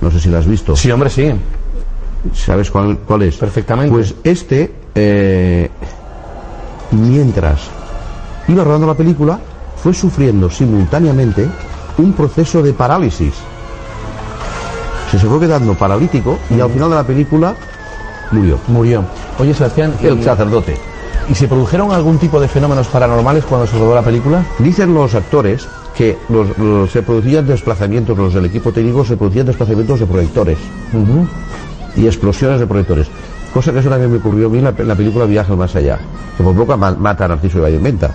[0.00, 0.74] No sé si lo has visto.
[0.76, 1.30] Sí, hombre, sí.
[2.34, 3.36] ¿Sabes cuál, cuál es?
[3.36, 3.90] Perfectamente.
[3.92, 5.70] Pues este, eh,
[6.92, 7.60] mientras
[8.48, 9.38] iba rodando la película,
[9.82, 11.48] fue sufriendo simultáneamente
[11.98, 13.34] un proceso de parálisis.
[15.10, 17.54] Se se fue quedando paralítico y al final de la película
[18.30, 18.58] murió.
[18.68, 19.04] Murió.
[19.38, 20.76] Oye, Sebastián, El ¿y- sacerdote.
[21.28, 24.44] ¿y se produjeron algún tipo de fenómenos paranormales cuando se rodó la película?
[24.58, 25.66] Dicen los actores
[25.96, 30.58] que los- los- se producían desplazamientos, los del equipo técnico se producían desplazamientos de proyectores
[31.94, 33.08] y explosiones de proyectores.
[33.52, 35.98] Cosa que eso también me ocurrió a mí en la, película Viaje al más allá.
[36.36, 38.10] Que por poco ma- mata a Narciso de Vallementa.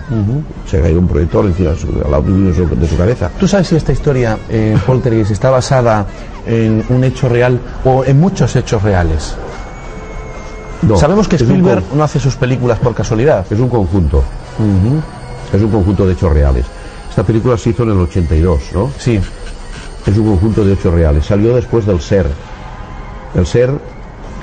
[0.66, 3.30] Se cayó un proyector encima de su, de su, de su cabeza.
[3.38, 6.06] ¿Tú sabes si esta historia, eh, Poltergeist, está basada
[6.46, 9.36] en un hecho real o en muchos hechos reales?
[10.82, 13.46] No, Sabemos que Spielberg no hace sus películas por casualidad.
[13.50, 14.22] es un conjunto.
[15.52, 16.64] Es un conjunto de hechos reales.
[17.10, 18.90] Esta película se hizo en el 82, ¿no?
[18.98, 19.20] Sí.
[20.06, 21.26] es un conjunto de hechos reales.
[21.26, 22.26] Salió después del Ser.
[23.34, 23.70] El Ser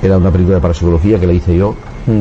[0.06, 1.74] era una película de parapsicología que la hice yo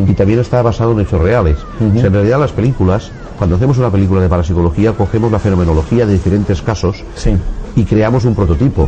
[0.08, 1.58] y también está basado en hechos reales.
[1.80, 6.06] O sea, en realidad las películas, cuando hacemos una película de parapsicología, cogemos la fenomenología
[6.06, 7.36] de diferentes casos Sí.
[7.76, 8.88] y creamos un prototipo.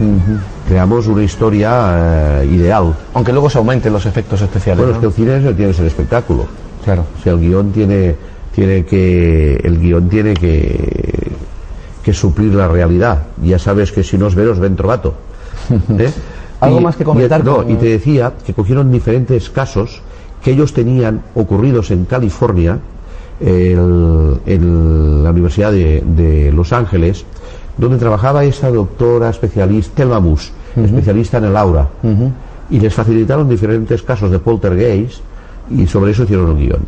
[0.68, 2.94] Creamos una historia eh, ideal.
[3.14, 4.80] Aunque luego se aumenten los efectos especiales.
[4.86, 5.02] Bueno, es ¿no?
[5.02, 6.46] que el cine es el- tiene que ser espectáculo.
[6.84, 7.06] Claro.
[7.20, 8.16] O sea, el guion tiene,
[8.56, 11.32] tiene que, el guion tiene que,
[12.04, 13.24] que suplir la realidad.
[13.44, 15.14] Ya sabes que si no os ven, os ven trovato.
[16.00, 16.12] ¿Eh?
[16.60, 20.02] ¿Algo más que comentar Y, no, con- y te decía que cogieron diferentes casos
[20.44, 22.80] que ellos tenían ocurridos en California,
[23.40, 27.26] el- en la Universidad de, de Los Ángeles,
[27.78, 31.88] donde trabajaba esa doctora especialista, Thelma Mus, especialista en el aura.
[32.70, 35.22] Y les facilitaron diferentes casos de poltergeist
[35.70, 36.80] y sobre eso hicieron un guion.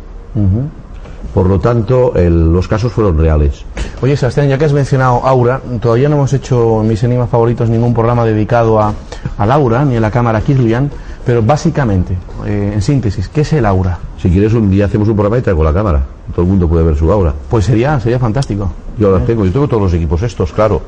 [1.34, 3.64] Por lo tanto, el- los casos fueron reales.
[4.02, 7.68] Oye, Sebastián, ya que has mencionado Aura, todavía no hemos hecho en mis enigmas favoritos
[7.68, 8.92] ningún programa dedicado a,
[9.38, 10.90] a Laura ni a la cámara Kirlian,
[11.24, 12.16] pero básicamente,
[12.46, 13.98] eh, en síntesis, ¿qué es el Aura?
[14.20, 16.02] Si quieres, un día hacemos un programa y traigo la cámara.
[16.34, 17.32] Todo el mundo puede ver su aura.
[17.48, 18.70] Pues sería, sería fantástico.
[18.98, 20.80] Yo la tengo, yo tengo todos los equipos estos, claro.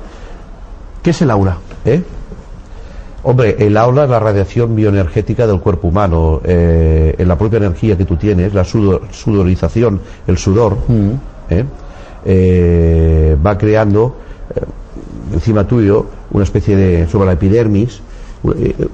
[1.02, 1.56] ¿Qué es el Aura?
[1.84, 2.02] ¿Eh?
[3.24, 7.97] Hombre, el aura es la radiación bioenergética del cuerpo humano, eh, en la propia energía
[7.97, 10.77] que tú tienes, la sudor- sudorización, el sudor,
[11.49, 11.65] ¿eh?
[12.24, 14.16] Eh, va creando
[15.32, 18.01] encima tuyo una especie de, sobre la epidermis,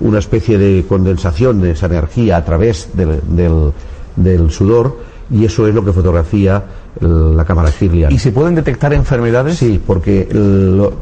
[0.00, 3.72] una especie de condensación de esa energía a través del, del-
[4.16, 4.96] del sudor
[5.30, 6.62] y eso es lo que fotografía
[7.00, 8.12] la cámara Kirlian.
[8.12, 9.56] ¿Y se pueden detectar enfermedades?
[9.56, 10.92] Sí, porque lo-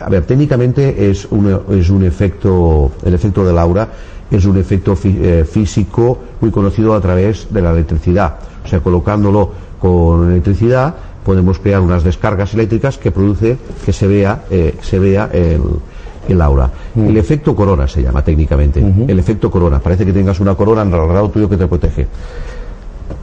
[0.00, 3.88] a ver, técnicamente es un, es un efecto, el efecto del aura
[4.30, 8.36] es un efecto fí- eh, físico muy conocido a través de la electricidad.
[8.64, 10.94] O sea, colocándolo con electricidad
[11.24, 15.60] podemos crear unas descargas eléctricas que produce que se vea, eh, se vea el,
[16.28, 16.70] el aura.
[16.96, 18.80] El efecto corona se llama técnicamente.
[19.08, 19.80] El efecto corona.
[19.80, 22.06] Parece que tengas una corona alrededor tuyo que te protege.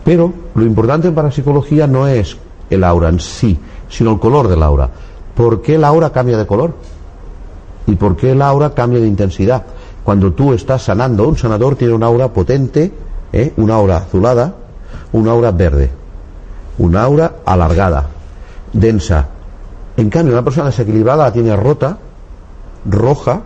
[0.04, 2.38] Pero lo importante para psicología no es
[2.70, 3.58] el aura en sí,
[3.90, 4.90] sino el color del aura.
[5.38, 6.74] ¿Por qué la aura cambia de color?
[7.86, 9.64] ¿Y por qué la aura cambia de intensidad?
[10.04, 12.92] Cuando tú estás sanando, un sanador tiene una aura potente,
[13.32, 13.54] ¿eh?
[13.58, 14.56] una aura azulada,
[15.14, 15.92] una aura verde,
[16.80, 18.08] una aura alargada,
[18.74, 19.28] densa.
[19.96, 21.98] En cambio, una persona desequilibrada la tiene rota,
[22.90, 23.42] roja,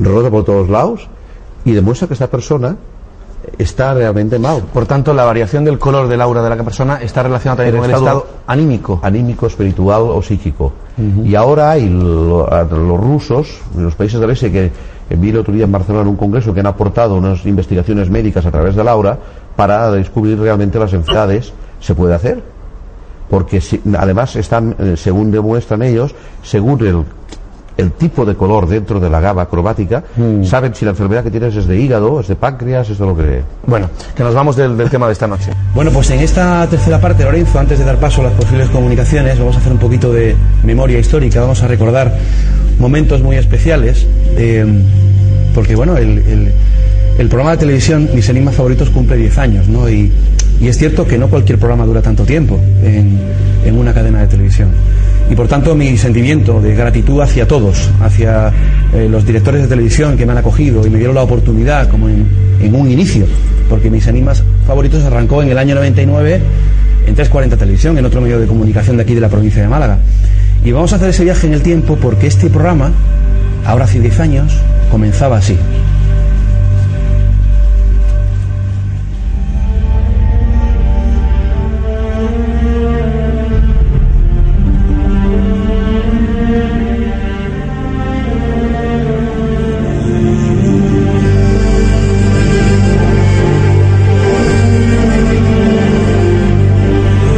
[0.00, 1.08] rota por todos lados,
[1.64, 2.76] y demuestra que esta persona
[3.58, 4.62] está realmente mal.
[4.72, 7.84] Por tanto, la variación del color del aura de la persona está relacionada también con
[7.90, 9.00] el estado anímico.
[9.02, 10.72] Anímico, espiritual o psíquico.
[11.24, 14.70] Y ahora hay lo- los rusos, los países del este, que
[15.16, 18.44] vi el otro día en Barcelona en un congreso, que han aportado unas investigaciones médicas
[18.46, 19.18] a través del aura
[19.56, 21.52] para descubrir realmente las enfermedades.
[21.80, 22.42] ¿Se puede hacer?
[23.30, 27.04] Porque si- además están, eh, según demuestran ellos, según el,
[27.80, 30.02] el tipo de color dentro de la gama cromática,
[30.44, 33.16] saben si la enfermedad que tienes es de hígado, es de páncreas, es de lo
[33.16, 33.42] que...
[33.66, 35.50] Bueno, que nos vamos del, del tema de esta noche.
[35.72, 39.38] Bueno, pues en esta tercera parte, Lorenzo, antes de dar paso a las posibles comunicaciones,
[39.38, 40.34] vamos a hacer un poquito de
[40.64, 42.12] memoria histórica, vamos a recordar
[42.80, 44.04] momentos muy especiales,
[44.36, 44.66] eh,
[45.54, 46.18] porque bueno, el,
[47.18, 49.88] el- programa de televisión Mis Enigmas Favoritos cumple 10 años, ¿no?
[49.90, 50.10] Y,
[50.60, 53.18] y es cierto que no cualquier programa dura tanto tiempo en,
[53.64, 54.68] en una cadena de televisión.
[55.30, 58.50] Y por tanto mi sentimiento de gratitud hacia todos, hacia
[58.94, 62.08] eh, los directores de televisión que me han acogido y me dieron la oportunidad como
[62.08, 62.26] en,
[62.74, 63.26] un inicio,
[63.68, 66.34] porque mis enigmas favoritos arrancó en el año 99
[67.06, 69.98] en 340 Televisión, en otro medio de comunicación de aquí de la provincia de Málaga.
[70.64, 72.90] Y vamos a hacer ese viaje en el tiempo porque este programa,
[73.64, 74.52] ahora hace 10 años,
[74.90, 75.58] comenzaba así.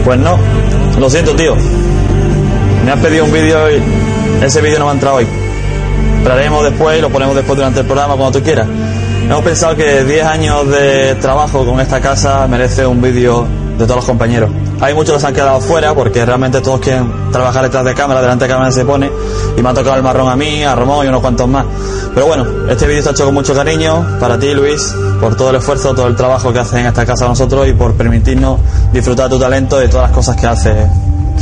[0.05, 0.37] Pues no,
[0.99, 1.57] lo siento, tío.
[2.85, 3.81] Me has pedido un vídeo y
[4.45, 5.42] ese vídeo no me ha entrado hoy.
[6.63, 8.69] Después y lo ponemos después durante el programa cuando tú quieras.
[9.25, 13.47] Hemos pensado que 10 años de trabajo con esta casa merece un vídeo
[13.77, 14.49] de todos los compañeros.
[14.81, 18.21] Hay muchos que se han quedado fuera porque realmente todos quieren trabajar detrás de cámara,
[18.21, 19.11] delante de cámara se pone
[19.57, 21.67] y me ha tocado el marrón a mí, a Romón y unos cuantos más.
[22.15, 25.57] Pero bueno, este vídeo está hecho con mucho cariño para ti, Luis, por todo el
[25.57, 28.61] esfuerzo, todo el trabajo que haces en esta casa nosotros y por permitirnos
[28.93, 30.77] disfrutar tu talento y todas las cosas que haces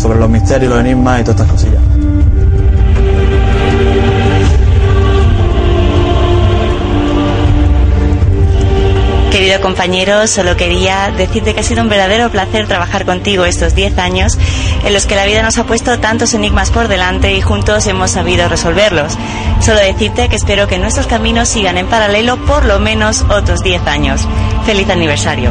[0.01, 1.80] sobre los misterios, los enigmas y todas estas cosillas.
[9.51, 13.99] Querido compañero, solo quería decirte que ha sido un verdadero placer trabajar contigo estos 10
[13.99, 14.39] años
[14.85, 18.13] en los que la vida nos ha puesto tantos enigmas por delante y juntos hemos
[18.13, 19.19] sabido resolverlos.
[19.61, 23.89] Solo decirte que espero que nuestros caminos sigan en paralelo por lo menos otros 10
[23.89, 24.21] años.
[24.67, 25.51] Feliz aniversario.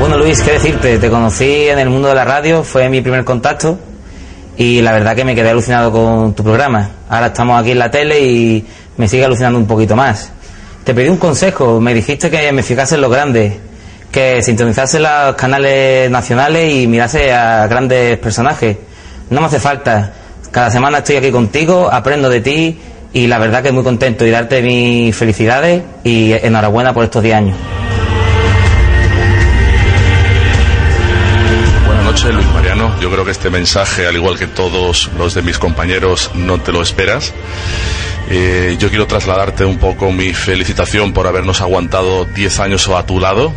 [0.00, 3.24] Bueno, Luis, qué decirte, te conocí en el mundo de la radio, fue mi primer
[3.24, 3.78] contacto
[4.56, 6.90] y la verdad que me quedé alucinado con tu programa.
[7.08, 8.66] Ahora estamos aquí en la tele y
[9.00, 10.30] me sigue alucinando un poquito más.
[10.84, 13.58] Te pedí un consejo, me dijiste que me fijase en lo grande,
[14.12, 18.76] que sintonizase los canales nacionales y mirase a grandes personajes.
[19.30, 20.12] No me hace falta.
[20.50, 22.78] Cada semana estoy aquí contigo, aprendo de ti
[23.14, 27.34] y la verdad que muy contento y darte mis felicidades y enhorabuena por estos 10
[27.34, 27.56] años.
[31.86, 33.00] Buenas noches, Luis Mariano.
[33.00, 36.70] Yo creo que este mensaje, al igual que todos los de mis compañeros, no te
[36.70, 37.32] lo esperas.
[38.32, 43.18] Eh, yo quiero trasladarte un poco mi felicitación por habernos aguantado 10 años a tu
[43.18, 43.52] lado.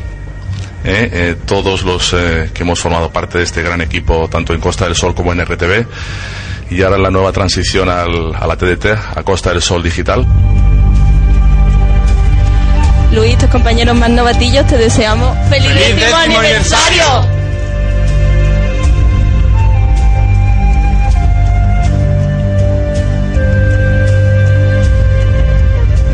[0.85, 4.59] eh, eh, todos los eh, que hemos formado parte de este gran equipo, tanto en
[4.59, 5.85] Costa del Sol como en RTV,
[6.71, 10.25] y ahora en la nueva transición al- a la TDT, a Costa del Sol Digital.
[13.13, 17.42] Luis, tus compañeros más novatillos, te deseamos feliz, ¡Feliz décimo décimo aniversario!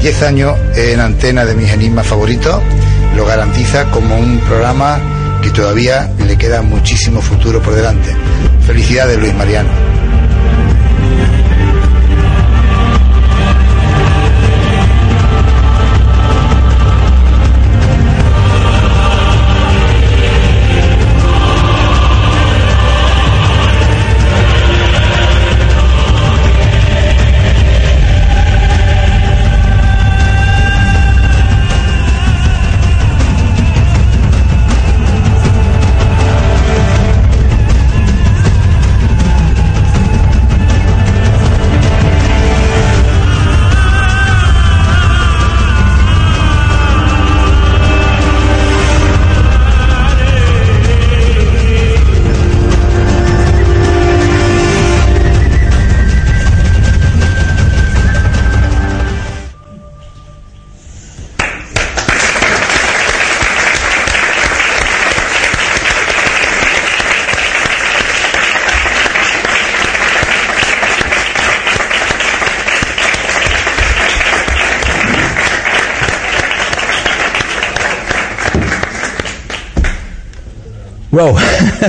[0.02, 2.62] Diez años en antena de mis enigmas favoritos
[3.16, 5.00] lo garantiza como un programa
[5.42, 8.16] que todavía le queda muchísimo futuro por delante.
[8.66, 9.89] Felicidades Luis Mariano.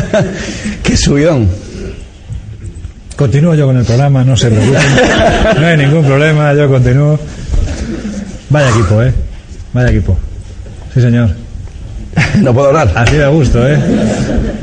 [0.83, 1.49] qué subidón.
[3.17, 4.81] Continúo yo con el programa, no se preocupen.
[5.61, 7.19] No hay ningún problema, yo continúo.
[8.49, 9.13] Vaya equipo, ¿eh?
[9.75, 10.19] Vaya equipo.
[10.95, 11.31] Sí, señor.
[12.41, 12.91] No puedo hablar.
[12.95, 13.79] Así de gusto, ¿eh?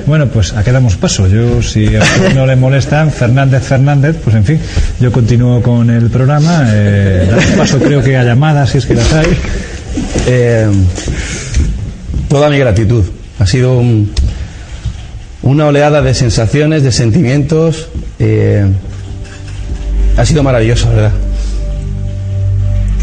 [0.06, 1.28] Bueno, pues a qué damos paso.
[1.28, 4.60] Yo, si a usted no le molestan, Fernández Fernández, pues en fin,
[5.00, 6.64] yo continúo con el programa.
[6.72, 9.28] Eh, damos paso, creo que a llamadas, si es que las hay.
[10.28, 10.68] Eh,
[12.30, 13.04] toda mi gratitud.
[13.40, 14.12] Ha sido un-
[15.48, 17.90] una oleada de sensaciones, de sentimientos.
[18.20, 18.66] eh,
[20.18, 21.12] ha sido maravilloso, ¿verdad?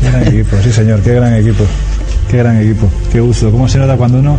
[0.00, 1.64] Qué gran equipo, sí, señor, qué gran equipo.
[2.28, 2.88] Qué gran equipo.
[3.12, 3.50] Qué gusto.
[3.52, 4.36] ¿Cómo se nota cuando uno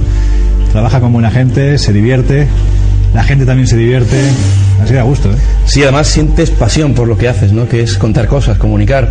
[0.71, 2.47] trabaja con buena gente, se divierte,
[3.13, 4.17] la gente también se divierte?
[4.83, 5.35] Así da gusto, ¿eh?
[5.65, 7.67] Sí, además sientes pasión por lo que haces, ¿no?
[7.67, 9.09] Que es contar cosas, comunicar.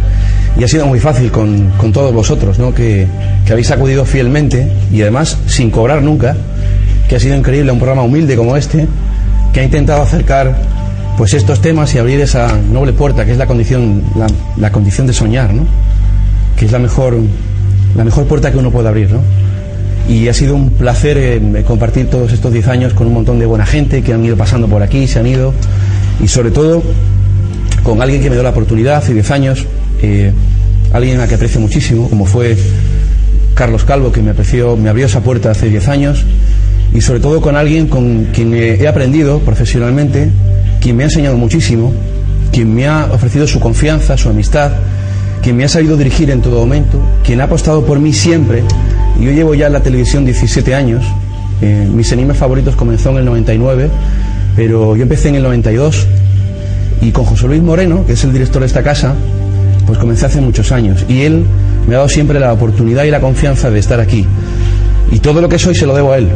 [0.59, 2.75] Y ha sido muy fácil con, con todos vosotros, ¿no?
[2.75, 3.07] Que,
[3.47, 6.37] que habéis acudido fielmente y además sin cobrar nunca,
[7.17, 8.87] ha sido increíble un programa humilde como este,
[9.53, 10.57] que ha intentado acercar
[11.17, 14.03] pues estos temas y abrir esa noble puerta que es la condición,
[14.57, 15.65] la condición de soñar, ¿no?
[16.57, 17.17] Que es la mejor,
[17.97, 19.21] la mejor puerta que uno puede abrir, ¿no?
[20.09, 23.47] Y ha sido un placer eh, compartir todos estos 10 años con un montón de
[23.47, 25.55] buena gente que han ido pasando por aquí, se han ido,
[26.23, 26.83] y sobre todo
[27.83, 29.67] con alguien que me dio la oportunidad hace 10 años,
[30.03, 30.33] eh,
[30.93, 32.57] alguien a que aprecio muchísimo, como fue
[33.55, 36.25] Carlos Calvo, que me, apreció, me abrió esa puerta hace 10 años,
[36.95, 40.31] y sobre todo con alguien con quien he aprendido profesionalmente,
[40.81, 41.93] quien me ha enseñado muchísimo,
[42.53, 44.71] quien me ha ofrecido su confianza, su amistad,
[45.43, 48.63] quien me ha sabido dirigir en todo momento, quien ha apostado por mí siempre.
[49.21, 51.05] Yo llevo ya en la televisión 17 años.
[51.61, 53.91] Eh, mis animes favoritos comenzó en el 99,
[54.55, 56.07] pero yo empecé en el 92
[57.03, 59.15] y con José Luis Moreno, que es el director de esta casa,
[59.87, 61.05] pues comencé hace muchos años.
[61.09, 61.45] Y él
[61.89, 64.25] me ha dado siempre la oportunidad y la confianza de estar aquí.
[65.11, 66.29] Y todo lo que soy se lo debo a él.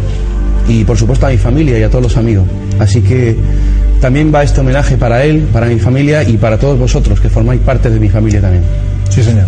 [0.69, 2.45] Y por supuesto a mi familia y a todos los amigos.
[2.79, 3.35] Así que
[4.01, 7.61] también va este homenaje para él, para mi familia y para todos vosotros que formáis
[7.63, 8.63] parte de mi familia también.
[9.09, 9.47] Sí, señor.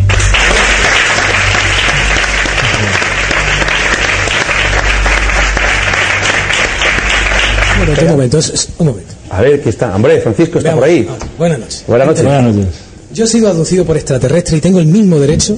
[7.76, 8.38] Bueno, un momento,
[8.78, 9.14] un momento.
[9.30, 9.94] A ver, ¿qué está?
[9.94, 11.08] Hombre, Francisco está por ahí.
[11.38, 11.84] Buenas noches.
[11.86, 12.24] Buenas noches.
[12.24, 12.74] Buenas noches.
[13.14, 15.56] Yo he sido aducido por extraterrestre y tengo el mismo derecho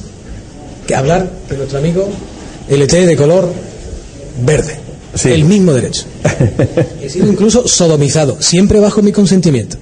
[0.86, 2.09] que hablar de nuestro amigo
[2.68, 3.52] LT de color
[4.44, 4.81] verde.
[5.24, 6.05] El mismo derecho.
[7.02, 9.76] He sido incluso sodomizado, siempre bajo mi consentimiento.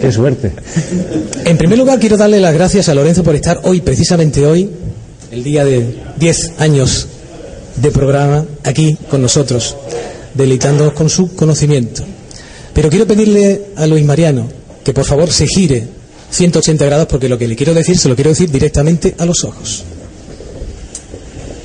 [0.00, 0.52] Qué suerte.
[1.44, 4.70] En primer lugar, quiero darle las gracias a Lorenzo por estar hoy, precisamente hoy,
[5.30, 7.06] el día de 10 años
[7.76, 9.76] de programa, aquí con nosotros,
[10.34, 12.02] deleitándonos con su conocimiento.
[12.72, 14.48] Pero quiero pedirle a Luis Mariano
[14.84, 15.86] que por favor se gire
[16.30, 19.44] 180 grados porque lo que le quiero decir se lo quiero decir directamente a los
[19.44, 19.84] ojos.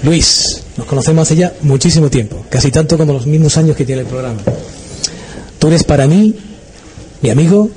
[0.05, 4.01] Luis, nos conocemos hace ya muchísimo tiempo, casi tanto como los mismos años que tiene
[4.01, 4.39] el programa.
[5.57, 6.35] Tú eres para mí
[7.23, 7.71] mi amigo,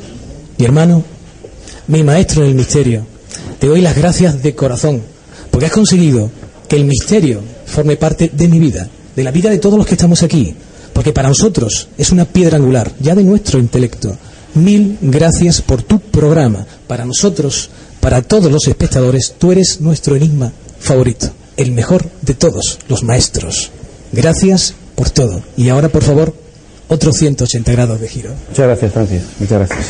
[0.58, 1.02] mi hermano,
[1.86, 3.06] mi maestro en el misterio.
[3.58, 5.00] Te doy las gracias de corazón,
[5.50, 6.30] porque has conseguido
[6.68, 8.86] que el misterio forme parte de mi vida,
[9.16, 10.54] de la vida de todos los que estamos aquí,
[10.92, 14.14] porque para nosotros es una piedra angular, ya de nuestro intelecto.
[14.52, 16.66] Mil gracias por tu programa.
[16.86, 22.78] Para nosotros, para todos los espectadores, tú eres nuestro enigma favorito, el mejor de todos
[22.88, 23.70] los maestros.
[24.12, 25.42] Gracias por todo.
[25.56, 26.34] Y ahora, por favor,
[26.88, 28.30] otro 180 grados de giro.
[28.48, 29.22] Muchas gracias, Francis.
[29.38, 29.86] Muchas gracias.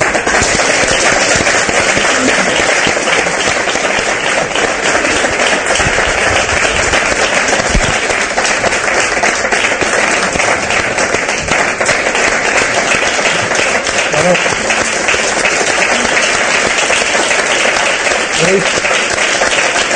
[18.51, 18.65] Luis,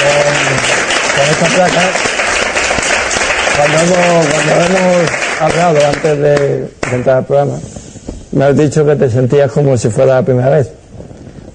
[0.03, 1.91] con, con esta placa,
[3.89, 5.11] cuando hemos, cuando hemos
[5.41, 6.39] hablado antes de,
[6.91, 7.59] de entrar al programa,
[8.33, 10.71] me has dicho que te sentías como si fuera la primera vez.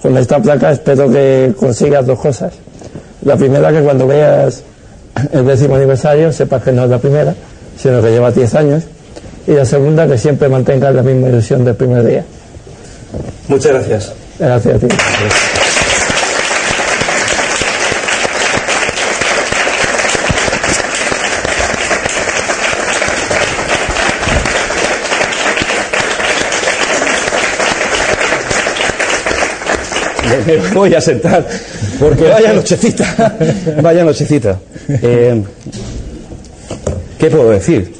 [0.02, 2.54] Con esta placa espero que consigas dos cosas.
[3.24, 4.64] La primera, que cuando veas
[5.32, 7.34] el décimo aniversario sepas que no es la primera,
[7.78, 8.84] sino que lleva 10 años.
[9.48, 12.24] Y la segunda, que siempre mantengas la misma ilusión del primer día.
[13.48, 14.14] Muchas gracias.
[14.40, 14.88] Gracias a ti.
[30.48, 31.46] Me voy a sentar,
[32.00, 33.38] porque vaya nochecita,
[33.82, 34.58] vaya nochecita.
[34.90, 35.44] Eh,
[37.20, 37.94] ¿Qué puedo decir?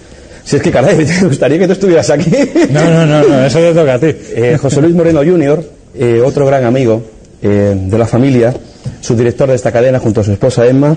[0.48, 2.32] Si es que, caray, me gustaría que tú estuvieras aquí.
[2.70, 4.08] No, no, no, no, eso te toca a ti.
[4.34, 5.62] Eh, José Luis Moreno Jr.,
[5.94, 7.04] eh, otro gran amigo
[7.42, 8.54] eh, de la familia,
[9.02, 10.96] subdirector de esta cadena junto a su esposa Emma.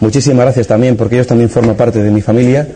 [0.00, 2.66] Muchísimas gracias también, porque ellos también forman parte de mi familia.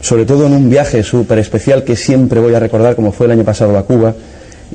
[0.00, 3.32] sobre todo en un viaje súper especial que siempre voy a recordar, como fue el
[3.32, 4.14] año pasado a Cuba,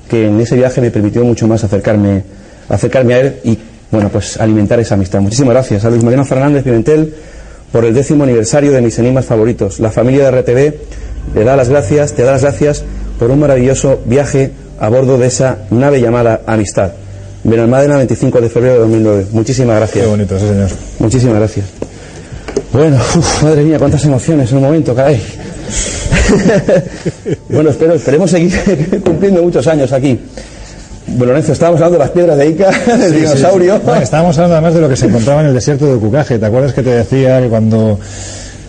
[0.09, 2.23] que en ese viaje me permitió mucho más acercarme,
[2.69, 3.57] acercarme a él y,
[3.91, 5.19] bueno, pues alimentar esa amistad.
[5.21, 7.13] Muchísimas gracias a Luis Mariano Fernández Pimentel
[7.71, 9.79] por el décimo aniversario de mis enigmas favoritos.
[9.79, 10.73] La familia de RTV
[11.35, 12.83] le da las gracias, te da las gracias
[13.19, 16.91] por un maravilloso viaje a bordo de esa nave llamada Amistad.
[17.43, 19.25] Benalmádena, 25 de febrero de 2009.
[19.31, 20.03] Muchísimas gracias.
[20.03, 20.69] Qué bonito, sí, señor.
[20.99, 21.65] Muchísimas gracias.
[22.73, 25.21] Bueno, uf, madre mía, cuántas emociones en un momento, caray.
[27.49, 30.19] bueno, espero, esperemos seguir cumpliendo muchos años aquí.
[31.07, 33.75] Bueno, Lorenzo, estábamos hablando de las piedras de Ica, del Sí, sí, dinosaurio.
[33.75, 33.81] sí.
[33.85, 36.37] Bueno, estábamos hablando además de lo que se encontraba en el desierto de Cucaje.
[36.37, 37.97] ¿Te acuerdas que te decía que cuando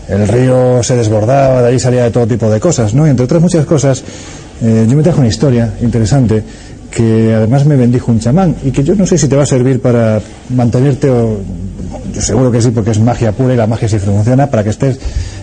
[0.09, 3.07] el río se desbordaba, de ahí salía de todo tipo de cosas, ¿no?
[3.07, 4.03] Y entre otras muchas cosas,
[4.63, 6.43] eh, yo me trajo una historia interesante
[6.91, 9.47] que además me bendijo un chamán y que yo no sé si te va a
[9.47, 10.21] servir para
[10.55, 11.37] mantenerte, o,
[12.15, 14.71] yo seguro que sí, porque es magia pura y la magia sí funciona, para que
[14.71, 14.99] estés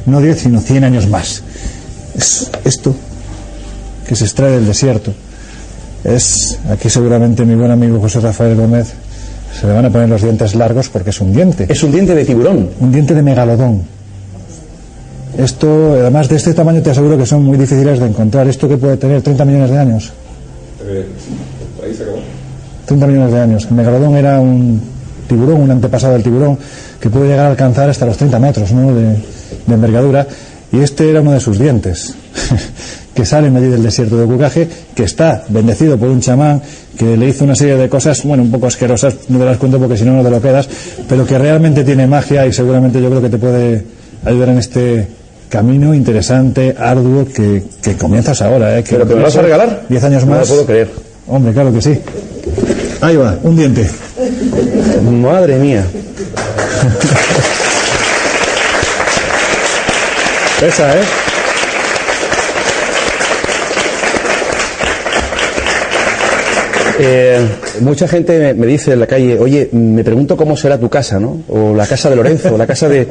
[0.07, 1.43] no 10 sino 100 años más.
[2.17, 2.95] Es esto
[4.07, 5.11] que se extrae del desierto.
[6.03, 8.93] Es, aquí seguramente mi buen amigo José Rafael Gómez
[9.59, 11.65] se le van a poner los dientes largos porque es un diente.
[11.69, 12.69] Es un diente de tiburón.
[12.79, 13.83] Un diente de megalodón.
[15.37, 18.47] Esto, además de este tamaño, te aseguro que son muy difíciles de encontrar.
[18.47, 20.13] Esto que puede tener 30 millones de años.
[22.85, 23.65] 30 millones de años.
[23.65, 24.79] El megalodón era un
[25.27, 26.57] tiburón, un antepasado del tiburón,
[26.99, 28.93] que puede llegar a alcanzar hasta los 30 metros ¿no?
[28.93, 29.15] de,
[29.65, 30.27] de envergadura.
[30.75, 32.13] Y este era uno de sus dientes,
[33.15, 36.61] que salen allí del desierto de Cucaje, que está bendecido por un chamán
[36.97, 39.79] que le hizo una serie de cosas, bueno, un poco asquerosas, no te las cuento
[39.79, 40.67] porque si no, no te lo quedas,
[41.07, 43.85] pero que realmente tiene magia y seguramente yo creo que te puede
[44.25, 45.07] ayudar en este
[45.49, 48.77] camino interesante, arduo, que, que comienzas ahora.
[48.77, 48.83] ¿eh?
[48.83, 49.85] Que ¿Pero que me vas a regalar?
[49.87, 50.49] 10 años No lo más.
[50.49, 50.89] puedo creer.
[51.27, 51.97] Hombre, claro que sí.
[53.01, 53.89] Ahí va, un diente.
[55.21, 55.85] Madre mía.
[60.59, 61.03] Pesa, ¿eh?
[66.97, 67.45] Eh,
[67.81, 71.41] mucha gente me, dice en la calle, oye, me pregunto cómo será tu casa, ¿no?
[71.49, 73.05] O la casa de Lorenzo, la casa de,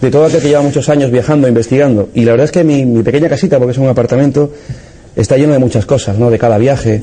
[0.00, 2.08] de todo aquel que lleva muchos años viajando, investigando.
[2.14, 4.52] Y la verdad es que mi, mi pequeña casita, porque es un apartamento,
[5.14, 6.30] está lleno de muchas cosas, ¿no?
[6.30, 7.02] De cada viaje.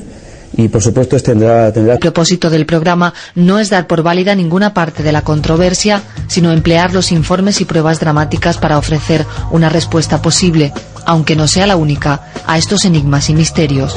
[0.56, 5.02] Y por supuesto, tendrá El propósito del programa no es dar por válida ninguna parte
[5.02, 10.72] de la controversia, sino emplear los informes y pruebas dramáticas para ofrecer una respuesta posible,
[11.04, 13.96] aunque no sea la única, a estos enigmas y misterios.